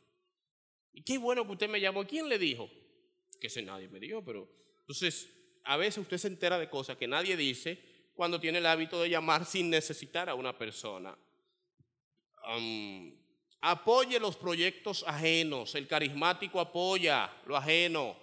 Y 0.93 1.03
qué 1.03 1.17
bueno 1.17 1.47
que 1.47 1.53
usted 1.53 1.69
me 1.71 1.81
llamó. 1.81 2.05
¿Quién 2.07 2.29
le 2.29 2.39
dijo? 2.39 2.69
Que 3.41 3.49
sé, 3.49 3.63
nadie 3.63 3.89
me 3.89 3.99
dijo, 3.99 4.23
pero... 4.23 4.47
Entonces, 4.81 5.31
a 5.65 5.77
veces 5.77 5.99
usted 5.99 6.19
se 6.19 6.29
entera 6.29 6.59
de 6.59 6.69
cosas 6.69 6.97
que 6.99 7.07
nadie 7.09 7.37
dice 7.37 8.11
cuando 8.15 8.39
tiene 8.39 8.59
el 8.59 8.67
hábito 8.67 9.01
de 9.01 9.09
llamar 9.09 9.47
sin 9.47 9.71
necesitar 9.71 10.29
a 10.29 10.35
una 10.35 10.59
persona. 10.59 11.17
Am, 12.45 13.15
apoye 13.63 14.21
los 14.21 14.37
proyectos 14.37 15.05
ajenos. 15.07 15.75
El 15.75 15.89
carismático 15.89 16.61
apoya 16.61 17.33
lo 17.47 17.57
ajeno. 17.57 18.17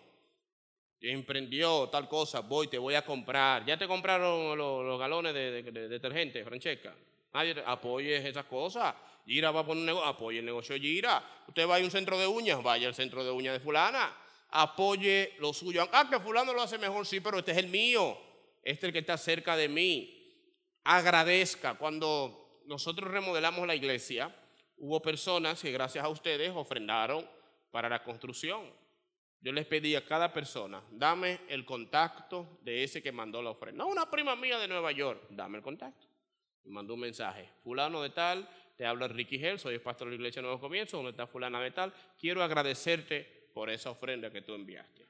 Emprendió 1.02 1.88
tal 1.88 2.10
cosa, 2.10 2.42
voy, 2.42 2.68
te 2.68 2.78
voy 2.78 2.94
a 2.96 3.06
comprar. 3.06 3.66
¿Ya 3.66 3.78
te 3.78 3.88
compraron 3.88 4.58
los, 4.58 5.00
galones 5.00 5.34
de, 5.34 5.64
de- 5.64 5.72
de 5.72 5.88
detergente, 5.88 6.44
Francesca? 6.44 6.94
Nadie 7.34 7.56
apoye 7.66 8.18
esas 8.28 8.46
cosas. 8.46 8.94
Gira 9.26 9.52
va 9.52 9.62
a 9.62 9.66
poner 9.66 9.82
un 9.82 9.86
negocio, 9.86 10.08
apoye 10.10 10.40
el 10.40 10.46
negocio 10.46 10.76
de 10.76 10.82
Gira. 10.82 11.24
Usted 11.48 11.68
va 11.70 11.78
a 11.78 11.80
un 11.80 11.92
centro 11.92 12.18
de 12.18 12.28
uñas, 12.28 12.62
vaya 12.62 12.88
al 12.88 12.96
centro 12.96 13.24
de 13.24 13.32
uñas 13.32 13.54
de 13.54 13.60
fulana. 13.62 14.14
Apoye 14.50 15.36
lo 15.40 15.54
suyo. 15.54 15.88
Ah, 15.94 16.08
que 16.10 16.20
fulano 16.20 16.52
lo 16.54 16.62
hace 16.64 16.78
mejor, 16.78 17.06
sí, 17.06 17.20
pero 17.22 17.40
este 17.40 17.52
es 17.52 17.58
el 17.60 17.68
mío. 17.68 18.18
Este 18.64 18.88
es 18.88 18.90
el 18.90 18.94
que 18.94 19.00
está 19.00 19.18
cerca 19.18 19.56
de 19.56 19.70
mí. 19.70 20.34
Agradezca. 20.84 21.76
Cuando 21.76 22.62
nosotros 22.66 23.10
remodelamos 23.10 23.66
la 23.68 23.76
iglesia, 23.76 24.36
hubo 24.80 25.02
personas 25.02 25.62
que 25.62 25.72
gracias 25.72 26.04
a 26.04 26.10
ustedes 26.10 26.52
ofrendaron 26.56 27.28
para 27.72 27.90
la 27.90 28.04
construcción. 28.04 28.72
Yo 29.42 29.54
les 29.54 29.66
pedí 29.66 29.96
a 29.96 30.06
cada 30.06 30.34
persona, 30.34 30.84
dame 30.92 31.42
el 31.48 31.64
contacto 31.64 32.60
de 32.62 32.84
ese 32.84 33.02
que 33.02 33.12
mandó 33.12 33.42
la 33.42 33.52
ofrenda. 33.52 33.84
No, 33.84 33.90
una 33.90 34.10
prima 34.10 34.36
mía 34.36 34.58
de 34.58 34.68
Nueva 34.68 34.92
York, 34.92 35.28
dame 35.30 35.58
el 35.58 35.64
contacto. 35.64 36.08
Me 36.66 36.74
mandó 36.74 36.96
un 36.96 37.00
mensaje, 37.00 37.50
fulano 37.64 38.02
de 38.02 38.10
tal, 38.10 38.50
te 38.76 38.86
habla 38.86 39.08
Ricky 39.08 39.36
Hell, 39.36 39.60
soy 39.60 39.76
el 39.76 39.82
pastor 39.82 40.08
de 40.08 40.12
la 40.12 40.16
iglesia 40.16 40.42
Nuevo 40.42 40.60
Comienzo, 40.60 40.98
donde 40.98 41.12
está 41.12 41.26
fulana 41.26 41.62
de 41.62 41.72
tal, 41.72 41.94
quiero 42.20 42.44
agradecerte 42.44 43.50
por 43.54 43.70
esa 43.70 43.92
ofrenda 43.92 44.30
que 44.30 44.42
tú 44.42 44.54
enviaste. 44.54 45.08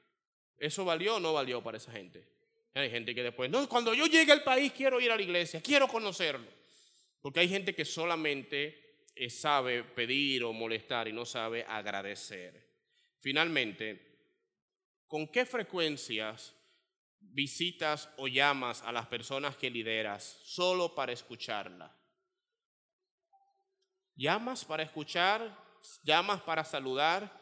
¿Eso 0.58 0.86
valió 0.86 1.16
o 1.16 1.20
no 1.20 1.34
valió 1.34 1.64
para 1.64 1.78
esa 1.78 1.92
gente? 1.92 2.28
Hay 2.76 2.90
gente 2.92 3.16
que 3.16 3.24
después, 3.24 3.50
no, 3.50 3.68
cuando 3.68 3.94
yo 3.94 4.06
llegue 4.06 4.32
al 4.32 4.44
país 4.44 4.72
quiero 4.74 5.02
ir 5.02 5.12
a 5.12 5.16
la 5.16 5.22
iglesia, 5.22 5.62
quiero 5.62 5.88
conocerlo. 5.88 6.48
Porque 7.22 7.40
hay 7.40 7.50
gente 7.50 7.74
que 7.74 7.84
solamente 7.84 8.89
sabe 9.28 9.84
pedir 9.84 10.44
o 10.44 10.54
molestar 10.54 11.08
y 11.08 11.14
no 11.14 11.26
sabe 11.26 11.66
agradecer. 11.68 12.70
Finalmente, 13.18 14.00
¿con 15.08 15.28
qué 15.28 15.46
frecuencias 15.46 16.56
visitas 17.20 18.10
o 18.18 18.28
llamas 18.28 18.82
a 18.84 18.92
las 18.92 19.08
personas 19.08 19.58
que 19.58 19.70
lideras 19.70 20.40
solo 20.44 20.94
para 20.96 21.12
escucharla? 21.12 21.94
¿Llamas 24.16 24.64
para 24.64 24.84
escuchar? 24.84 25.58
¿Llamas 26.04 26.42
para 26.42 26.64
saludar? 26.64 27.40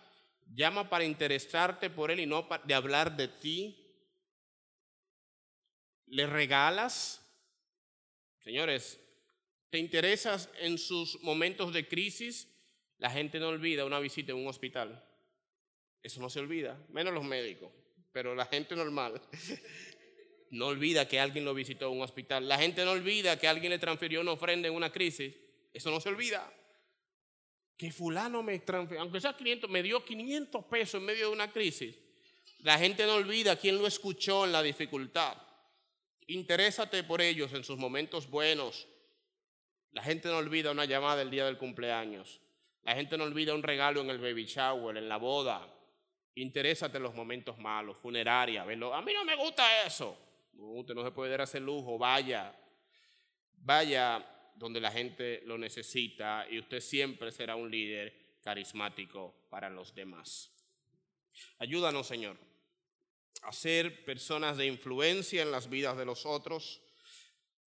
¿Llamas 0.53 0.88
para 0.88 1.03
interesarte 1.03 1.89
por 1.89 2.11
él 2.11 2.21
y 2.21 2.25
no 2.25 2.47
de 2.63 2.73
hablar 2.73 3.15
de 3.15 3.28
ti? 3.28 3.84
¿Le 6.05 6.25
regalas? 6.25 7.21
Señores, 8.39 8.99
¿te 9.70 9.78
interesas 9.78 10.49
en 10.59 10.78
sus 10.78 11.22
momentos 11.22 11.74
de 11.74 11.88
crisis? 11.88 12.47
La 12.97 13.09
gente 13.09 13.39
no 13.39 13.49
olvida 13.49 13.86
una 13.86 13.99
visita 13.99 14.32
en 14.32 14.39
un 14.39 14.47
hospital. 14.47 15.03
Eso 16.01 16.22
no 16.22 16.30
se 16.30 16.39
olvida, 16.39 16.80
menos 16.89 17.13
los 17.13 17.24
médicos, 17.24 17.72
pero 18.11 18.34
la 18.34 18.45
gente 18.45 18.76
normal 18.76 19.22
no 20.51 20.68
olvida 20.68 21.07
que 21.07 21.20
alguien 21.20 21.45
lo 21.45 21.53
visitó 21.53 21.88
en 21.88 21.97
un 21.97 22.03
hospital. 22.03 22.47
La 22.47 22.57
gente 22.57 22.86
no 22.86 22.91
olvida 22.91 23.38
que 23.38 23.47
alguien 23.47 23.72
le 23.72 23.80
transfirió 23.80 24.22
una 24.22 24.32
ofrenda 24.32 24.68
en 24.68 24.74
una 24.74 24.91
crisis. 24.91 25.34
Eso 25.74 25.91
no 25.91 25.99
se 25.99 26.09
olvida. 26.09 26.51
Que 27.76 27.91
fulano 27.91 28.41
me 28.41 28.57
transfirió, 28.59 29.01
aunque 29.01 29.22
sea 29.22 29.36
500, 29.36 29.70
me 29.70 29.84
dio 29.84 30.03
500 30.03 30.65
pesos 30.65 30.99
en 30.99 31.05
medio 31.05 31.28
de 31.28 31.34
una 31.34 31.51
crisis. 31.51 31.95
La 32.59 32.80
gente 32.80 33.05
no 33.05 33.15
olvida 33.15 33.55
quién 33.55 33.78
lo 33.78 33.86
escuchó 33.86 34.45
en 34.45 34.51
la 34.51 34.63
dificultad. 34.63 35.38
Interésate 36.28 37.03
por 37.03 37.22
ellos 37.22 37.53
en 37.53 37.63
sus 37.63 37.78
momentos 37.78 38.30
buenos. 38.30 38.88
La 39.91 40.03
gente 40.03 40.27
no 40.27 40.38
olvida 40.38 40.71
una 40.71 40.85
llamada 40.85 41.21
el 41.21 41.31
día 41.31 41.45
del 41.45 41.57
cumpleaños. 41.57 42.39
La 42.83 42.95
gente 42.95 43.17
no 43.17 43.25
olvida 43.25 43.53
un 43.53 43.63
regalo 43.63 44.01
en 44.01 44.09
el 44.09 44.17
baby 44.17 44.45
shower, 44.45 44.95
en 44.95 45.09
la 45.09 45.17
boda. 45.17 45.67
Interésate 46.35 46.97
en 46.97 47.03
los 47.03 47.15
momentos 47.15 47.57
malos, 47.57 47.97
funeraria. 47.97 48.61
A 48.61 48.65
mí 48.65 49.13
no 49.13 49.25
me 49.25 49.35
gusta 49.35 49.85
eso. 49.85 50.17
No, 50.53 50.65
usted 50.65 50.93
no 50.93 51.03
se 51.03 51.11
puede 51.11 51.31
dar 51.31 51.41
ese 51.41 51.59
lujo. 51.59 51.97
Vaya, 51.97 52.55
vaya 53.57 54.25
donde 54.55 54.79
la 54.79 54.91
gente 54.91 55.41
lo 55.45 55.57
necesita 55.57 56.47
y 56.49 56.59
usted 56.59 56.79
siempre 56.79 57.31
será 57.31 57.55
un 57.55 57.69
líder 57.69 58.39
carismático 58.41 59.47
para 59.49 59.69
los 59.69 59.93
demás. 59.93 60.51
Ayúdanos, 61.59 62.07
Señor, 62.07 62.38
a 63.43 63.51
ser 63.51 64.05
personas 64.05 64.57
de 64.57 64.65
influencia 64.65 65.41
en 65.41 65.51
las 65.51 65.69
vidas 65.69 65.97
de 65.97 66.05
los 66.05 66.25
otros, 66.25 66.81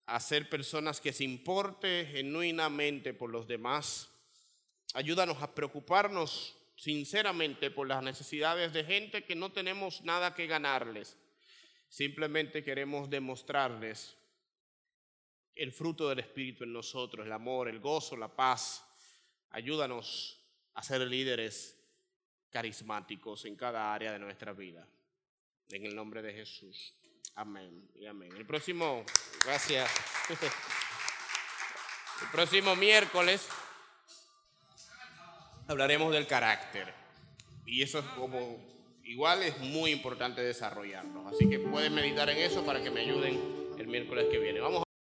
a 0.09 0.21
ser 0.21 0.49
personas 0.49 1.03
que 1.03 1.13
se 1.13 1.25
importe 1.25 2.09
genuinamente 2.11 3.13
por 3.13 3.29
los 3.29 3.47
demás. 3.47 4.09
Ayúdanos 4.95 5.43
a 5.43 5.55
preocuparnos 5.55 6.57
sinceramente 6.77 7.71
por 7.71 7.87
las 7.87 8.03
necesidades 8.03 8.73
de 8.73 8.85
gente 8.85 9.25
que 9.25 9.35
no 9.35 9.53
tenemos 9.53 10.01
nada 10.03 10.35
que 10.35 10.47
ganarles. 10.47 11.19
Simplemente 11.91 12.65
queremos 12.65 13.11
demostrarles 13.11 14.17
el 15.55 15.73
fruto 15.73 16.09
del 16.09 16.21
Espíritu 16.21 16.65
en 16.65 16.73
nosotros, 16.73 17.27
el 17.27 17.33
amor, 17.33 17.69
el 17.69 17.79
gozo, 17.79 18.17
la 18.17 18.35
paz. 18.35 18.83
Ayúdanos 19.51 20.41
a 20.73 20.83
ser 20.83 21.03
líderes 21.03 21.79
carismáticos 22.49 23.45
en 23.45 23.57
cada 23.57 23.93
área 23.93 24.13
de 24.13 24.21
nuestra 24.21 24.55
vida. 24.55 24.89
En 25.69 25.85
el 25.85 25.95
nombre 25.95 26.23
de 26.23 26.33
Jesús. 26.33 26.95
Amén 27.39 27.89
y 27.95 28.05
amén. 28.05 28.33
El 28.37 28.45
próximo, 28.45 29.05
gracias. 29.45 29.89
El 32.23 32.29
próximo 32.33 32.75
miércoles 32.75 33.47
hablaremos 35.69 36.13
del 36.13 36.27
carácter. 36.27 36.93
Y 37.65 37.81
eso 37.83 38.01
es 38.01 38.05
como, 38.17 38.59
igual 39.05 39.45
es 39.45 39.57
muy 39.59 39.93
importante 39.93 40.43
desarrollarlo. 40.43 41.29
Así 41.29 41.49
que 41.49 41.61
pueden 41.61 41.95
meditar 41.95 42.29
en 42.29 42.39
eso 42.39 42.67
para 42.67 42.83
que 42.83 42.91
me 42.91 43.03
ayuden 43.03 43.69
el 43.79 43.87
miércoles 43.87 44.27
que 44.33 44.39
viene. 44.39 44.59
Vamos 44.59 44.88